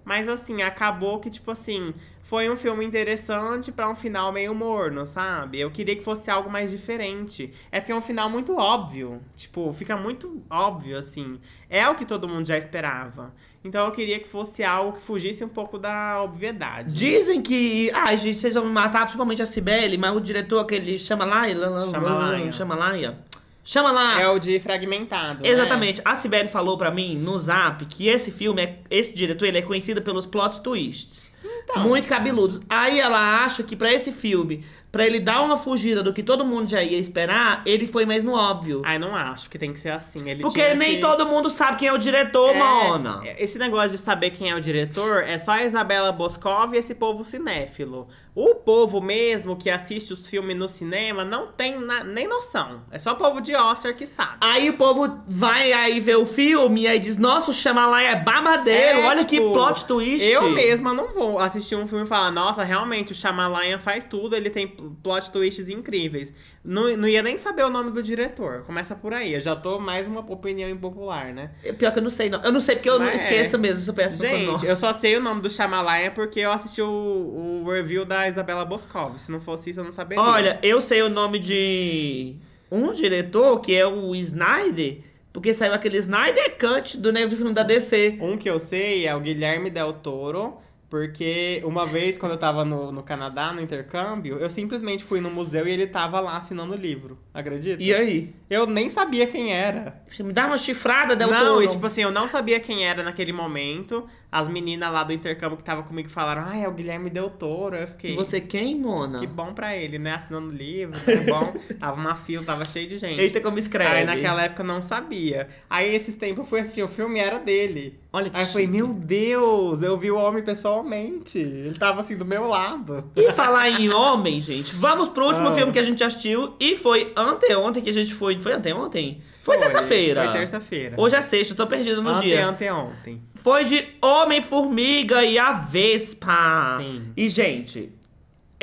Mas 0.05 0.29
assim, 0.29 0.63
acabou 0.63 1.21
que, 1.21 1.31
tipo 1.31 1.51
assim, 1.51 1.95
foi 2.23 2.49
um 2.51 2.57
filme 2.57 2.85
interessante 2.85 3.71
pra 3.71 3.89
um 3.89 3.95
final 3.95 4.33
meio 4.33 4.55
morno, 4.55 5.07
sabe? 5.07 5.61
Eu 5.61 5.71
queria 5.71 5.97
que 5.97 6.03
fosse 6.03 6.31
algo 6.31 6.51
mais 6.51 6.71
diferente. 6.71 7.53
É 7.71 7.81
porque 7.81 7.93
é 7.93 7.95
um 7.95 8.01
final 8.01 8.31
muito 8.31 8.57
óbvio. 8.57 9.21
Tipo, 9.37 9.73
fica 9.73 9.97
muito 9.97 10.43
óbvio, 10.49 10.99
assim. 10.99 11.39
É 11.69 11.89
o 11.89 11.95
que 11.95 12.05
todo 12.05 12.29
mundo 12.29 12.47
já 12.47 12.57
esperava. 12.57 13.33
Então 13.65 13.87
eu 13.87 13.93
queria 13.93 14.19
que 14.19 14.27
fosse 14.27 14.65
algo 14.65 14.95
que 14.95 15.03
fugisse 15.03 15.45
um 15.45 15.49
pouco 15.49 15.79
da 15.79 16.23
obviedade. 16.23 16.95
Dizem 16.95 17.41
que. 17.41 17.91
Ai, 17.93 18.17
gente, 18.17 18.39
vocês 18.39 18.55
vão 18.55 18.67
matar, 18.67 19.03
principalmente 19.03 19.41
a 19.41 19.47
Cibele, 19.47 19.97
mas 19.97 20.17
o 20.17 20.21
diretor, 20.21 20.61
aquele 20.61 20.99
Chamalaia. 20.99 22.51
Chamalaia. 22.53 23.19
Chamalaia. 23.65 24.07
Chamalaia. 24.11 24.25
É 24.25 24.29
o 24.29 24.39
de 24.39 24.59
fragmentado. 24.61 25.43
né? 25.43 25.49
Exatamente. 25.49 26.03
A 26.05 26.15
Cibele 26.15 26.49
falou 26.49 26.77
pra 26.77 26.91
mim 26.91 27.17
no 27.17 27.39
zap 27.39 27.85
que 27.87 28.09
esse 28.09 28.31
filme, 28.31 28.63
é, 28.63 28.79
esse 28.91 29.15
diretor, 29.15 29.47
ele 29.47 29.59
é 29.59 29.63
conhecido 29.63 30.03
pelos 30.03 30.27
plot 30.27 30.61
twists. 30.63 31.31
Então. 31.65 31.83
Muito 31.83 32.09
cabeludos. 32.09 32.61
Aí 32.69 32.99
ela 32.99 33.45
acha 33.45 33.63
que 33.63 33.77
pra 33.77 33.93
esse 33.93 34.13
filme, 34.13 34.65
pra 34.93 35.07
ele 35.07 35.19
dar 35.19 35.41
uma 35.43 35.57
fugida 35.57 36.03
do 36.03 36.13
que 36.13 36.23
todo 36.23 36.45
mundo 36.45 36.69
já 36.69 36.83
ia 36.83 36.99
esperar, 36.99 37.63
ele 37.65 37.87
foi 37.87 38.05
mais 38.05 38.23
no 38.23 38.35
óbvio. 38.35 38.83
Ai, 38.85 38.99
não 38.99 39.17
acho 39.17 39.49
que 39.49 39.59
tem 39.59 39.73
que 39.73 39.81
ser 39.81 39.89
assim. 39.89 40.29
Ele 40.29 40.43
Porque 40.43 40.75
nem 40.75 40.97
que- 40.97 41.01
todo 41.01 41.25
mundo 41.27 41.49
sabe 41.51 41.79
quem 41.79 41.89
é 41.89 41.93
o 41.95 41.99
diretor, 41.99 42.55
É, 42.55 42.59
Mona. 42.59 43.23
Esse 43.39 43.59
negócio 43.59 43.91
de 43.93 43.99
saber 43.99 44.31
quem 44.31 44.51
é 44.51 44.55
o 44.55 44.61
diretor 44.61 45.23
é 45.25 45.39
só 45.39 45.53
a 45.53 45.65
Isabela 45.65 46.13
Boscov 46.13 46.75
e 46.75 46.77
esse 46.77 46.95
povo 46.95 47.25
cinéfilo. 47.25 48.07
O 48.35 48.55
povo 48.55 48.99
mesmo 49.01 49.57
que 49.57 49.69
assiste 49.69 50.11
os 50.13 50.27
filmes 50.27 50.57
no 50.57 50.67
cinema 50.67 51.23
não 51.23 51.49
tem 51.49 51.79
na- 51.79 52.03
nem 52.03 52.27
noção. 52.27 52.81
É 52.91 52.99
só 52.99 53.13
o 53.13 53.17
povo 53.17 53.43
de 53.43 53.55
Oscar 53.55 53.95
que 53.95 54.07
sabe. 54.07 54.39
Aí 54.41 54.71
o 54.71 54.79
povo 54.79 55.21
vai 55.29 55.71
aí 55.75 56.01
ver 56.01 56.17
o 56.17 56.25
filme 56.25 56.83
e 56.83 56.87
aí 56.89 56.99
diz, 56.99 57.19
nossa, 57.19 57.51
o 57.51 57.55
Shyamalan 57.55 58.01
é 58.01 58.17
babadeiro, 58.17 59.01
É, 59.01 59.07
olha 59.07 59.25
que 59.27 59.37
tipo, 59.37 59.53
plot 59.53 59.85
twist. 59.85 60.27
Eu 60.27 60.51
mesma 60.51 60.95
não 60.95 61.13
vou 61.13 61.39
assistir 61.39 61.77
um 61.77 61.87
filme 61.87 62.05
e 62.05 62.09
falar, 62.09 62.31
nossa, 62.31 62.63
realmente 62.63 63.13
o 63.13 63.15
Shyamalan 63.15 63.79
faz 63.79 64.07
tudo, 64.07 64.35
ele 64.35 64.49
tem 64.49 64.67
plot 65.03 65.31
twists 65.31 65.69
incríveis. 65.69 66.33
Não, 66.65 66.97
não 66.97 67.09
ia 67.09 67.23
nem 67.23 67.37
saber 67.37 67.65
o 67.65 67.71
nome 67.71 67.91
do 67.91 68.03
diretor. 68.03 68.63
Começa 68.63 68.95
por 68.95 69.13
aí. 69.13 69.35
Eu 69.35 69.41
já 69.41 69.57
tô 69.57 69.79
mais 69.79 70.07
uma 70.07 70.21
opinião 70.21 70.69
impopular, 70.69 71.33
né? 71.33 71.51
Pior 71.79 71.93
que 71.93 71.99
eu 71.99 72.03
não 72.03 72.11
sei, 72.11 72.31
não. 72.31 72.43
Eu 72.43 72.53
não 72.53 72.61
sei 72.61 72.77
porque 72.77 72.89
eu 72.89 72.99
não 72.99 73.07
Mas 73.07 73.25
é. 73.25 73.25
esqueço 73.25 73.59
mesmo, 73.59 73.83
se 73.83 73.91
eu 73.91 73.95
peço 73.95 74.17
Gente, 74.17 74.67
eu 74.67 74.77
só 74.77 74.93
sei 74.93 75.17
o 75.17 75.21
nome 75.21 75.41
do 75.41 75.51
Shyamalan 75.51 76.11
porque 76.15 76.41
eu 76.41 76.53
assisti 76.53 76.81
o, 76.81 77.63
o 77.65 77.71
review 77.71 78.05
da 78.05 78.29
Isabela 78.29 78.65
Boscov. 78.65 79.19
Se 79.19 79.31
não 79.31 79.41
fosse 79.41 79.71
isso, 79.71 79.81
eu 79.81 79.85
não 79.85 79.93
saberia. 79.93 80.23
Olha, 80.23 80.59
eu 80.63 80.81
sei 80.81 81.03
o 81.03 81.09
nome 81.09 81.39
de 81.39 82.37
um 82.71 82.93
diretor, 82.93 83.61
que 83.61 83.75
é 83.75 83.87
o 83.87 84.15
Snyder, 84.15 84.99
porque 85.33 85.53
saiu 85.53 85.75
aquele 85.75 85.99
Snyder 85.99 86.57
Cut 86.59 86.97
do 86.97 87.13
novo 87.13 87.37
filme 87.37 87.53
da 87.53 87.63
DC. 87.63 88.19
Um 88.21 88.37
que 88.37 88.49
eu 88.49 88.59
sei 88.59 89.07
é 89.07 89.15
o 89.15 89.21
Guilherme 89.21 89.71
Del 89.71 89.93
Toro, 89.93 90.59
porque 90.93 91.63
uma 91.65 91.87
vez, 91.87 92.19
quando 92.19 92.33
eu 92.33 92.39
tava 92.39 92.67
no, 92.67 92.93
no 92.93 93.03
Canadá, 93.03 93.51
no 93.51 93.63
intercâmbio, 93.63 94.37
eu 94.37 94.51
simplesmente 94.51 95.03
fui 95.03 95.23
no 95.23 95.31
museu 95.31 95.67
e 95.67 95.71
ele 95.71 95.87
tava 95.87 96.21
lá 96.21 96.37
assinando 96.37 96.75
o 96.75 96.77
livro. 96.77 97.19
Acredita? 97.33 97.83
E 97.83 97.95
aí? 97.95 98.35
Eu 98.51 98.67
nem 98.67 98.91
sabia 98.91 99.27
quem 99.27 99.55
era. 99.55 100.03
Você 100.07 100.23
me 100.23 100.35
dá 100.35 100.45
uma 100.47 100.59
chifrada, 100.59 101.17
Del 101.17 101.31
não, 101.31 101.47
Toro. 101.47 101.63
e 101.63 101.69
tipo 101.69 101.87
assim, 101.87 102.03
eu 102.03 102.13
não 102.13 102.29
sabia 102.29 102.61
quem 102.61 102.85
era 102.85 103.03
naquele 103.03 103.33
momento. 103.33 104.07
As 104.31 104.51
meninas 104.51 104.93
lá 104.93 105.03
do 105.03 105.15
intercâmbio 105.15 105.57
que 105.57 105.65
tava 105.65 105.83
comigo 105.83 106.11
falaram, 106.11 106.45
ah, 106.47 106.55
é 106.59 106.69
o 106.69 106.73
Guilherme 106.73 107.09
Del 107.09 107.31
Toro. 107.31 107.75
Eu 107.75 107.87
fiquei. 107.87 108.13
E 108.13 108.15
você 108.15 108.39
quem, 108.39 108.79
Mona? 108.79 109.19
Que 109.19 109.27
bom 109.27 109.55
pra 109.55 109.75
ele, 109.75 109.99
né? 109.99 110.13
Assinando 110.17 110.49
o 110.49 110.55
livro, 110.55 111.01
que 111.01 111.17
bom. 111.21 111.55
tava 111.81 111.99
uma 111.99 112.15
fila, 112.15 112.45
tava 112.45 112.67
cheio 112.67 112.87
de 112.87 112.99
gente. 112.99 113.19
Eita, 113.19 113.41
como 113.41 113.59
escreve. 113.59 113.95
Aí 113.95 114.05
naquela 114.05 114.43
época 114.43 114.61
eu 114.61 114.67
não 114.67 114.83
sabia. 114.83 115.49
Aí 115.71 115.95
esses 115.95 116.15
tempos 116.17 116.41
eu 116.41 116.45
fui 116.45 116.61
assistir 116.61 116.83
o 116.83 116.89
filme 116.89 117.19
era 117.19 117.39
dele. 117.39 117.99
Olha 118.13 118.29
que 118.29 118.37
Aí 118.37 118.43
eu 118.43 118.47
falei, 118.49 118.67
chique. 118.67 118.77
meu 118.77 118.93
Deus, 118.93 119.83
eu 119.83 119.97
vi 119.97 120.11
o 120.11 120.17
homem 120.19 120.43
pessoalmente. 120.43 121.39
Ele 121.39 121.75
tava 121.79 122.03
assim 122.03 122.17
do 122.17 122.25
meu 122.27 122.47
lado. 122.47 123.11
E 123.17 123.33
falar 123.33 123.71
em 123.71 123.89
homem, 123.91 124.39
gente, 124.41 124.75
vamos 124.75 125.09
pro 125.09 125.25
último 125.25 125.49
Ah. 125.49 125.53
filme 125.53 125.73
que 125.73 125.79
a 125.79 125.83
gente 125.83 126.05
assistiu. 126.05 126.55
E 126.61 126.77
foi 126.77 127.11
anteontem 127.17 127.83
que 127.83 127.89
a 127.89 127.93
gente 127.93 128.13
foi. 128.13 128.39
Foi 128.39 128.53
anteontem? 128.53 129.21
Foi, 129.43 129.57
terça-feira. 129.57 130.25
Foi 130.25 130.33
terça-feira. 130.35 130.95
Hoje 130.99 131.17
é 131.17 131.21
sexta, 131.23 131.53
eu 131.55 131.57
tô 131.57 131.67
perdido 131.67 132.03
nos 132.03 132.19
Ante, 132.19 132.27
dias. 132.27 132.45
anteontem. 132.47 133.21
Foi 133.35 133.65
de 133.65 133.85
Homem-Formiga 134.01 135.25
e 135.25 135.39
a 135.39 135.53
Vespa. 135.53 136.79
Sim. 136.79 137.03
E, 137.17 137.29
gente, 137.29 137.91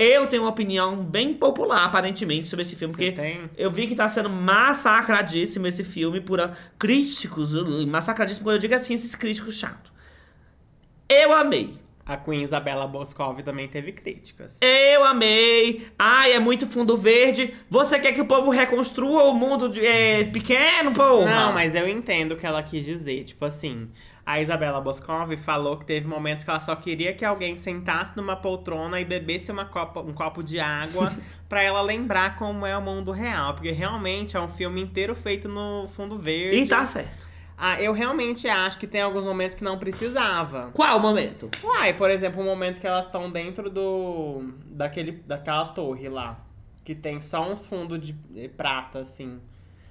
eu 0.01 0.27
tenho 0.27 0.43
uma 0.43 0.49
opinião 0.49 1.03
bem 1.03 1.33
popular, 1.33 1.83
aparentemente, 1.85 2.47
sobre 2.47 2.63
esse 2.63 2.75
filme, 2.75 2.93
Você 2.93 3.11
porque 3.11 3.21
tem? 3.21 3.49
eu 3.57 3.69
vi 3.69 3.87
que 3.87 3.95
tá 3.95 4.07
sendo 4.07 4.29
massacradíssimo 4.29 5.67
esse 5.67 5.83
filme 5.83 6.21
por 6.21 6.51
críticos. 6.77 7.51
Massacradíssimo, 7.87 8.45
quando 8.45 8.55
eu 8.55 8.59
digo 8.59 8.75
assim, 8.75 8.93
esses 8.93 9.13
críticos 9.15 9.55
chatos. 9.57 9.91
Eu 11.09 11.33
amei. 11.33 11.77
A 12.05 12.17
Queen 12.17 12.41
Isabela 12.41 12.87
Boscov 12.87 13.39
também 13.43 13.67
teve 13.67 13.91
críticas. 13.91 14.57
Eu 14.61 15.03
amei. 15.03 15.87
Ai, 15.97 16.33
é 16.33 16.39
muito 16.39 16.65
fundo 16.65 16.97
verde. 16.97 17.53
Você 17.69 17.99
quer 17.99 18.13
que 18.13 18.21
o 18.21 18.25
povo 18.25 18.49
reconstrua 18.49 19.25
o 19.25 19.33
mundo 19.35 19.69
de, 19.69 19.85
é, 19.85 20.23
pequeno, 20.23 20.91
porra? 20.91 21.25
Não, 21.29 21.53
mas 21.53 21.75
eu 21.75 21.87
entendo 21.87 22.31
o 22.31 22.35
que 22.35 22.47
ela 22.47 22.63
quis 22.63 22.83
dizer. 22.83 23.25
Tipo 23.25 23.45
assim, 23.45 23.89
a 24.29 24.39
Isabela 24.39 24.79
Boscov 24.79 25.35
falou 25.37 25.75
que 25.75 25.85
teve 25.85 26.07
momentos 26.07 26.43
que 26.43 26.51
ela 26.51 26.59
só 26.59 26.75
queria 26.75 27.15
que 27.15 27.25
alguém 27.25 27.57
sentasse 27.57 28.15
numa 28.15 28.35
poltrona 28.35 29.01
e 29.01 29.03
bebesse 29.03 29.51
uma 29.51 29.65
copa, 29.65 30.01
um 30.01 30.13
copo 30.13 30.43
de 30.43 30.59
água 30.59 31.11
pra 31.49 31.63
ela 31.63 31.81
lembrar 31.81 32.35
como 32.37 32.63
é 32.63 32.77
o 32.77 32.81
mundo 32.81 33.09
real. 33.09 33.55
Porque 33.55 33.71
realmente 33.71 34.37
é 34.37 34.39
um 34.39 34.47
filme 34.47 34.81
inteiro 34.81 35.15
feito 35.15 35.49
no 35.49 35.87
fundo 35.87 36.19
verde. 36.19 36.57
E 36.57 36.67
tá 36.67 36.85
certo. 36.85 37.27
Ah, 37.57 37.81
eu 37.81 37.91
realmente 37.91 38.47
acho 38.47 38.77
que 38.77 38.85
tem 38.85 39.01
alguns 39.01 39.23
momentos 39.23 39.55
que 39.55 39.63
não 39.63 39.79
precisava. 39.79 40.69
Qual 40.75 40.99
o 40.99 41.01
momento? 41.01 41.49
Uai, 41.63 41.95
por 41.95 42.11
exemplo, 42.11 42.39
o 42.39 42.45
momento 42.45 42.79
que 42.79 42.85
elas 42.85 43.07
estão 43.07 43.31
dentro 43.31 43.67
do. 43.67 44.43
daquele, 44.67 45.23
daquela 45.25 45.65
torre 45.65 46.07
lá. 46.07 46.39
Que 46.85 46.93
tem 46.93 47.19
só 47.19 47.51
uns 47.51 47.65
fundos 47.65 47.99
de 47.99 48.47
prata, 48.49 48.99
assim. 48.99 49.41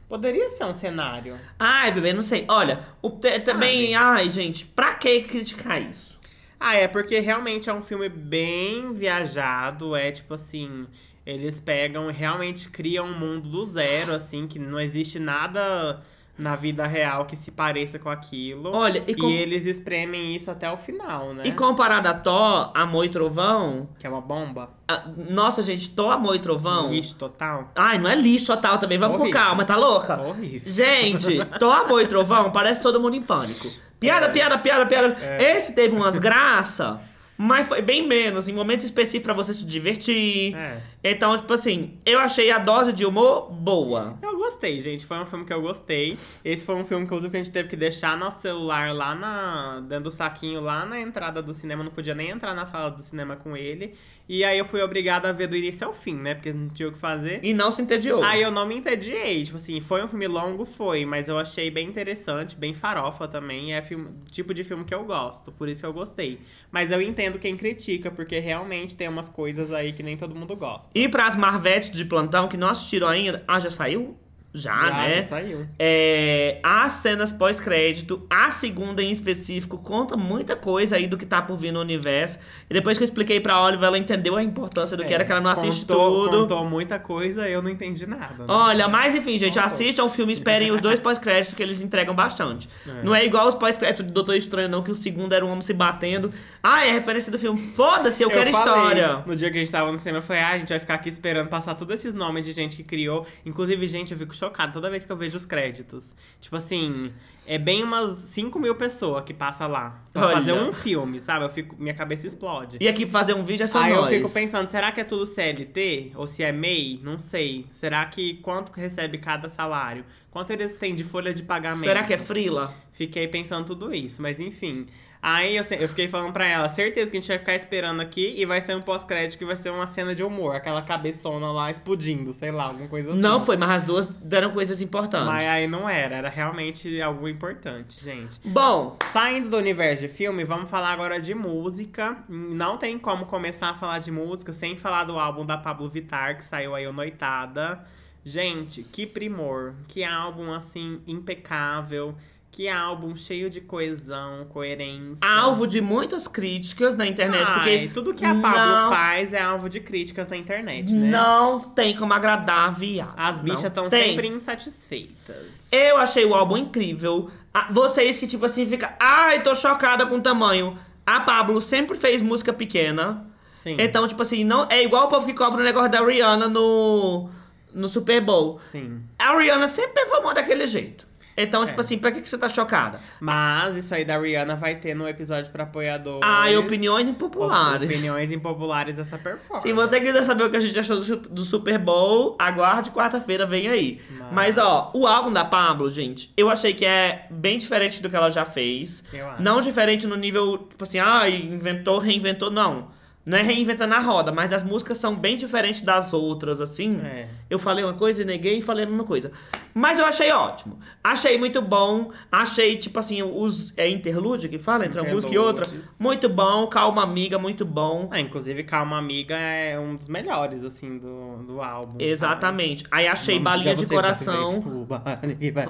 Poderia 0.09 0.49
ser 0.49 0.65
um 0.65 0.73
cenário. 0.73 1.39
Ai, 1.59 1.93
bebê, 1.93 2.13
não 2.13 2.23
sei. 2.23 2.47
Olha, 2.49 2.81
o, 3.03 3.11
também. 3.11 3.95
Ai, 3.95 4.29
gente, 4.31 4.65
pra 4.65 4.95
que 4.95 5.23
criticar 5.23 5.83
isso? 5.83 6.19
Ah, 6.59 6.75
é 6.75 6.89
porque 6.89 7.21
realmente 7.21 7.69
é 7.69 7.75
um 7.75 7.83
filme 7.83 8.09
bem 8.09 8.95
viajado. 8.95 9.95
É 9.95 10.11
tipo 10.11 10.35
assim. 10.35 10.87
Eles 11.27 11.61
pegam 11.61 12.09
e 12.09 12.13
realmente 12.13 12.71
criam 12.71 13.07
um 13.07 13.19
mundo 13.19 13.51
do 13.51 13.63
zero, 13.67 14.15
assim, 14.15 14.47
que 14.47 14.59
não 14.59 14.81
existe 14.81 15.19
nada 15.19 16.03
na 16.39 16.55
vida 16.55 16.87
real 16.87 17.25
que 17.27 17.35
se 17.37 17.51
pareça 17.51 17.99
com 17.99 18.09
aquilo. 18.09 18.71
Olha, 18.73 19.03
e, 19.07 19.11
E, 19.11 19.15
com- 19.17 19.29
eles 19.29 19.67
espremem 19.67 20.37
isso 20.37 20.51
até 20.51 20.71
o 20.71 20.77
final, 20.77 21.35
né? 21.35 21.43
e 21.45 21.51
comparado 21.53 22.07
a 22.09 22.15
Thor, 22.15 22.71
Amor 22.75 23.05
e 23.05 23.09
Trovão. 23.09 23.89
Que 23.99 24.07
é 24.07 24.11
uma 24.11 24.21
bomba. 24.21 24.71
a- 24.87 25.03
nossa, 25.29 25.63
gente, 25.63 25.91
Thor, 25.91 26.13
Amor 26.13 26.37
e 26.37 26.39
Trovão. 26.39 26.91
Lixo 26.93 27.17
total. 27.17 27.71
Ai, 27.77 27.99
não 27.99 28.09
é 28.09 28.15
lixo 28.15 28.47
total 28.47 28.79
também. 28.79 28.97
Vamos 28.97 29.21
Horrível. 29.21 29.39
com 29.41 29.47
calma, 29.47 29.65
tá 29.65 29.77
louca? 29.77 30.19
Horrível. 30.21 30.73
Gente, 30.73 31.45
Thor, 31.59 31.75
Amor 31.75 32.01
e 32.03 32.07
Trovão 32.07 32.51
parece 32.53 32.83
todo 32.83 33.01
mundo 33.01 33.17
em 33.17 33.23
pânico. 33.23 33.67
Piada, 33.99 34.27
É. 34.27 34.29
piada, 34.31 34.57
piada, 34.59 34.87
piada. 34.87 35.17
É. 35.21 35.57
Esse 35.57 35.75
teve 35.75 35.95
umas 35.97 36.19
graças. 36.21 36.97
Mas 37.41 37.69
foi 37.69 37.81
bem 37.83 38.05
menos, 38.07 38.49
em 38.49 38.53
momentos 38.53 38.85
específicos 38.85 39.25
pra 39.25 39.33
você 39.35 39.53
se 39.55 39.65
divertir. 39.65 40.57
É. 40.57 40.79
Então, 41.11 41.37
tipo 41.37 41.53
assim, 41.53 41.99
eu 42.05 42.19
achei 42.19 42.51
a 42.51 42.59
dose 42.59 42.93
de 42.93 43.05
humor 43.05 43.51
boa. 43.51 44.19
Eu 44.23 44.37
gostei, 44.37 44.79
gente. 44.81 45.07
Foi 45.07 45.19
um 45.19 45.27
filme 45.27 45.45
que 45.45 45.53
eu 45.53 45.63
gostei. 45.63 46.19
Esse 46.45 46.65
foi 46.65 46.75
um 46.75 46.85
filme 46.85 47.05
que, 47.05 47.07
inclusive, 47.07 47.31
que 47.31 47.37
a 47.37 47.43
gente 47.43 47.53
teve 47.53 47.69
que 47.69 47.77
deixar 47.77 48.17
nosso 48.17 48.43
celular 48.43 48.95
lá 48.95 49.15
na. 49.15 49.81
dentro 49.81 50.05
do 50.05 50.11
saquinho, 50.11 50.61
lá 50.61 50.85
na 50.85 51.01
entrada 51.01 51.43
do 51.43 51.55
cinema. 51.55 51.83
Não 51.83 51.91
podia 51.91 52.15
nem 52.15 52.31
entrar 52.31 52.55
na 52.55 52.67
sala 52.67 52.91
do 52.91 53.03
cinema 53.03 53.37
com 53.37 53.57
ele. 53.57 53.95
E 54.29 54.45
aí 54.45 54.59
eu 54.59 54.65
fui 54.65 54.83
obrigada 54.83 55.31
a 55.31 55.33
ver 55.33 55.47
do 55.47 55.57
início 55.57 55.87
ao 55.87 55.93
fim, 55.93 56.15
né? 56.15 56.35
Porque 56.35 56.53
não 56.53 56.69
tinha 56.69 56.89
o 56.89 56.93
que 56.93 56.99
fazer. 56.99 57.41
E 57.43 57.55
não 57.55 57.71
se 57.71 57.81
entediou. 57.81 58.23
Aí 58.23 58.43
eu 58.43 58.51
não 58.51 58.67
me 58.67 58.77
entediei. 58.77 59.43
Tipo 59.43 59.57
assim, 59.57 59.81
foi 59.81 60.05
um 60.05 60.09
filme 60.09 60.27
longo, 60.27 60.67
foi. 60.67 61.07
Mas 61.07 61.29
eu 61.29 61.39
achei 61.39 61.71
bem 61.71 61.89
interessante, 61.89 62.55
bem 62.55 62.75
farofa 62.75 63.27
também. 63.27 63.73
É 63.73 63.81
filme, 63.81 64.11
tipo 64.31 64.53
de 64.53 64.63
filme 64.65 64.85
que 64.85 64.95
eu 64.95 65.05
gosto. 65.05 65.51
Por 65.51 65.67
isso 65.67 65.81
que 65.81 65.87
eu 65.87 65.93
gostei. 65.95 66.41
Mas 66.71 66.93
eu 66.93 67.01
entendo 67.01 67.39
quem 67.39 67.57
critica, 67.57 68.11
porque 68.11 68.39
realmente 68.39 68.95
tem 68.95 69.09
umas 69.09 69.31
coisas 69.31 69.73
aí 69.73 69.95
que 69.95 70.03
nem 70.03 70.17
todo 70.17 70.35
mundo 70.35 70.55
gosta. 70.55 70.91
E 70.99 71.09
pras 71.09 71.37
Marvetes 71.37 71.93
de 71.93 72.05
plantão 72.05 72.49
que 72.49 72.57
não 72.57 72.67
assistiram 72.67 73.07
ainda. 73.07 73.45
Ah, 73.47 73.61
já 73.61 73.71
saiu? 73.71 74.19
Já, 74.59 74.75
né? 74.91 75.15
já 75.17 75.23
saiu. 75.23 75.67
É, 75.79 76.59
as 76.63 76.93
cenas 76.93 77.33
pós-crédito, 77.33 78.27
a 78.29 78.51
segunda 78.51 79.03
em 79.03 79.11
específico, 79.11 79.79
conta 79.79 80.17
muita 80.17 80.57
coisa 80.57 80.97
aí 80.97 81.07
do 81.07 81.17
que 81.17 81.27
tá 81.27 81.41
por 81.43 81.57
vir 81.57 81.73
no 81.73 81.81
universo. 81.81 82.39
E 82.69 82.75
depois 82.75 82.99
que 82.99 83.05
eu 83.05 83.07
expliquei 83.07 83.41
pra 83.41 83.61
Oliver, 83.63 83.87
ela 83.87 83.99
entendeu 83.99 84.37
a 84.37 84.43
importância 84.43 84.97
do 84.97 85.05
que 85.05 85.13
era 85.15 85.25
que 85.25 85.33
ela 85.33 85.41
não 85.41 85.51
assiste 85.51 85.85
É, 85.85 85.87
contou, 85.87 86.25
tudo. 86.25 86.39
Contou 86.41 86.65
muita 86.65 86.99
coisa, 86.99 87.49
eu 87.49 87.63
não 87.63 87.71
entendi 87.71 88.07
nada. 88.07 88.35
né? 88.39 88.45
Olha, 88.49 88.89
mas 88.89 89.15
enfim, 89.15 89.39
gente, 89.39 89.55
Contou. 89.55 89.67
assistam 89.67 90.05
o 90.05 90.09
filme, 90.09 90.33
esperem 90.33 90.71
os 90.71 90.81
dois 90.81 90.99
pós-créditos 90.99 91.55
que 91.55 91.63
eles 91.63 91.81
entregam 91.81 92.15
bastante. 92.15 92.69
É. 92.87 93.03
Não 93.03 93.15
é 93.15 93.25
igual 93.25 93.49
os 93.49 93.55
pós-créditos 93.55 94.05
do 94.07 94.13
Doutor 94.13 94.37
Estranho, 94.37 94.69
não, 94.69 94.83
que 94.83 94.91
o 94.91 94.95
segundo 94.95 95.33
era 95.33 95.45
um 95.45 95.49
homem 95.51 95.63
se 95.63 95.73
batendo. 95.73 96.33
Ah, 96.63 96.87
é 96.87 96.93
referência 96.93 97.31
do 97.31 97.39
filme. 97.39 97.61
Foda-se, 97.61 98.23
eu, 98.23 98.29
quero 98.29 98.51
falei, 98.51 98.67
história. 98.67 99.23
No 99.27 99.37
dia 99.37 99.51
que 99.51 99.57
a 99.57 99.61
gente 99.61 99.71
tava 99.73 99.93
no 99.93 99.99
cinema, 99.99 100.19
eu 100.19 100.23
falei, 100.23 100.43
ah, 100.43 100.51
a 100.51 100.59
gente 100.59 100.69
vai 100.69 100.81
ficar 100.81 100.95
aqui 100.95 101.09
esperando 101.09 101.49
passar 101.49 101.75
todos 101.75 101.95
esses 101.95 102.13
nomes 102.13 102.45
de 102.45 102.53
gente 102.53 102.77
que 102.77 102.83
criou. 102.83 103.27
Inclusive, 103.47 103.87
gente, 103.87 104.13
eu 104.13 104.19
fico 104.19 104.35
chocado 104.35 104.48
toda 104.73 104.91
vez 104.91 105.05
que 105.07 105.13
eu 105.13 105.17
vejo 105.17 105.37
os 105.37 105.45
créditos. 105.45 106.15
Tipo 106.41 106.57
assim, 106.57 107.13
é 107.47 107.59
bem 107.59 107.83
umas 107.83 108.17
5 108.17 108.59
mil 108.59 108.75
pessoas 108.75 109.23
que 109.25 109.33
passa 109.33 109.67
lá. 109.67 110.03
Pra 110.13 110.27
Olha. 110.27 110.37
fazer 110.37 110.53
um 110.53 110.73
filme, 110.73 111.21
sabe? 111.21 111.45
Eu 111.45 111.51
fico, 111.51 111.75
minha 111.79 111.95
cabeça 111.95 112.27
explode. 112.27 112.77
E 112.81 112.87
aqui 112.87 113.07
fazer 113.07 113.35
um 113.35 113.43
vídeo 113.43 113.65
é 113.65 113.67
só 113.67 113.81
Aí 113.81 113.93
nós. 113.95 114.13
eu 114.13 114.19
fico 114.19 114.31
pensando, 114.31 114.69
será 114.69 114.93
que 114.93 115.01
é 115.01 115.05
tudo 115.05 115.25
CLT? 115.25 116.13
Ou 116.15 116.27
se 116.27 116.43
é 116.43 116.53
MEI? 116.53 117.01
Não 117.03 117.19
sei. 117.19 117.67
Será 117.71 118.05
que 118.05 118.35
quanto 118.35 118.73
recebe 118.73 119.19
cada 119.19 119.49
salário? 119.49 120.05
Quanto 120.31 120.51
eles 120.51 120.77
têm 120.77 120.95
de 120.95 121.05
folha 121.05 121.33
de 121.33 121.43
pagamento? 121.43 121.85
Será 121.85 122.05
que 122.05 122.13
é 122.13 122.19
frila? 122.19 122.75
Fiquei 122.93 123.27
pensando 123.27 123.65
tudo 123.67 123.95
isso, 123.95 124.21
mas 124.21 124.41
enfim. 124.41 124.87
Aí 125.21 125.57
eu, 125.57 125.65
eu 125.79 125.89
fiquei 125.89 126.09
falando 126.09 126.33
pra 126.33 126.47
ela, 126.47 126.69
certeza 126.69 127.11
que 127.11 127.17
a 127.17 127.21
gente 127.21 127.29
vai 127.29 127.39
ficar 127.39 127.55
esperando 127.57 128.01
aqui 128.01 128.35
e 128.37 128.45
vai 128.45 128.61
ser 128.61 128.77
um 128.77 128.83
pós-crédito 128.83 129.39
que 129.39 129.45
vai 129.45 129.57
ser 129.57 129.71
uma 129.71 129.87
cena 129.87 130.15
de 130.15 130.23
humor, 130.23 130.55
aquela 130.55 130.83
cabeçona 130.83 131.51
lá 131.51 131.71
explodindo, 131.71 132.33
sei 132.33 132.51
lá, 132.51 132.65
alguma 132.65 132.89
coisa 132.89 133.11
assim. 133.11 133.19
Não 133.19 133.41
foi, 133.41 133.57
mas 133.57 133.71
as 133.71 133.83
duas 133.83 134.09
deram 134.09 134.53
coisas 134.53 134.81
importantes. 134.81 135.27
Mas 135.27 135.47
aí 135.47 135.67
não 135.67 135.89
era, 135.89 136.17
era 136.17 136.29
realmente 136.29 137.01
algo 137.03 137.29
importante, 137.29 138.03
gente. 138.03 138.39
Bom, 138.45 138.97
Saindo 139.13 139.49
do 139.49 139.57
universo 139.57 140.03
de 140.03 140.09
filme, 140.09 140.45
vamos 140.45 140.69
falar 140.69 140.93
agora 140.93 141.19
de 141.19 141.35
música. 141.35 142.19
Não 142.29 142.77
tem 142.77 142.99
como 142.99 143.25
começar 143.25 143.71
a 143.71 143.75
falar 143.75 144.01
de 144.01 144.11
música 144.11 144.53
sem 144.53 144.77
falar 144.77 145.05
do 145.05 145.19
álbum 145.19 145.47
da 145.47 145.57
Pablo 145.57 145.89
Vittar, 145.89 146.37
que 146.37 146.45
saiu 146.45 146.75
aí 146.75 146.87
o 146.87 146.93
Noitada. 146.93 147.83
Gente, 148.23 148.83
que 148.83 149.07
primor, 149.07 149.75
que 149.89 150.05
álbum 150.05 150.53
assim 150.53 151.01
impecável, 151.07 152.15
que 152.59 152.69
álbum 152.69 153.15
cheio 153.15 153.49
de 153.49 153.61
coesão, 153.61 154.45
coerência. 154.47 155.25
alvo 155.25 155.65
de 155.65 155.81
muitas 155.81 156.27
críticas 156.27 156.97
na 156.97 157.07
internet, 157.07 157.45
Ai, 157.47 157.55
porque 157.55 157.91
tudo 157.95 158.13
que 158.13 158.25
a 158.25 158.35
Pablo 158.35 158.93
faz 158.93 159.33
é 159.33 159.41
alvo 159.41 159.69
de 159.69 159.79
críticas 159.79 160.29
na 160.29 160.37
internet, 160.37 160.93
né? 160.93 161.09
não 161.09 161.61
tem 161.61 161.95
como 161.95 162.13
agradar 162.13 162.77
viado. 162.77 163.15
As 163.17 163.41
bichas 163.41 163.63
estão 163.63 163.89
sempre 163.89 164.27
insatisfeitas. 164.27 165.69
Eu 165.71 165.99
achei 165.99 166.25
o 166.25 166.35
álbum 166.35 166.57
incrível. 166.57 167.31
Vocês 167.71 168.19
que, 168.19 168.27
tipo 168.27 168.45
assim, 168.45 168.67
fica. 168.67 168.93
Ai, 168.99 169.41
tô 169.41 169.55
chocada 169.55 170.05
com 170.07 170.17
o 170.17 170.21
tamanho. 170.21 170.77
A 171.07 171.21
Pablo 171.21 171.61
sempre 171.61 171.97
fez 171.97 172.21
música 172.21 172.53
pequena. 172.53 173.25
Sim. 173.57 173.77
Então, 173.79 174.09
tipo 174.09 174.21
assim, 174.21 174.43
não 174.43 174.67
é 174.69 174.83
igual 174.83 175.07
o 175.07 175.09
povo 175.09 175.25
que 175.25 175.33
cobra 175.33 175.61
o 175.61 175.65
negócio 175.65 175.93
da 175.93 176.05
Rihanna 176.05 176.49
no, 176.49 177.31
no 177.73 177.87
Super 177.87 178.21
Bowl. 178.21 178.61
Sim. 178.73 179.01
A 179.17 179.37
Rihanna 179.37 179.69
sempre 179.69 179.93
performou 179.93 180.35
daquele 180.35 180.67
jeito. 180.67 181.07
Então, 181.41 181.65
tipo 181.65 181.79
É. 181.79 181.85
assim, 181.85 181.97
pra 181.99 182.11
que, 182.11 182.21
que 182.21 182.29
você 182.29 182.37
tá 182.37 182.49
chocada? 182.49 183.01
Mas 183.21 183.77
isso 183.77 183.95
aí 183.95 184.05
da 184.05 184.19
Rihanna 184.19 184.57
vai 184.57 184.75
ter 184.75 184.95
no 184.95 185.09
episódio 185.09 185.51
pra 185.53 185.63
apoiadores. 185.63 186.21
Ah, 186.25 186.51
e 186.51 186.57
opiniões 186.57 187.09
impopulares. 187.09 187.89
Opiniões 187.91 188.33
impopulares 188.33 188.97
dessa 188.97 189.17
performance. 189.17 189.67
Se 189.67 189.73
você 189.73 190.01
quiser 190.01 190.25
saber 190.25 190.45
o 190.45 190.51
que 190.51 190.57
a 190.57 190.61
gente 190.61 190.79
achou 190.79 190.99
do 191.01 191.45
Super 191.45 191.79
Bowl, 191.79 192.37
aguarde 192.39 192.91
quarta-feira, 192.91 193.47
vem 193.47 193.69
aí. 193.69 194.01
Mas- 194.33 194.33
Mas... 194.33 194.59
ó, 194.59 194.91
o 194.95 195.07
álbum 195.07 195.33
da 195.33 195.45
Pablo, 195.45 195.89
gente, 195.89 196.33
eu 196.37 196.51
achei 196.51 196.75
que 196.75 196.85
é 196.85 197.27
bem 197.31 197.57
diferente 197.59 198.03
do 198.03 198.11
que 198.11 198.17
ela 198.17 198.31
já 198.31 198.45
fez. 198.45 199.05
Eu 199.13 199.29
acho. 199.31 199.43
Não 199.43 199.63
diferente 199.63 200.07
no 200.07 200.17
nível, 200.17 200.59
tipo 200.69 200.83
assim, 200.83 200.99
ah, 200.99 201.29
inventou, 201.29 201.99
reinventou, 201.99 202.51
não. 202.51 202.97
Não 203.27 203.37
é 203.37 203.43
reinventando 203.43 203.93
a 203.93 203.99
roda, 203.99 204.33
mas 204.33 204.55
as 204.55 204.63
músicas 204.63 204.97
são 204.97 205.15
bem 205.15 205.37
diferentes 205.37 205.83
das 205.83 206.15
outras, 206.15 206.63
assim. 206.63 206.99
É. 207.05 207.29
Eu 207.51 207.59
falei 207.59 207.83
uma 207.85 207.95
coisa 207.95 208.23
e 208.23 208.25
neguei 208.25 208.59
e 208.59 208.63
falei 208.63 208.85
a 208.85 208.89
mesma 208.89 209.05
coisa. 209.05 209.33
Mas 209.73 209.99
eu 209.99 210.05
achei 210.05 210.31
ótimo. 210.33 210.79
Achei 211.03 211.39
muito 211.39 211.63
bom. 211.63 212.11
Achei, 212.31 212.77
tipo 212.77 212.99
assim, 212.99 213.23
os. 213.23 213.73
É 213.77 213.89
interlude 213.89 214.49
que 214.49 214.59
fala 214.59 214.85
entre 214.85 215.01
uma 215.01 215.09
música 215.11 215.33
e 215.33 215.39
outra? 215.39 215.67
Muito 215.99 216.29
bom. 216.29 216.67
Calma, 216.67 217.03
amiga, 217.03 217.39
muito 217.39 217.65
bom. 217.65 218.09
Ah, 218.11 218.21
inclusive, 218.21 218.65
Calma 218.65 218.99
Amiga 218.99 219.37
é 219.37 219.79
um 219.79 219.95
dos 219.95 220.09
melhores, 220.09 220.65
assim, 220.65 220.99
do, 220.99 221.37
do 221.45 221.63
álbum. 221.63 221.97
Exatamente. 221.99 222.85
Aí 222.91 223.07
achei 223.07 223.37
sabe? 223.37 223.45
balinha 223.45 223.75
de 223.75 223.87
você 223.87 223.95
coração. 223.95 224.87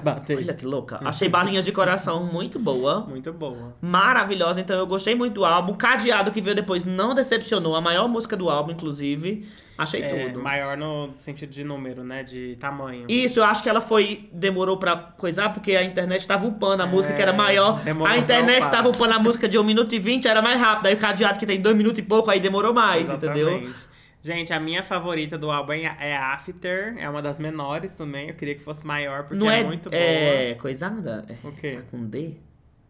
bater. 0.01 0.37
Olha 0.37 0.53
que 0.53 0.65
louca. 0.65 0.99
Achei 1.03 1.29
balinha 1.29 1.61
de 1.61 1.71
coração 1.71 2.25
muito 2.25 2.59
boa. 2.59 3.01
Muito 3.09 3.31
boa. 3.33 3.75
Maravilhosa. 3.81 4.61
Então 4.61 4.77
eu 4.77 4.87
gostei 4.87 5.15
muito 5.15 5.33
do 5.33 5.45
álbum. 5.45 5.73
Cadeado 5.73 6.31
que 6.31 6.41
veio 6.41 6.55
depois 6.55 6.85
não 6.85 7.13
decepcionou. 7.13 7.75
A 7.75 7.81
maior 7.81 8.07
música 8.07 8.35
do 8.35 8.49
álbum, 8.49 8.71
inclusive. 8.71 9.45
Achei 9.79 10.01
É, 10.03 10.07
tudo. 10.07 10.41
maior 10.43 10.75
no 10.75 11.13
sentido 11.17 11.49
de 11.49 11.63
número, 11.63 12.03
né? 12.03 12.21
De 12.21 12.57
tamanho. 12.59 13.05
Isso, 13.07 13.39
eu 13.39 13.45
acho 13.45 13.63
que 13.63 13.69
ela 13.69 13.79
foi. 13.79 14.29
Demorou 14.33 14.75
pra 14.77 14.95
coisar, 14.97 15.53
porque 15.53 15.71
a 15.75 15.83
internet 15.83 16.27
tava 16.27 16.45
upando 16.45 16.83
a 16.83 16.85
música 16.85 17.13
que 17.13 17.21
era 17.21 17.31
maior. 17.31 17.79
A 18.05 18.17
internet 18.17 18.59
upar. 18.59 18.71
tava 18.71 18.89
upando 18.89 19.13
a 19.13 19.19
música 19.19 19.47
de 19.47 19.57
1 19.57 19.63
minuto 19.63 19.95
e 19.95 19.99
20, 19.99 20.27
era 20.27 20.41
mais 20.41 20.59
rápido. 20.59 20.87
Aí 20.87 20.93
o 20.95 20.97
cadeado 20.97 21.39
que 21.39 21.45
tem 21.45 21.61
2 21.61 21.77
minutos 21.77 21.99
e 21.99 22.01
pouco, 22.01 22.29
aí 22.29 22.39
demorou 22.41 22.73
mais, 22.73 23.09
entendeu? 23.09 23.47
Exatamente. 23.49 23.87
Gente, 24.21 24.53
a 24.53 24.59
minha 24.59 24.83
favorita 24.83 25.37
do 25.37 25.49
álbum 25.49 25.71
é 25.71 25.95
é 25.97 26.17
After. 26.17 26.95
É 26.97 27.09
uma 27.09 27.21
das 27.21 27.39
menores 27.39 27.93
também. 27.93 28.27
Eu 28.27 28.35
queria 28.35 28.53
que 28.55 28.61
fosse 28.61 28.85
maior, 28.85 29.23
porque 29.23 29.35
Não 29.35 29.49
é, 29.49 29.61
é, 29.61 29.63
muito 29.63 29.89
boa. 29.89 30.01
é 30.01 30.55
coisada? 30.55 31.25
É, 31.29 31.47
O 31.47 31.53
quê? 31.53 31.77
é 31.79 31.81
com 31.89 32.05
D? 32.05 32.33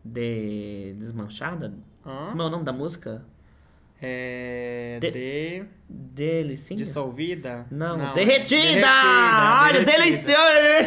D. 0.04 0.96
Desmanchada? 0.98 1.74
Hã? 2.06 2.30
Como 2.32 2.42
é 2.42 2.46
o 2.46 2.50
nome 2.50 2.64
da 2.64 2.74
música? 2.74 3.24
É. 4.02 4.98
De- 5.02 5.12
De... 5.12 5.64
Delicinha? 5.90 6.78
Dissolvida? 6.78 7.66
Não, 7.72 7.98
Não, 7.98 8.14
derretida! 8.14 8.88
Olha! 8.88 9.80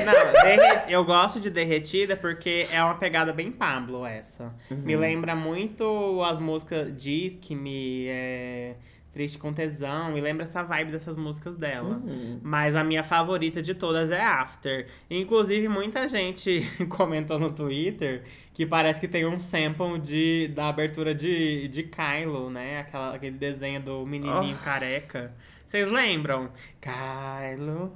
Não, 0.05 0.43
derre- 0.45 0.85
eu 0.89 1.05
gosto 1.05 1.41
de 1.41 1.51
Derretida 1.51 2.17
porque 2.17 2.67
é 2.73 2.83
uma 2.83 2.95
pegada 2.95 3.33
bem 3.33 3.51
Pablo 3.51 4.07
essa. 4.07 4.55
Uhum. 4.71 4.77
Me 4.79 4.97
lembra 4.97 5.35
muito 5.35 6.23
as 6.23 6.39
músicas 6.39 6.93
Diz 6.97 7.37
que 7.41 7.55
me 7.55 8.07
é, 8.09 8.77
Triste 9.13 9.37
com 9.39 9.53
Tesão. 9.53 10.11
Me 10.13 10.21
lembra 10.23 10.45
essa 10.45 10.63
vibe 10.63 10.93
dessas 10.93 11.17
músicas 11.19 11.57
dela. 11.57 12.01
Uhum. 12.03 12.41
Mas 12.43 12.75
a 12.75 12.83
minha 12.83 13.05
favorita 13.05 13.61
de 13.61 13.75
todas 13.75 14.11
é 14.11 14.21
After. 14.23 14.87
Inclusive, 15.11 15.69
muita 15.69 16.09
gente 16.09 16.63
comentou 16.89 17.39
no 17.39 17.53
Twitter 17.53 18.23
que 18.55 18.65
parece 18.65 19.01
que 19.01 19.09
tem 19.09 19.27
um 19.27 19.39
sample 19.39 19.99
de, 19.99 20.49
da 20.55 20.69
abertura 20.69 21.15
de, 21.15 21.69
de 21.69 21.83
Kylo, 21.83 22.49
né? 22.51 22.81
Aquela, 22.81 23.15
aquele 23.15 23.37
desenho 23.37 23.83
do 23.83 24.07
menininho 24.07 24.57
Oh. 24.61 24.65
careca. 24.65 25.35
Vocês 25.67 25.91
lembram? 25.91 26.51
Kylo. 26.81 27.93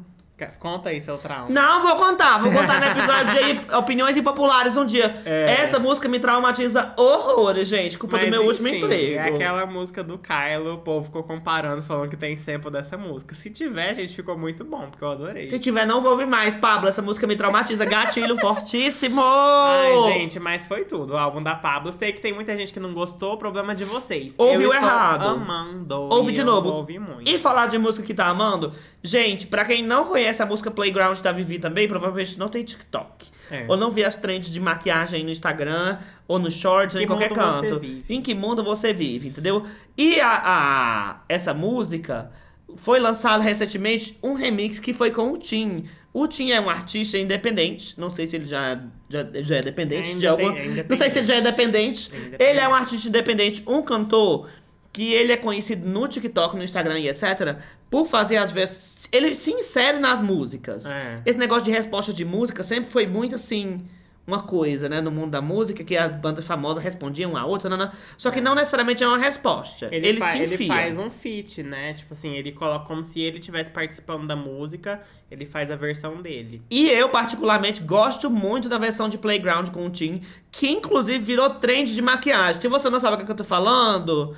Conta 0.59 0.91
aí 0.91 1.01
seu 1.01 1.17
trauma. 1.17 1.49
Não, 1.49 1.81
vou 1.81 1.97
contar. 1.97 2.39
Vou 2.39 2.53
contar 2.53 2.79
no 2.79 2.87
episódio 3.01 3.65
de 3.65 3.73
Opiniões 3.75 4.17
Impopulares 4.19 4.77
um 4.77 4.85
dia. 4.85 5.23
É. 5.25 5.63
Essa 5.63 5.79
música 5.79 6.09
me 6.11 6.19
traumatiza 6.19 6.93
horrores, 6.99 7.67
gente. 7.67 7.97
Culpa 7.97 8.19
do 8.19 8.27
meu 8.27 8.45
último 8.45 8.69
enfim, 8.69 8.85
emprego. 8.85 9.19
É 9.19 9.29
aquela 9.29 9.65
música 9.65 10.05
do 10.05 10.19
Kylo, 10.19 10.75
o 10.75 10.79
povo 10.79 11.07
ficou 11.07 11.23
comparando, 11.23 11.83
falando 11.83 12.11
que 12.11 12.17
tem 12.17 12.37
sample 12.37 12.71
dessa 12.71 12.99
música. 12.99 13.35
Se 13.35 13.49
tiver, 13.49 13.95
gente, 13.95 14.15
ficou 14.15 14.37
muito 14.37 14.63
bom, 14.63 14.91
porque 14.91 15.03
eu 15.03 15.09
adorei. 15.09 15.49
Se 15.49 15.59
tiver, 15.59 15.87
não 15.87 16.03
vou 16.03 16.11
ouvir 16.11 16.27
mais. 16.27 16.55
Pablo, 16.55 16.89
essa 16.89 17.01
música 17.01 17.27
me 17.27 17.35
traumatiza. 17.35 17.87
Gatilho 17.87 18.37
fortíssimo! 18.41 19.23
Ai, 19.23 20.13
gente, 20.13 20.39
mas 20.39 20.67
foi 20.67 20.85
tudo. 20.85 21.15
O 21.15 21.17
álbum 21.17 21.43
da 21.43 21.55
Pablo. 21.55 21.93
Sei 21.95 22.13
que 22.13 22.21
tem 22.21 22.35
muita 22.35 22.55
gente 22.55 22.75
que 22.75 22.81
não 22.81 22.93
gostou, 22.93 23.33
o 23.33 23.37
problema 23.39 23.73
é 23.73 23.75
de 23.75 23.85
vocês. 23.85 24.35
Ouviu 24.37 24.71
eu 24.71 24.75
errado. 24.75 25.29
amando. 25.29 25.95
Ouve 25.95 26.31
de 26.31 26.45
novo. 26.45 26.69
vou 26.69 26.79
ouvir 26.79 26.99
muito. 26.99 27.27
E 27.27 27.39
falar 27.39 27.69
de 27.69 27.79
música 27.79 28.05
que 28.05 28.13
tá 28.13 28.27
amando, 28.27 28.73
gente, 29.07 29.47
pra 29.47 29.65
quem 29.65 29.83
não 29.83 30.05
conhece 30.07 30.43
a 30.43 30.47
música 30.47 30.71
Playground 30.71 31.19
da 31.21 31.33
Vivi 31.33 31.59
também, 31.59 31.87
provavelmente 31.89 32.39
não 32.39 32.49
tem 32.49 32.65
TikTok. 32.65 33.27
É. 33.51 33.65
Ou 33.69 33.77
não 33.77 33.91
vê 33.91 34.05
as 34.05 34.17
trends 34.17 34.51
de 34.51 34.59
maquiagem 34.61 35.23
no 35.25 35.31
Instagram, 35.31 35.99
ou 36.27 36.39
no 36.39 36.51
Shorts, 36.51 36.97
ou 36.97 37.03
em 37.03 37.07
qualquer 37.07 37.33
canto. 37.33 37.79
vive? 37.79 38.05
Em 38.13 38.21
que 38.21 38.35
mundo 38.35 38.65
você 38.65 38.93
vive, 38.93 39.29
entendeu? 39.29 39.65
E 39.97 40.21
a, 40.21 40.43
a- 40.45 41.21
essa 41.29 41.55
música 41.55 42.31
foi 42.77 42.99
lançada 42.99 43.43
recentemente 43.43 44.19
um 44.23 44.35
remix 44.35 44.79
que 44.81 44.93
foi 44.93 45.11
com 45.13 45.33
o 45.33 45.39
Tim. 45.39 45.85
O 46.13 46.27
Tim 46.27 46.51
é 46.51 46.61
um 46.61 46.69
artista 46.69 47.17
independente. 47.19 47.95
Não 48.01 48.09
sei 48.11 48.27
se 48.27 48.37
ele 48.37 48.47
já, 48.47 48.81
já, 49.09 49.25
já 49.35 49.57
é 49.59 49.61
dependente 49.61 50.13
É 50.13 50.15
de 50.17 50.27
alguma. 50.27 50.59
é 50.59 50.85
Não 50.89 50.97
sei 50.97 51.09
se 51.11 51.19
ele 51.19 51.27
já 51.27 51.37
é 51.37 51.41
dependente. 51.41 52.11
É. 52.39 52.51
Ele 52.51 52.59
é 52.59 52.67
um 52.69 52.75
artista 52.75 53.09
independente, 53.09 53.63
um 53.67 53.83
cantor 53.83 54.49
que 54.97 55.13
ele 55.13 55.31
é 55.31 55.37
conhecido 55.37 55.87
no 55.87 56.09
TikTok, 56.09 56.57
no 56.57 56.65
Instagram 56.65 56.99
e 56.99 57.07
etc. 57.07 57.59
Por 57.91 58.07
fazer 58.07 58.39
as 58.39 58.51
vezes. 58.51 59.07
Ele 59.13 59.35
se 59.35 59.53
insere 59.53 59.99
nas 59.99 60.23
músicas. 60.23 60.87
É. 60.87 61.21
Esse 61.27 61.37
negócio 61.37 61.65
de 61.65 61.71
resposta 61.71 62.15
de 62.15 62.25
música 62.25 62.63
sempre 62.63 62.89
foi 62.91 63.07
muito 63.07 63.35
assim. 63.35 63.85
Uma 64.27 64.43
coisa, 64.43 64.89
né, 64.89 65.01
no 65.01 65.09
mundo 65.13 65.31
da 65.31 65.41
música, 65.41 65.85
que 65.85 65.97
as 65.97 66.17
bandas 66.17 66.45
famosas 66.45 66.83
respondiam 66.83 67.31
uma 67.31 67.43
a 67.43 67.47
outra, 67.47 67.71
não, 67.71 67.77
não. 67.77 67.93
só 68.19 68.29
que 68.29 68.41
não 68.41 68.57
necessariamente 68.57 69.05
é 69.05 69.07
uma 69.07 69.19
resposta. 69.19 69.87
Ele, 69.93 70.19
fa- 70.19 70.33
se 70.33 70.39
enfia. 70.43 70.57
ele 70.57 70.67
faz 70.67 70.99
um 70.99 71.09
feat, 71.11 71.63
né? 71.63 71.93
Tipo 71.93 72.13
assim, 72.13 72.33
ele 72.35 72.51
coloca 72.51 72.87
como 72.87 73.05
se 73.05 73.21
ele 73.21 73.39
estivesse 73.39 73.71
participando 73.71 74.27
da 74.27 74.35
música, 74.35 75.01
ele 75.31 75.47
faz 75.47 75.71
a 75.71 75.77
versão 75.77 76.21
dele. 76.23 76.61
E 76.69 76.89
eu, 76.91 77.09
particularmente, 77.11 77.81
gosto 77.83 78.29
muito 78.29 78.69
da 78.69 78.79
versão 78.79 79.09
de 79.09 79.17
Playground 79.17 79.69
com 79.69 79.87
o 79.87 79.91
Tim, 79.91 80.21
que 80.51 80.69
inclusive 80.69 81.19
virou 81.21 81.51
trend 81.51 81.95
de 81.95 82.03
maquiagem. 82.03 82.61
Se 82.61 82.67
você 82.67 82.91
não 82.91 82.99
sabe 82.99 83.23
o 83.23 83.25
que 83.25 83.31
eu 83.31 83.37
tô 83.37 83.45
falando, 83.45 84.35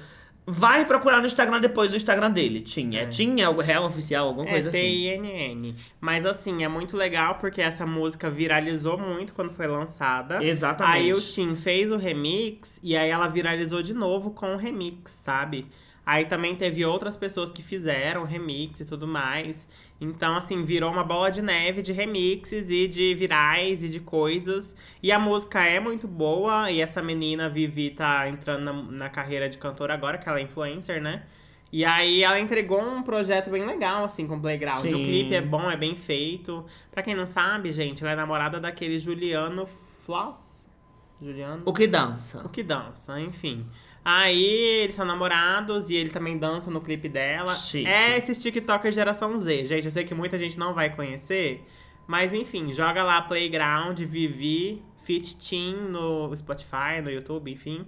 vai 0.50 0.86
procurar 0.86 1.20
no 1.20 1.26
Instagram 1.26 1.60
depois 1.60 1.90
do 1.90 1.96
Instagram 1.96 2.30
dele. 2.30 2.62
Tim. 2.62 2.96
É, 2.96 3.04
Tim, 3.06 3.40
é 3.40 3.48
o 3.48 3.60
real 3.60 3.84
oficial, 3.84 4.28
alguma 4.28 4.48
É, 4.48 4.52
coisa 4.52 4.70
assim. 4.70 4.78
T-I-N-N. 4.78 5.76
Mas 6.00 6.24
assim, 6.24 6.64
é 6.64 6.68
muito 6.68 6.96
legal 6.96 7.34
porque 7.34 7.60
essa 7.60 7.84
música 7.84 8.30
viralizou 8.30 8.96
muito 8.96 9.34
quando 9.34 9.50
foi 9.52 9.66
lançada. 9.66 10.42
Exatamente. 10.42 10.96
Aí 10.96 11.12
o 11.12 11.20
Tim 11.20 11.54
fez 11.54 11.92
o 11.92 11.98
remix 11.98 12.80
e 12.82 12.96
aí 12.96 13.10
ela 13.10 13.28
viralizou 13.28 13.82
de 13.82 13.92
novo 13.92 14.30
com 14.30 14.54
o 14.54 14.56
remix, 14.56 15.10
sabe? 15.12 15.66
Aí 16.08 16.24
também 16.24 16.56
teve 16.56 16.86
outras 16.86 17.18
pessoas 17.18 17.50
que 17.50 17.60
fizeram 17.60 18.24
remix 18.24 18.80
e 18.80 18.86
tudo 18.86 19.06
mais. 19.06 19.68
Então, 20.00 20.34
assim, 20.34 20.64
virou 20.64 20.90
uma 20.90 21.04
bola 21.04 21.30
de 21.30 21.42
neve 21.42 21.82
de 21.82 21.92
remixes 21.92 22.70
e 22.70 22.88
de 22.88 23.14
virais 23.14 23.82
e 23.82 23.90
de 23.90 24.00
coisas. 24.00 24.74
E 25.02 25.12
a 25.12 25.18
música 25.18 25.62
é 25.62 25.78
muito 25.78 26.08
boa. 26.08 26.70
E 26.70 26.80
essa 26.80 27.02
menina, 27.02 27.50
Vivi, 27.50 27.90
tá 27.90 28.26
entrando 28.26 28.64
na, 28.64 28.72
na 28.72 29.10
carreira 29.10 29.50
de 29.50 29.58
cantora 29.58 29.92
agora, 29.92 30.16
que 30.16 30.26
ela 30.26 30.38
é 30.38 30.42
influencer, 30.42 30.98
né? 30.98 31.24
E 31.70 31.84
aí 31.84 32.22
ela 32.22 32.40
entregou 32.40 32.80
um 32.80 33.02
projeto 33.02 33.50
bem 33.50 33.66
legal, 33.66 34.02
assim, 34.02 34.26
com 34.26 34.40
Playground. 34.40 34.78
Sim. 34.78 34.88
O 34.88 35.04
clipe 35.04 35.34
é 35.34 35.42
bom, 35.42 35.70
é 35.70 35.76
bem 35.76 35.94
feito. 35.94 36.64
Pra 36.90 37.02
quem 37.02 37.14
não 37.14 37.26
sabe, 37.26 37.70
gente, 37.70 38.02
ela 38.02 38.12
é 38.12 38.16
namorada 38.16 38.58
daquele 38.58 38.98
Juliano 38.98 39.66
Floss. 39.66 40.66
Juliano? 41.20 41.64
O 41.66 41.72
que 41.74 41.86
dança? 41.86 42.40
O 42.46 42.48
que 42.48 42.62
dança, 42.62 43.20
enfim. 43.20 43.66
Aí 44.10 44.54
eles 44.84 44.94
são 44.94 45.04
namorados 45.04 45.90
e 45.90 45.94
ele 45.94 46.08
também 46.08 46.38
dança 46.38 46.70
no 46.70 46.80
clipe 46.80 47.10
dela. 47.10 47.54
Chique. 47.54 47.86
É 47.86 48.16
esses 48.16 48.38
TikTokers 48.38 48.94
geração 48.94 49.36
Z, 49.36 49.66
gente. 49.66 49.84
Eu 49.84 49.90
sei 49.90 50.02
que 50.02 50.14
muita 50.14 50.38
gente 50.38 50.58
não 50.58 50.72
vai 50.72 50.88
conhecer. 50.88 51.62
Mas 52.06 52.32
enfim, 52.32 52.72
joga 52.72 53.02
lá 53.02 53.20
Playground, 53.20 54.00
Vivi, 54.00 54.82
Fit 54.96 55.36
Team 55.36 55.90
no 55.90 56.34
Spotify, 56.34 57.02
no 57.04 57.10
YouTube, 57.10 57.52
enfim. 57.52 57.84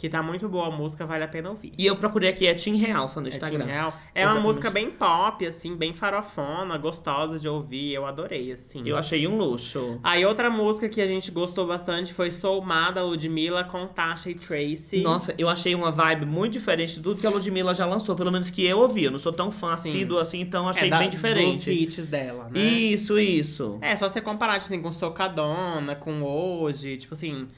Que 0.00 0.08
tá 0.08 0.22
muito 0.22 0.48
boa 0.48 0.68
a 0.68 0.70
música, 0.70 1.04
vale 1.04 1.24
a 1.24 1.28
pena 1.28 1.50
ouvir. 1.50 1.74
E 1.76 1.84
eu 1.84 1.94
procurei 1.94 2.30
aqui, 2.30 2.46
é 2.46 2.54
Tim 2.54 2.76
Real, 2.76 3.06
só 3.06 3.20
no 3.20 3.26
É 3.26 3.28
Instagram. 3.28 3.66
Team 3.66 3.68
Real. 3.68 3.92
É 4.14 4.20
uma 4.22 4.24
Exatamente. 4.30 4.46
música 4.46 4.70
bem 4.70 4.90
pop, 4.90 5.46
assim, 5.46 5.76
bem 5.76 5.92
farofona, 5.92 6.78
gostosa 6.78 7.38
de 7.38 7.46
ouvir. 7.46 7.92
Eu 7.92 8.06
adorei, 8.06 8.50
assim. 8.50 8.80
Eu 8.88 8.96
achei 8.96 9.28
um 9.28 9.36
luxo. 9.36 10.00
Aí 10.02 10.24
outra 10.24 10.48
música 10.48 10.88
que 10.88 11.02
a 11.02 11.06
gente 11.06 11.30
gostou 11.30 11.66
bastante 11.66 12.14
foi 12.14 12.30
Soul 12.30 12.62
Ma, 12.62 12.90
da 12.90 13.04
Ludmilla, 13.04 13.62
com 13.64 13.86
Tasha 13.88 14.30
e 14.30 14.34
Tracy. 14.34 15.02
Nossa, 15.02 15.34
eu 15.36 15.50
achei 15.50 15.74
uma 15.74 15.90
vibe 15.92 16.24
muito 16.24 16.54
diferente 16.54 16.98
tudo 17.02 17.20
que 17.20 17.26
a 17.26 17.30
Ludmilla 17.30 17.74
já 17.74 17.84
lançou, 17.84 18.16
pelo 18.16 18.32
menos 18.32 18.48
que 18.48 18.64
eu 18.64 18.78
ouvi. 18.78 19.04
Eu 19.04 19.10
não 19.10 19.18
sou 19.18 19.34
tão 19.34 19.50
fã 19.50 19.76
Sim. 19.76 19.90
assíduo 19.90 20.18
assim, 20.18 20.40
então 20.40 20.66
É, 20.66 20.70
achei 20.70 20.88
da- 20.88 20.96
bem 20.96 21.08
Dos 21.10 21.16
diferente. 21.16 21.70
hits 21.70 22.06
dela, 22.06 22.48
né? 22.50 22.58
Isso, 22.58 23.18
isso. 23.20 23.76
É, 23.82 23.94
só 23.96 24.08
você 24.08 24.22
comparar, 24.22 24.54
tipo 24.54 24.64
assim, 24.64 24.80
com 24.80 24.90
Socadona, 24.90 25.94
com 25.94 26.22
Hoje, 26.22 26.96
tipo 26.96 27.12
assim, 27.12 27.48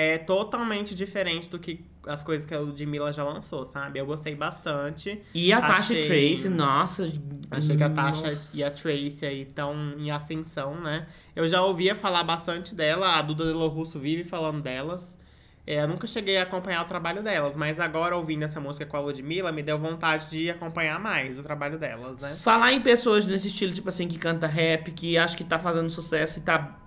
é 0.00 0.16
totalmente 0.16 0.94
diferente 0.94 1.50
do 1.50 1.58
que 1.58 1.84
as 2.06 2.22
coisas 2.22 2.46
que 2.46 2.54
a 2.54 2.60
Ludmilla 2.60 3.10
já 3.12 3.24
lançou, 3.24 3.64
sabe? 3.64 3.98
Eu 3.98 4.06
gostei 4.06 4.32
bastante. 4.32 5.20
E 5.34 5.52
a 5.52 5.60
Tasha 5.60 5.98
Achei- 5.98 6.28
Trace, 6.28 6.48
nossa. 6.48 7.12
Achei 7.50 7.76
que 7.76 7.82
a 7.82 7.90
Tasha 7.90 8.28
nossa. 8.28 8.56
e 8.56 8.62
a 8.62 8.70
Tracy 8.70 9.26
aí 9.26 9.42
estão 9.42 9.74
em 9.98 10.08
ascensão, 10.12 10.80
né? 10.80 11.04
Eu 11.34 11.48
já 11.48 11.60
ouvia 11.62 11.96
falar 11.96 12.22
bastante 12.22 12.76
dela, 12.76 13.16
a 13.18 13.22
Duda 13.22 13.44
Delo 13.44 13.66
Russo 13.66 13.98
vive 13.98 14.22
falando 14.22 14.62
delas. 14.62 15.18
É, 15.66 15.82
eu 15.82 15.88
nunca 15.88 16.06
cheguei 16.06 16.38
a 16.38 16.44
acompanhar 16.44 16.82
o 16.82 16.86
trabalho 16.86 17.20
delas, 17.20 17.56
mas 17.56 17.80
agora 17.80 18.16
ouvindo 18.16 18.44
essa 18.44 18.60
música 18.60 18.86
com 18.86 18.96
a 18.96 19.00
Ludmilla, 19.00 19.50
me 19.50 19.64
deu 19.64 19.76
vontade 19.76 20.30
de 20.30 20.48
acompanhar 20.48 21.00
mais 21.00 21.38
o 21.38 21.42
trabalho 21.42 21.76
delas, 21.76 22.20
né? 22.20 22.36
Falar 22.40 22.72
em 22.72 22.80
pessoas 22.80 23.26
nesse 23.26 23.48
estilo, 23.48 23.72
tipo 23.72 23.88
assim, 23.88 24.06
que 24.06 24.16
canta 24.16 24.46
rap, 24.46 24.92
que 24.92 25.18
acho 25.18 25.36
que 25.36 25.42
tá 25.44 25.58
fazendo 25.58 25.90
sucesso 25.90 26.38
e 26.38 26.42
tá. 26.42 26.78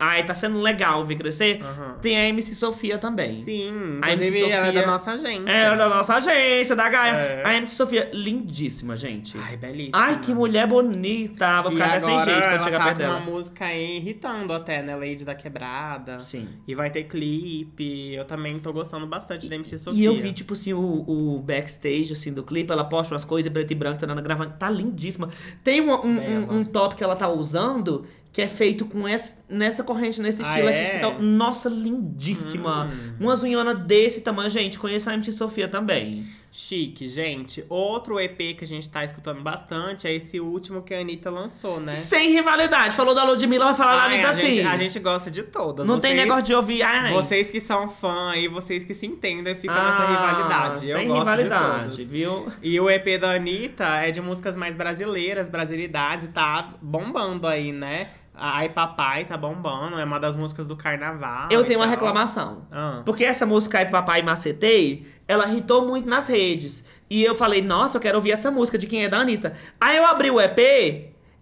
Ai, 0.00 0.24
tá 0.24 0.32
sendo 0.32 0.60
legal 0.60 1.04
ver 1.04 1.16
crescer. 1.16 1.60
Aham. 1.60 1.96
Tem 2.00 2.16
a 2.16 2.28
MC 2.28 2.54
Sofia 2.54 2.98
também. 2.98 3.34
Sim, 3.34 3.98
A 4.00 4.12
MC 4.12 4.28
inclusive 4.28 4.50
ela 4.52 4.62
é 4.62 4.66
Sofia- 4.66 4.80
da 4.82 4.86
nossa 4.86 5.10
agência. 5.12 5.50
É, 5.50 5.76
da 5.76 5.88
nossa 5.88 6.14
agência, 6.14 6.76
da 6.76 6.88
Gaia. 6.88 7.10
É. 7.16 7.42
A 7.44 7.54
MC 7.56 7.74
Sofia, 7.74 8.08
lindíssima, 8.12 8.94
gente. 8.96 9.36
Ai, 9.36 9.56
belíssima. 9.56 9.98
Ai, 9.98 10.20
que 10.20 10.32
mulher 10.32 10.68
bonita. 10.68 11.62
Vou 11.62 11.72
E 11.72 11.74
ficar 11.74 11.86
até 11.88 12.00
sem 12.00 12.16
jeito 12.20 12.40
quando 12.40 12.44
ela 12.52 12.62
chegar 12.62 12.78
tá 12.78 12.84
perto 12.84 12.98
dela. 12.98 13.16
uma 13.16 13.24
música 13.30 13.64
aí 13.64 13.96
irritando 13.96 14.52
até, 14.52 14.82
né? 14.82 14.94
Lady 14.94 15.24
da 15.24 15.34
Quebrada. 15.34 16.20
Sim. 16.20 16.48
E 16.66 16.74
vai 16.74 16.90
ter 16.90 17.04
clipe. 17.04 18.14
Eu 18.14 18.24
também 18.24 18.58
tô 18.58 18.72
gostando 18.72 19.06
bastante 19.06 19.48
da 19.48 19.54
MC 19.56 19.78
Sofia. 19.78 20.00
E 20.00 20.04
eu 20.04 20.14
vi, 20.16 20.32
tipo 20.32 20.52
assim, 20.52 20.72
o, 20.72 21.04
o 21.08 21.40
backstage, 21.40 22.12
assim, 22.12 22.32
do 22.32 22.42
clipe. 22.42 22.70
Ela 22.72 22.84
posta 22.84 23.12
umas 23.12 23.24
coisas 23.24 23.52
preto 23.52 23.70
e 23.72 23.74
branco, 23.74 23.98
tá 23.98 24.06
gravando. 24.14 24.52
Tá 24.58 24.70
lindíssima. 24.70 25.28
Tem 25.64 25.80
um, 25.80 25.90
um, 25.92 26.18
um, 26.20 26.58
um 26.58 26.64
top 26.64 26.94
que 26.94 27.02
ela 27.02 27.16
tá 27.16 27.28
usando 27.28 28.06
que 28.32 28.42
é 28.42 28.48
feito 28.48 28.84
com 28.84 29.06
essa, 29.08 29.36
nessa 29.48 29.82
corrente, 29.82 30.20
nesse 30.20 30.42
Ah, 30.42 30.48
estilo 30.48 30.68
é? 30.68 30.74
aqui. 30.82 30.84
que 30.84 30.90
você 30.92 30.98
tá- 31.00 31.18
Nossa, 31.18 31.68
lindíssima. 31.68 32.86
Hum. 32.86 33.12
Uma 33.20 33.36
zunhona 33.36 33.74
desse 33.74 34.20
tamanho. 34.20 34.50
Gente, 34.50 34.78
conheço 34.78 35.08
a 35.10 35.14
MC 35.14 35.32
Sofia 35.32 35.66
também. 35.68 36.26
Chique, 36.50 37.08
gente. 37.08 37.62
Outro 37.68 38.18
EP 38.18 38.56
que 38.56 38.64
a 38.64 38.66
gente 38.66 38.88
tá 38.88 39.04
escutando 39.04 39.42
bastante 39.42 40.06
é 40.08 40.12
esse 40.14 40.40
último 40.40 40.82
que 40.82 40.94
a 40.94 41.00
Anitta 41.00 41.30
lançou, 41.30 41.78
né? 41.78 41.94
Sem 41.94 42.32
rivalidade. 42.32 42.94
Falou 42.94 43.14
da 43.14 43.22
Ludmilla, 43.22 43.66
vai 43.66 43.74
falar 43.74 43.96
da 43.96 44.02
Ai, 44.04 44.14
Anitta 44.14 44.28
a, 44.30 44.32
sim. 44.32 44.52
gente, 44.54 44.66
a 44.66 44.76
gente 44.78 44.98
gosta 44.98 45.30
de 45.30 45.42
todas. 45.42 45.86
Não 45.86 46.00
tem 46.00 46.12
Vocês- 46.12 46.22
negócio 46.26 46.44
de 46.46 46.54
ouvir. 46.54 46.82
Ai, 46.82 47.12
Vocês 47.12 47.50
que 47.50 47.60
são 47.60 47.86
fã 47.88 48.34
e 48.34 48.48
vocês 48.48 48.82
que 48.84 48.94
se 48.94 49.06
entendem, 49.06 49.54
ficam 49.54 49.76
ah, 49.76 49.90
nessa 49.90 50.06
rivalidade. 50.06 50.88
Eu 50.88 50.98
Sem 50.98 51.08
gosto 51.08 51.18
rivalidade, 51.20 51.90
de 51.90 51.96
todas. 51.96 52.10
viu? 52.10 52.52
E 52.62 52.80
o 52.80 52.88
EP 52.88 53.18
da 53.20 53.32
Anitta 53.32 53.84
é 53.98 54.10
de 54.10 54.20
músicas 54.22 54.56
mais 54.56 54.74
brasileiras, 54.74 55.50
brasilidades, 55.50 56.26
e 56.26 56.28
tá 56.30 56.72
bombando 56.80 57.46
aí, 57.46 57.72
né? 57.72 58.08
Ai 58.40 58.68
Papai 58.68 59.24
tá 59.24 59.36
bombando, 59.36 59.98
é 59.98 60.04
uma 60.04 60.20
das 60.20 60.36
músicas 60.36 60.68
do 60.68 60.76
carnaval. 60.76 61.48
Eu 61.50 61.64
tenho 61.64 61.80
uma 61.80 61.86
tal. 61.86 61.90
reclamação. 61.94 62.66
Ah. 62.70 63.02
Porque 63.04 63.24
essa 63.24 63.44
música 63.44 63.78
aí, 63.80 63.86
Papai 63.86 64.22
Macetei, 64.22 65.06
ela 65.28 65.52
hitou 65.52 65.86
muito 65.86 66.08
nas 66.08 66.26
redes. 66.26 66.82
E 67.10 67.22
eu 67.22 67.36
falei, 67.36 67.62
nossa, 67.62 67.98
eu 67.98 68.00
quero 68.00 68.16
ouvir 68.16 68.32
essa 68.32 68.50
música 68.50 68.78
de 68.78 68.86
quem 68.86 69.04
é 69.04 69.08
da 69.08 69.18
Anitta. 69.18 69.54
Aí 69.80 69.96
eu 69.96 70.06
abri 70.06 70.30
o 70.30 70.40
EP 70.40 70.58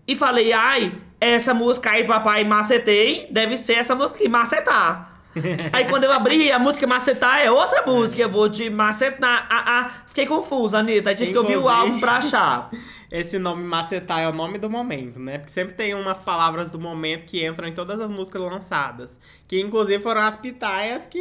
e 0.07 0.17
falei, 0.17 0.53
ai, 0.53 0.93
essa 1.21 1.55
música 1.55 1.91
aí, 1.91 2.05
Papai 2.05 2.45
Macetei, 2.45 3.29
deve 3.31 3.57
ser 3.57 3.75
essa 3.75 3.95
música 3.95 4.17
aqui, 4.17 4.29
Macetar. 4.29 5.13
aí 5.73 5.85
quando 5.87 6.05
eu 6.05 6.13
abri, 6.13 6.51
a 6.51 6.59
música 6.59 6.87
Macetar 6.87 7.41
é 7.41 7.51
outra 7.51 7.83
música, 7.87 8.23
eu 8.23 8.29
vou 8.29 8.49
te 8.49 8.69
macetar. 8.71 9.47
Ah, 9.51 9.65
ah. 9.67 9.91
Fiquei 10.07 10.27
confusa, 10.27 10.79
Anitta. 10.79 11.11
Aí 11.11 11.17
tive 11.17 11.33
que 11.33 11.39
ouvir 11.39 11.59
o 11.59 11.69
álbum 11.69 12.01
pra 12.01 12.17
achar. 12.17 12.71
Esse 13.17 13.39
nome 13.39 13.65
macetar 13.65 14.21
é 14.21 14.29
o 14.29 14.33
nome 14.33 14.59
do 14.59 14.69
momento, 14.69 15.19
né? 15.19 15.39
Porque 15.39 15.51
sempre 15.51 15.73
tem 15.73 15.95
umas 15.95 16.21
palavras 16.21 16.71
do 16.71 16.79
momento 16.79 17.25
que 17.25 17.47
entram 17.47 17.67
em 17.67 17.73
todas 17.73 17.99
as 17.99 18.11
músicas 18.11 18.43
lançadas. 18.43 19.19
Que 19.49 19.59
inclusive 19.59 20.03
foram 20.03 20.21
as 20.21 20.37
pitaias 20.37 21.07
que. 21.07 21.19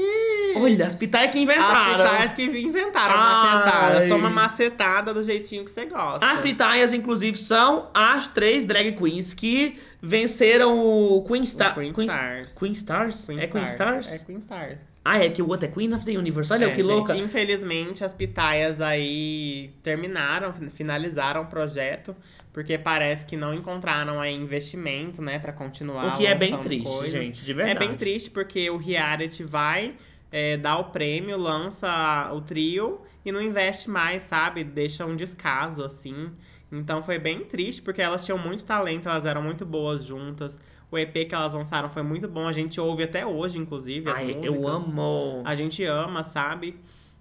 Olha, 0.58 0.86
as 0.88 0.94
pitaias 0.94 1.32
que 1.32 1.38
As 1.38 1.44
inventaram. 1.44 2.04
pitaias 2.04 2.32
que 2.34 2.44
inventaram 2.44 3.16
Ai. 3.18 3.54
macetada. 3.56 4.08
Toma 4.10 4.30
macetada 4.30 5.14
do 5.14 5.24
jeitinho 5.24 5.64
que 5.64 5.72
você 5.72 5.86
gosta. 5.86 6.26
As 6.26 6.42
pitaias, 6.42 6.92
inclusive, 6.92 7.38
são 7.38 7.90
as 7.94 8.28
três 8.28 8.66
drag 8.66 8.92
queens 8.92 9.34
que 9.34 9.80
venceram 10.02 10.78
o 10.78 11.24
Queen, 11.24 11.46
Star... 11.46 11.72
O 11.72 11.76
Queen 11.76 11.94
Queen 11.94 12.08
Stars. 12.08 12.56
Queen 12.56 12.72
Stars? 12.74 13.26
Queen 13.26 13.40
é 13.40 13.48
Queen 13.48 13.64
Stars? 13.64 14.12
É 14.12 14.20
Queen 14.20 14.40
Stars. 14.40 14.95
Ah, 15.08 15.20
é 15.24 15.30
que 15.30 15.40
o 15.42 15.48
outro 15.48 15.68
é 15.68 15.72
Queen 15.72 15.94
of 15.94 16.04
the 16.04 16.18
Universe. 16.18 16.52
Olha 16.52 16.66
É, 16.66 16.70
que 16.72 16.78
gente, 16.78 16.86
louca. 16.88 17.16
Infelizmente, 17.16 18.04
as 18.04 18.12
pitaias 18.12 18.82
aí 18.82 19.70
terminaram, 19.84 20.52
fin- 20.52 20.70
finalizaram 20.70 21.44
o 21.44 21.46
projeto, 21.46 22.16
porque 22.52 22.76
parece 22.78 23.24
que 23.26 23.38
não 23.38 23.54
encontraram 23.54 24.20
aí 24.20 24.34
investimento, 24.34 25.22
né, 25.22 25.38
pra 25.38 25.54
continuar 25.54 26.16
O 26.16 26.18
que 26.18 26.26
é 26.26 26.34
bem 26.34 26.58
triste, 26.58 26.88
coisas. 26.88 27.12
gente, 27.24 27.46
de 27.46 27.52
É 27.52 27.54
verdade. 27.54 27.80
bem 27.88 27.96
triste, 27.96 28.32
porque 28.32 28.68
o 28.72 28.78
reality 28.78 29.44
vai 29.44 29.94
é, 30.32 30.58
dar 30.58 30.78
o 30.80 30.86
prêmio, 30.86 31.38
lança 31.38 32.32
o 32.34 32.42
trio 32.42 33.00
e 33.24 33.32
não 33.32 33.42
investe 33.42 33.90
mais, 33.90 34.24
sabe? 34.24 34.64
Deixa 34.64 35.06
um 35.06 35.16
descaso, 35.16 35.84
assim. 35.84 36.32
Então 36.72 37.04
foi 37.04 37.20
bem 37.20 37.42
triste, 37.46 37.82
porque 37.82 38.02
elas 38.02 38.26
tinham 38.26 38.38
muito 38.40 38.66
talento, 38.66 39.08
elas 39.08 39.26
eram 39.26 39.44
muito 39.44 39.66
boas 39.68 40.04
juntas. 40.04 40.60
O 40.92 40.98
EP 40.98 41.28
que 41.28 41.34
elas 41.36 41.54
lançaram 41.54 41.90
foi 41.90 42.04
muito 42.04 42.28
bom, 42.28 42.48
a 42.48 42.52
gente 42.52 42.80
ouve 42.80 43.04
até 43.04 43.26
hoje, 43.26 43.58
inclusive, 43.58 44.10
as 44.10 44.18
Ai, 44.18 44.26
músicas. 44.34 44.54
eu 44.54 44.68
amo. 44.68 45.42
A 45.44 45.56
gente 45.56 45.84
ama, 45.86 46.24
sabe? 46.24 46.76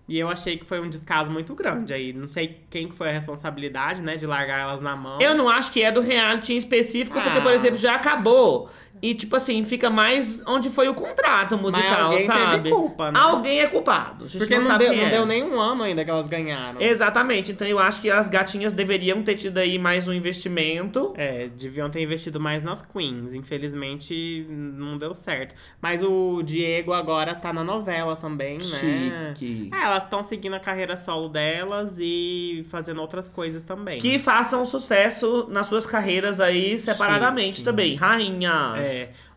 E 0.06 0.18
eu 0.18 0.28
achei 0.28 0.58
que 0.58 0.66
foi 0.66 0.80
um 0.80 0.88
descaso 0.88 1.32
muito 1.32 1.54
grande 1.54 1.94
aí. 1.94 2.12
Não 2.12 2.28
sei 2.28 2.60
quem 2.68 2.86
que 2.88 2.94
foi 2.94 3.08
a 3.08 3.12
responsabilidade, 3.12 4.02
né, 4.02 4.16
de 4.16 4.26
largar 4.26 4.60
elas 4.60 4.80
na 4.80 4.94
mão. 4.94 5.18
Eu 5.20 5.34
não 5.34 5.48
acho 5.48 5.72
que 5.72 5.82
é 5.82 5.90
do 5.90 6.02
reality 6.02 6.52
em 6.52 6.56
específico, 6.58 7.18
porque, 7.20 7.38
Ah. 7.38 7.40
por 7.40 7.52
exemplo, 7.52 7.78
já 7.78 7.94
acabou. 7.94 8.68
E, 9.02 9.14
tipo 9.14 9.36
assim, 9.36 9.64
fica 9.64 9.90
mais 9.90 10.42
onde 10.46 10.70
foi 10.70 10.88
o 10.88 10.94
contrato 10.94 11.58
musical, 11.58 12.04
alguém 12.06 12.26
teve 12.26 12.26
sabe? 12.26 12.70
culpa, 12.70 13.12
né? 13.12 13.20
Alguém 13.20 13.60
é 13.60 13.66
culpado. 13.66 14.26
Porque 14.30 14.58
não, 14.58 14.68
não, 14.68 14.78
deu, 14.78 14.96
não 14.96 15.02
é. 15.02 15.10
deu 15.10 15.26
nem 15.26 15.42
um 15.42 15.60
ano 15.60 15.82
ainda 15.82 16.04
que 16.04 16.10
elas 16.10 16.26
ganharam. 16.26 16.80
Exatamente. 16.80 17.52
Então 17.52 17.66
eu 17.66 17.78
acho 17.78 18.00
que 18.00 18.10
as 18.10 18.28
gatinhas 18.28 18.72
deveriam 18.72 19.22
ter 19.22 19.34
tido 19.34 19.58
aí 19.58 19.78
mais 19.78 20.08
um 20.08 20.12
investimento. 20.12 21.12
É, 21.16 21.48
deviam 21.48 21.90
ter 21.90 22.02
investido 22.02 22.40
mais 22.40 22.62
nas 22.62 22.80
queens. 22.82 23.34
Infelizmente, 23.34 24.46
não 24.48 24.96
deu 24.96 25.14
certo. 25.14 25.54
Mas 25.82 26.02
o 26.02 26.42
Diego 26.42 26.92
agora 26.92 27.34
tá 27.34 27.52
na 27.52 27.62
novela 27.64 28.16
também, 28.16 28.58
né? 28.58 29.34
Chique. 29.36 29.70
É, 29.72 29.84
elas 29.84 30.04
estão 30.04 30.22
seguindo 30.22 30.54
a 30.54 30.60
carreira 30.60 30.96
solo 30.96 31.28
delas 31.28 31.96
e 32.00 32.64
fazendo 32.70 33.00
outras 33.00 33.28
coisas 33.28 33.64
também. 33.64 33.98
Que 34.00 34.18
façam 34.18 34.64
sucesso 34.64 35.46
nas 35.50 35.66
suas 35.66 35.86
carreiras 35.86 36.40
aí 36.40 36.78
separadamente 36.78 37.56
Chique. 37.56 37.64
também. 37.64 37.96
Rainhas. 37.96 38.78
É. 38.78 38.83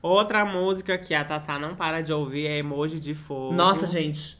Outra 0.01 0.45
música 0.45 0.97
que 0.97 1.13
a 1.13 1.23
Tatá 1.23 1.57
não 1.59 1.75
para 1.75 2.01
de 2.01 2.13
ouvir 2.13 2.47
é 2.47 2.57
Emoji 2.57 2.99
de 2.99 3.13
Fogo. 3.13 3.53
Nossa, 3.53 3.87
gente. 3.87 4.37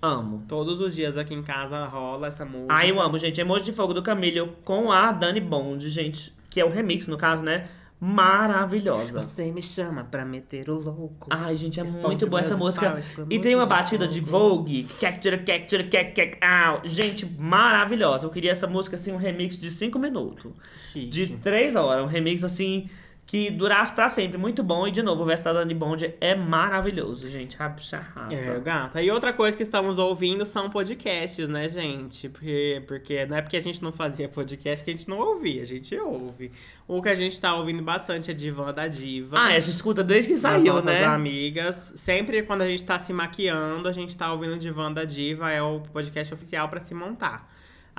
Amo. 0.00 0.44
Todos 0.46 0.80
os 0.80 0.94
dias 0.94 1.16
aqui 1.16 1.34
em 1.34 1.42
casa 1.42 1.84
rola 1.84 2.28
essa 2.28 2.44
música. 2.44 2.72
Ai, 2.72 2.90
eu 2.90 3.00
amo, 3.00 3.18
gente. 3.18 3.40
Emoji 3.40 3.64
de 3.64 3.72
Fogo 3.72 3.92
do 3.92 4.02
Camilo 4.02 4.54
com 4.64 4.92
a 4.92 5.10
Dani 5.12 5.40
Bond, 5.40 5.88
gente. 5.90 6.32
Que 6.48 6.60
é 6.60 6.64
o 6.64 6.70
remix, 6.70 7.06
no 7.06 7.16
caso, 7.16 7.44
né? 7.44 7.68
Maravilhosa. 8.00 9.20
Você 9.20 9.50
me 9.50 9.60
chama 9.60 10.04
pra 10.04 10.24
meter 10.24 10.70
o 10.70 10.74
louco. 10.74 11.26
Ai, 11.30 11.56
gente, 11.56 11.80
é 11.80 11.82
Responde 11.82 12.06
muito 12.06 12.28
boa 12.28 12.40
essa 12.40 12.56
música. 12.56 12.96
E 13.28 13.40
tem 13.40 13.56
uma 13.56 13.66
batida 13.66 14.06
de. 14.06 14.20
Vogue. 14.20 14.84
Cactura, 15.00 15.36
cac, 15.38 15.68
cac, 15.68 16.38
au. 16.40 16.82
Gente, 16.84 17.26
maravilhosa. 17.26 18.24
Eu 18.24 18.30
queria 18.30 18.52
essa 18.52 18.68
música, 18.68 18.94
assim, 18.94 19.10
um 19.10 19.16
remix 19.16 19.58
de 19.58 19.68
5 19.68 19.98
minutos. 19.98 20.52
Chique. 20.78 21.08
De 21.08 21.26
3 21.38 21.74
horas. 21.74 22.04
Um 22.04 22.06
remix, 22.06 22.44
assim, 22.44 22.88
que 23.28 23.50
durasse 23.50 23.92
pra 23.92 24.08
sempre. 24.08 24.38
Muito 24.38 24.62
bom. 24.62 24.88
E, 24.88 24.90
de 24.90 25.02
novo, 25.02 25.22
o 25.22 25.26
verso 25.26 25.44
da 25.44 25.52
Dani 25.52 25.74
Bond 25.74 26.14
é 26.18 26.34
maravilhoso, 26.34 27.28
gente. 27.28 27.62
A 27.62 27.68
bicha 27.68 27.98
arrasa. 27.98 28.34
É, 28.34 28.58
gata. 28.58 29.02
E 29.02 29.10
outra 29.10 29.34
coisa 29.34 29.54
que 29.54 29.62
estamos 29.62 29.98
ouvindo 29.98 30.46
são 30.46 30.70
podcasts, 30.70 31.46
né, 31.46 31.68
gente? 31.68 32.26
Porque, 32.30 32.82
porque 32.88 33.26
não 33.26 33.36
é 33.36 33.42
porque 33.42 33.58
a 33.58 33.60
gente 33.60 33.82
não 33.82 33.92
fazia 33.92 34.30
podcast 34.30 34.82
que 34.82 34.90
a 34.90 34.94
gente 34.94 35.10
não 35.10 35.18
ouvia, 35.18 35.60
a 35.60 35.66
gente 35.66 35.94
ouve. 35.98 36.50
O 36.86 37.02
que 37.02 37.10
a 37.10 37.14
gente 37.14 37.38
tá 37.38 37.54
ouvindo 37.54 37.82
bastante 37.82 38.30
é 38.30 38.34
Divan 38.34 38.72
da 38.72 38.88
Diva. 38.88 39.36
Ah, 39.38 39.48
a 39.48 39.58
gente 39.58 39.74
escuta 39.74 40.02
desde 40.02 40.32
que 40.32 40.38
saiu, 40.38 40.72
nossas 40.72 40.86
né? 40.86 41.04
amigas. 41.04 41.92
Sempre 41.96 42.42
quando 42.44 42.62
a 42.62 42.66
gente 42.66 42.82
tá 42.82 42.98
se 42.98 43.12
maquiando, 43.12 43.90
a 43.90 43.92
gente 43.92 44.16
tá 44.16 44.32
ouvindo 44.32 44.56
Divan 44.56 44.90
da 44.90 45.04
Diva, 45.04 45.50
é 45.50 45.60
o 45.60 45.80
podcast 45.80 46.32
oficial 46.32 46.66
pra 46.70 46.80
se 46.80 46.94
montar. 46.94 47.46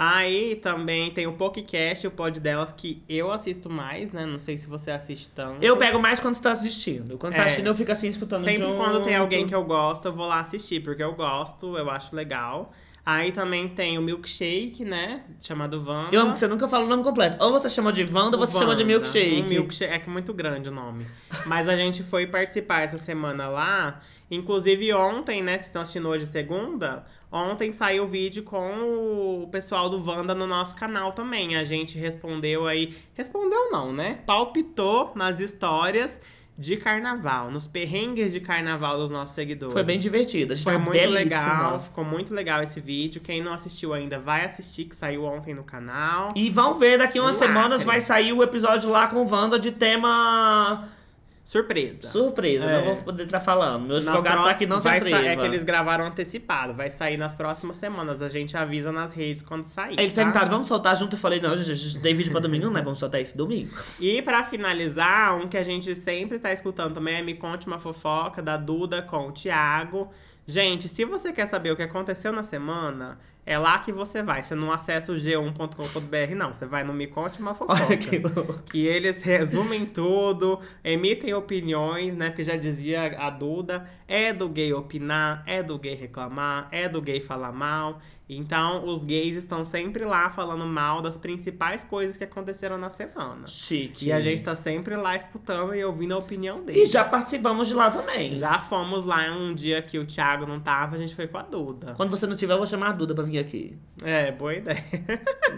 Aí 0.02 0.56
também 0.56 1.12
tem 1.12 1.28
o 1.28 1.34
PokeCast, 1.34 2.08
o 2.08 2.12
pod 2.12 2.40
delas, 2.40 2.72
que 2.72 3.04
eu 3.10 3.30
assisto 3.30 3.70
mais, 3.70 4.14
né? 4.14 4.26
Não 4.26 4.40
sei 4.40 4.58
se 4.58 4.66
você 4.66 4.92
assiste 4.92 5.30
tanto. 5.32 5.62
Eu 5.62 5.76
pego 5.76 6.00
mais 6.00 6.22
quando 6.22 6.36
você 6.36 6.42
tá 6.42 6.52
assistindo. 6.52 7.18
Quando 7.18 7.34
você 7.34 7.40
tá 7.40 7.44
É. 7.44 7.46
assistindo, 7.48 7.68
eu 7.68 7.76
fico 7.76 7.92
assim, 7.92 8.08
escutando 8.08 8.46
Sempre 8.46 8.62
junto. 8.64 8.78
quando 8.78 9.04
tem 9.04 9.18
alguém 9.18 9.46
que 9.46 9.54
eu 9.54 9.62
gosto, 9.66 10.06
eu 10.06 10.14
vou 10.14 10.26
lá 10.26 10.40
assistir, 10.40 10.82
porque 10.82 11.04
eu 11.04 11.14
gosto, 11.16 11.78
eu 11.78 11.90
acho 11.90 12.16
legal. 12.16 12.72
Aí 13.06 13.34
também 13.34 13.68
tem 13.68 13.98
o 13.98 14.02
Milkshake, 14.02 14.86
né? 14.86 15.24
Chamado 15.42 15.84
Wanda. 15.86 16.16
Eu 16.16 16.22
amo 16.22 16.32
que 16.32 16.40
você 16.40 16.48
nunca 16.48 16.70
fala 16.70 16.86
o 16.86 16.88
nome 16.88 17.04
completo. 17.04 17.44
Ou 17.44 17.52
você 17.52 17.70
chama 17.70 17.92
de 17.92 18.04
Wanda 18.10 18.38
ou 18.38 18.46
você 18.46 18.54
chama 18.58 18.76
de 18.76 18.84
Wanda. 18.84 18.94
Milkshake. 18.94 19.42
Um 19.42 19.48
milkshake. 19.50 19.94
É 19.94 20.00
que 20.00 20.10
é 20.10 20.14
muito 20.14 20.34
grande 20.34 20.70
o 20.70 20.72
nome. 20.72 21.06
Mas 21.46 21.68
a 21.68 21.76
gente 21.76 22.04
foi 22.04 22.26
participar 22.26 22.84
essa 22.84 22.98
semana 22.98 23.50
lá. 23.50 24.00
Inclusive 24.32 24.94
ontem, 24.94 25.42
né? 25.42 25.54
Vocês 25.54 25.66
estão 25.68 25.82
assistindo 25.82 26.08
hoje 26.08 26.26
segunda. 26.26 27.04
Ontem 27.32 27.72
saiu 27.72 28.06
o 28.06 28.08
vídeo 28.08 28.42
com 28.44 29.44
o 29.44 29.48
pessoal 29.52 29.90
do 29.90 30.04
Wanda 30.04 30.34
no 30.34 30.48
nosso 30.48 30.76
canal 30.76 31.12
também. 31.12 31.56
A 31.56 31.64
gente 31.64 31.98
respondeu 31.98 32.66
aí. 32.66 32.96
Respondeu 33.14 33.70
não, 33.72 33.94
né? 33.94 34.20
Palpitou 34.26 35.12
nas 35.16 35.40
histórias 35.40 36.20
de 36.58 36.76
carnaval, 36.76 37.50
nos 37.50 37.68
perrengues 37.68 38.34
de 38.34 38.42
carnaval 38.42 38.98
dos 38.98 39.10
nossos 39.10 39.34
seguidores. 39.34 39.72
Foi 39.72 39.84
bem 39.84 39.98
divertido. 39.98 40.52
A 40.52 40.56
gente 40.56 40.64
Foi 40.66 40.74
tá 40.74 40.80
muito 40.80 40.92
belíssima. 40.92 41.20
legal, 41.20 41.80
ficou 41.80 42.04
muito 42.04 42.34
legal 42.34 42.62
esse 42.62 42.82
vídeo. 42.82 43.22
Quem 43.22 43.42
não 43.42 43.54
assistiu 43.54 43.94
ainda, 43.94 44.20
vai 44.20 44.44
assistir, 44.44 44.84
que 44.86 44.96
saiu 44.96 45.24
ontem 45.24 45.54
no 45.54 45.64
canal. 45.64 46.28
E 46.36 46.50
vão 46.50 46.78
ver, 46.78 46.98
daqui 46.98 47.18
umas 47.18 47.36
Lacre. 47.40 47.48
semanas 47.48 47.84
vai 47.84 48.02
sair 48.02 48.34
o 48.34 48.44
episódio 48.44 48.90
lá 48.90 49.08
com 49.08 49.24
o 49.24 49.32
Wanda 49.32 49.58
de 49.58 49.72
tema 49.72 50.90
Surpresa. 51.50 52.12
surpresa. 52.12 52.64
É. 52.64 52.78
Não 52.86 52.94
vou 52.94 53.04
poder 53.04 53.24
estar 53.24 53.40
falando. 53.40 53.88
Meu 53.88 53.98
advogado 53.98 54.44
tá 54.44 54.52
aqui, 54.52 54.68
não 54.68 54.80
se 54.80 54.88
vai 54.88 55.02
sa- 55.02 55.08
atreva. 55.08 55.26
É 55.30 55.36
que 55.36 55.42
eles 55.42 55.64
gravaram 55.64 56.06
antecipado, 56.06 56.76
vai 56.76 56.92
sair 56.92 57.18
nas 57.18 57.34
próximas 57.34 57.78
semanas. 57.78 58.22
A 58.22 58.30
gente 58.30 58.56
avisa 58.56 58.92
nas 58.92 59.12
redes 59.12 59.42
quando 59.42 59.64
sair. 59.64 59.98
Eles 59.98 60.14
tá? 60.14 60.22
perguntaram, 60.22 60.48
vamos 60.48 60.68
soltar 60.68 60.96
junto? 60.96 61.16
Eu 61.16 61.20
falei, 61.20 61.42
não, 61.42 61.58
gente, 61.58 61.72
a 61.72 61.74
gente 61.74 61.98
tem 61.98 62.14
vídeo 62.14 62.32
pra 62.32 62.40
domingo, 62.40 62.70
né? 62.70 62.84
Vamos 62.84 63.00
soltar 63.00 63.20
esse 63.20 63.36
domingo. 63.36 63.76
E 64.00 64.22
pra 64.22 64.44
finalizar, 64.44 65.36
um 65.38 65.48
que 65.48 65.58
a 65.58 65.64
gente 65.64 65.96
sempre 65.96 66.38
tá 66.38 66.54
escutando 66.54 66.94
também 66.94 67.16
é 67.16 67.24
Me 67.24 67.34
Conte 67.34 67.66
uma 67.66 67.80
Fofoca, 67.80 68.44
da 68.44 68.56
Duda 68.56 69.02
com 69.02 69.30
o 69.30 69.32
Thiago. 69.32 70.08
Gente, 70.50 70.90
se 70.90 71.06
você 71.06 71.32
quer 71.32 71.46
saber 71.46 71.70
o 71.70 71.76
que 71.76 71.84
aconteceu 71.84 72.32
na 72.32 72.44
semana, 72.44 73.20
é 73.46 73.56
lá 73.56 73.78
que 73.78 73.92
você 73.92 74.24
vai. 74.24 74.42
Você 74.42 74.56
não 74.56 74.72
acessa 74.72 75.12
o 75.12 75.16
g1.com.br, 75.16 76.36
não. 76.36 76.52
Você 76.52 76.66
vai 76.66 76.84
no 76.84 76.92
Me 76.92 77.06
Conte 77.06 77.40
uma 77.40 77.54
Fofoca. 77.54 77.84
Olha 77.86 77.96
que 77.96 78.18
louco. 78.18 78.64
que 78.64 78.88
eles 78.88 79.22
resumem 79.22 79.86
tudo, 79.86 80.60
emitem 80.84 81.36
opiniões, 81.36 82.16
né? 82.16 82.30
Porque 82.30 82.44
já 82.44 82.56
dizia 82.56 83.16
a 83.20 83.30
Duda, 83.30 83.86
é 84.08 84.34
do 84.34 84.50
gay 84.50 84.74
opinar, 84.74 85.44
é 85.46 85.62
do 85.62 85.78
gay 85.78 85.94
reclamar, 85.94 86.68
é 86.72 86.90
do 86.90 87.00
gay 87.00 87.22
falar 87.22 87.52
mal. 87.52 88.02
Então, 88.32 88.86
os 88.86 89.04
gays 89.04 89.36
estão 89.36 89.66
sempre 89.66 90.06
lá 90.06 90.30
falando 90.30 90.64
mal 90.66 91.02
das 91.02 91.18
principais 91.18 91.84
coisas 91.84 92.16
que 92.16 92.24
aconteceram 92.24 92.78
na 92.78 92.90
semana. 92.90 93.48
Chique. 93.48 94.06
E 94.06 94.12
a 94.12 94.20
gente 94.20 94.44
tá 94.44 94.56
sempre 94.56 94.96
lá 94.96 95.16
escutando 95.16 95.74
e 95.74 95.84
ouvindo 95.84 96.14
a 96.14 96.18
opinião 96.20 96.60
E 96.60 96.62
deles. 96.62 96.92
já 96.92 97.04
participamos 97.04 97.68
de 97.68 97.74
lá 97.74 97.90
também. 97.90 98.36
Já 98.36 98.60
fomos 98.60 99.04
lá 99.04 99.32
um 99.32 99.54
dia 99.56 99.82
que 99.82 99.98
o 99.98 100.06
Thiago 100.06 100.46
não 100.46 100.60
tava, 100.60 100.96
a 100.96 101.00
gente 101.00 101.16
foi 101.16 101.26
com 101.28 101.40
a 101.40 101.42
Duda. 101.42 101.96
Quando 101.98 102.12
você 102.12 102.28
não 102.28 102.36
tiver, 102.36 102.54
eu 102.54 102.58
vou 102.60 102.68
chamar 102.68 102.90
a 102.90 102.94
Duda 102.94 103.16
pra 103.16 103.24
vir 103.24 103.40
aqui. 103.40 103.76
É, 104.04 104.32
boa 104.32 104.54
ideia. 104.54 104.84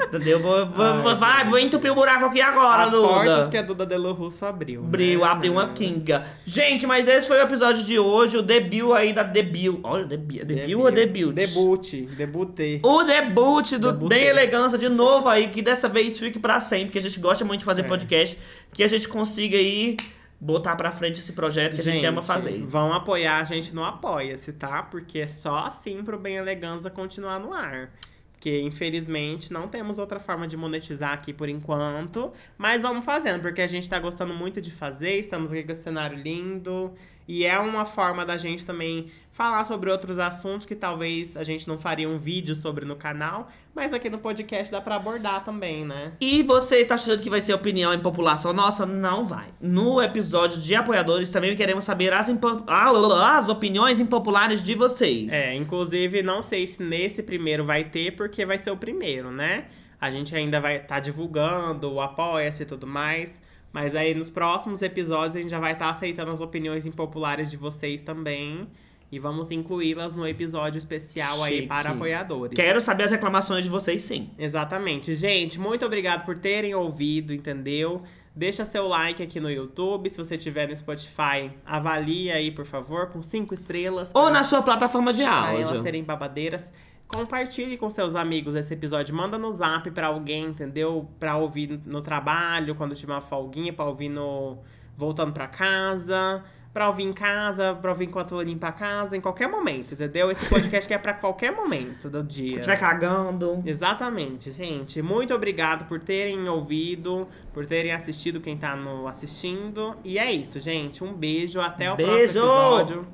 Entendeu? 0.08 0.40
Vou, 0.42 0.66
vou, 0.68 0.86
Ai, 1.10 1.16
vai, 1.16 1.38
gente. 1.40 1.50
vou 1.50 1.60
entupir 1.60 1.92
o 1.92 1.96
buraco 1.96 2.26
aqui 2.26 2.40
agora, 2.42 2.84
As 2.86 2.92
Duda. 2.92 3.08
portas 3.08 3.48
que 3.50 3.58
a 3.58 3.62
Duda 3.62 3.86
Delo 3.86 4.14
Russo 4.14 4.46
abriu. 4.46 4.82
Abriu, 4.84 5.20
né? 5.20 5.26
abriu 5.28 5.52
uma 5.52 5.74
kinga. 5.74 6.26
Gente, 6.46 6.88
mas 6.88 7.08
esse 7.08 7.28
foi 7.28 7.38
o 7.38 7.42
episódio 7.44 7.84
de 7.84 8.00
hoje, 8.00 8.38
o 8.38 8.42
debut 8.42 8.92
aí 8.94 9.12
da 9.12 9.24
debut. 9.24 9.80
Olha, 9.84 10.06
debut, 10.06 10.44
debut 10.46 10.76
ou 10.78 10.92
debut? 10.92 11.34
Debut, 11.34 12.52
debutei. 12.62 12.80
O 12.84 13.04
debut 13.04 13.72
do 13.78 13.92
Debutei. 13.92 14.20
Bem 14.20 14.28
Elegância 14.28 14.78
de 14.78 14.90
novo 14.90 15.28
aí, 15.28 15.50
que 15.50 15.62
dessa 15.62 15.90
vez 15.90 16.18
fique 16.18 16.40
pra 16.40 16.60
sempre, 16.60 16.92
que 16.92 16.98
a 16.98 17.02
gente 17.02 17.20
gosta 17.20 17.44
muito 17.44 17.60
de 17.60 17.66
fazer 17.66 17.82
É. 17.84 17.88
podcast, 17.88 18.38
que 18.74 18.84
a 18.84 18.88
gente 18.88 19.08
consiga 19.08 19.58
aí 19.58 19.98
botar 20.40 20.76
pra 20.76 20.92
frente 20.92 21.20
esse 21.20 21.34
projeto 21.34 21.76
que 21.76 21.82
a 21.82 21.84
gente 21.84 22.06
ama 22.06 22.24
fazer. 22.24 22.64
Vão 22.66 22.92
apoiar 22.94 23.40
a 23.40 23.44
gente 23.44 23.74
no 23.76 23.84
Apoia-se, 23.84 24.54
tá? 24.54 24.82
Porque 24.84 25.20
é 25.20 25.28
só 25.28 25.66
assim 25.66 26.04
pro 26.04 26.18
Bem 26.18 26.36
Eleganza 26.36 26.90
continuar 26.90 27.40
no 27.40 27.54
ar. 27.54 27.92
Porque, 28.34 28.60
infelizmente, 28.60 29.54
não 29.54 29.68
temos 29.68 30.00
outra 30.00 30.20
forma 30.20 30.48
de 30.48 30.58
monetizar 30.58 31.14
aqui 31.14 31.32
por 31.32 31.48
enquanto. 31.48 32.32
Mas 32.58 32.82
vamos 32.82 33.06
fazendo, 33.06 33.40
porque 33.40 33.62
a 33.62 33.68
gente 33.68 33.88
tá 33.88 34.00
gostando 34.00 34.34
muito 34.34 34.60
de 34.60 34.72
fazer, 34.72 35.20
estamos 35.20 35.52
aqui 35.52 35.62
com 35.62 35.72
esse 35.72 35.84
cenário 35.84 36.18
lindo. 36.18 36.92
E 37.28 37.46
é 37.46 37.58
uma 37.60 37.86
forma 37.86 38.26
da 38.26 38.38
gente 38.38 38.66
também 38.66 39.08
falar 39.32 39.64
sobre 39.64 39.90
outros 39.90 40.20
assuntos 40.20 40.66
que 40.66 40.76
talvez 40.76 41.38
a 41.38 41.44
gente 41.44 41.68
não 41.68 41.78
faria 41.78 42.08
um 42.10 42.18
vídeo 42.18 42.54
sobre 42.54 42.84
no 42.86 42.96
canal. 42.96 43.48
Mas 43.74 43.94
aqui 43.94 44.10
no 44.10 44.18
podcast 44.18 44.70
dá 44.72 44.82
pra 44.82 44.96
abordar 44.98 45.44
também, 45.46 45.86
né? 45.86 46.12
E 46.20 46.44
você 46.44 46.84
tá 46.84 46.96
achando 46.96 47.22
que 47.22 47.30
vai 47.30 47.40
ser 47.40 47.54
opinião 47.54 47.94
impopular 47.94 48.38
só 48.38 48.52
nossa? 48.52 48.86
Não 48.86 49.26
vai. 49.26 49.48
No 49.62 50.02
episódio 50.02 50.60
de 50.60 50.76
apoiadores 50.76 51.32
também 51.32 51.56
queremos 51.56 51.86
saber 51.86 52.12
as, 52.12 52.28
impo- 52.28 52.64
ah, 52.68 53.38
as 53.38 53.48
opiniões 53.48 54.02
impopulares 54.02 54.62
de 54.62 54.76
vocês. 54.76 55.32
É, 55.32 55.56
inclusive, 55.56 56.22
não 56.22 56.44
sei 56.44 56.68
se 56.68 56.84
nesse 56.84 57.24
primeiro 57.24 57.64
vai 57.64 57.86
ter, 57.86 58.12
porque 58.16 58.46
vai 58.46 58.58
ser 58.58 58.72
o 58.72 58.78
primeiro, 58.78 59.32
né? 59.32 59.68
A 60.02 60.12
gente 60.12 60.36
ainda 60.36 60.60
vai 60.60 60.78
estar 60.78 61.00
divulgando 61.00 61.90
o 61.94 62.02
Apoia-se 62.02 62.64
e 62.64 62.66
tudo 62.66 62.86
mais. 62.88 63.42
Mas 63.72 63.96
aí 63.96 64.14
nos 64.14 64.30
próximos 64.30 64.82
episódios 64.82 65.36
a 65.36 65.42
gente 65.42 65.52
já 65.52 65.60
vai 65.60 65.74
estar 65.74 65.90
aceitando 65.90 66.32
as 66.32 66.42
opiniões 66.42 66.86
impopulares 66.86 67.50
de 67.50 67.58
vocês 67.58 68.02
também. 68.02 68.68
E 69.12 69.20
vamos 69.20 69.52
incluí-las 69.52 70.14
no 70.14 70.26
episódio 70.26 70.78
especial 70.78 71.44
aí 71.44 71.56
Chique. 71.56 71.68
para 71.68 71.90
apoiadores. 71.90 72.56
Quero 72.56 72.80
saber 72.80 73.04
as 73.04 73.12
reclamações 73.12 73.66
de 73.66 73.70
vocês, 73.70 74.02
sim. 74.04 74.30
Exatamente. 74.40 75.14
Gente, 75.14 75.60
muito 75.60 75.86
obrigado 75.86 76.24
por 76.24 76.38
terem 76.38 76.74
ouvido, 76.74 77.34
entendeu? 77.34 78.04
Deixa 78.34 78.64
seu 78.64 78.88
like 78.88 79.22
aqui 79.22 79.42
no 79.42 79.52
YouTube. 79.52 80.10
Se 80.10 80.18
você 80.18 80.36
estiver 80.36 80.66
no 80.66 80.78
Spotify, 80.78 81.52
avalie 81.66 82.32
aí, 82.32 82.52
por 82.52 82.66
favor, 82.66 83.08
com 83.08 83.22
cinco 83.22 83.54
estrelas. 83.54 84.14
Ou 84.16 84.30
na 84.30 84.46
sua 84.46 84.62
plataforma 84.62 85.12
de 85.12 85.24
para 85.24 85.50
áudio. 85.50 85.68
elas 85.68 85.80
serem 85.82 86.04
babadeiras. 86.04 86.72
Compartilhe 87.12 87.78
com 87.78 87.90
seus 87.90 88.16
amigos 88.16 88.56
esse 88.56 88.74
episódio. 88.74 89.14
Manda 89.16 89.38
no 89.38 89.52
zap 89.52 89.90
pra 89.92 90.08
alguém, 90.08 90.46
entendeu? 90.46 91.10
Pra 91.20 91.38
ouvir 91.38 91.80
no 91.86 92.02
trabalho, 92.02 92.76
quando 92.76 92.96
tiver 92.96 93.14
uma 93.14 93.22
folguinha, 93.22 93.74
pra 93.74 93.86
ouvir 93.86 94.10
no... 94.10 94.58
voltando 94.98 95.34
pra 95.34 95.48
casa. 95.48 96.44
Pra 96.74 96.88
ouvir 96.88 97.04
em 97.04 97.12
casa, 97.12 97.76
pra 97.76 97.92
ouvir 97.92 98.06
enquanto 98.06 98.42
limpa 98.42 98.70
a 98.70 98.72
casa, 98.72 99.18
em 99.18 99.20
qualquer 99.20 99.50
momento, 99.50 99.94
entendeu? 99.94 100.32
Esse 100.32 100.46
podcast 100.46 100.88
que 100.88 100.94
é 100.94 100.98
pra 100.98 101.14
qualquer 101.14 101.52
momento 101.52 102.10
do 102.10 102.24
dia. 102.24 102.56
Estiver 102.56 102.80
cagando. 102.80 103.62
Exatamente, 103.66 104.52
gente. 104.52 105.02
Muito 105.02 105.34
obrigado 105.34 105.86
por 105.90 106.00
terem 106.00 106.48
ouvido, 106.48 107.28
por 107.54 107.66
terem 107.66 107.92
assistido 107.92 108.40
quem 108.40 108.56
tá 108.56 108.74
no 108.74 109.06
assistindo. 109.06 109.92
E 110.02 110.18
é 110.18 110.32
isso, 110.32 110.62
gente. 110.62 111.04
Um 111.04 111.12
beijo, 111.12 111.60
até 111.60 111.92
o 111.92 111.98
Beijo! 111.98 112.14
próximo 112.14 112.46
episódio. 112.46 113.08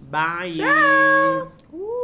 Bye! 0.00 0.54
Tchau! 0.54 1.95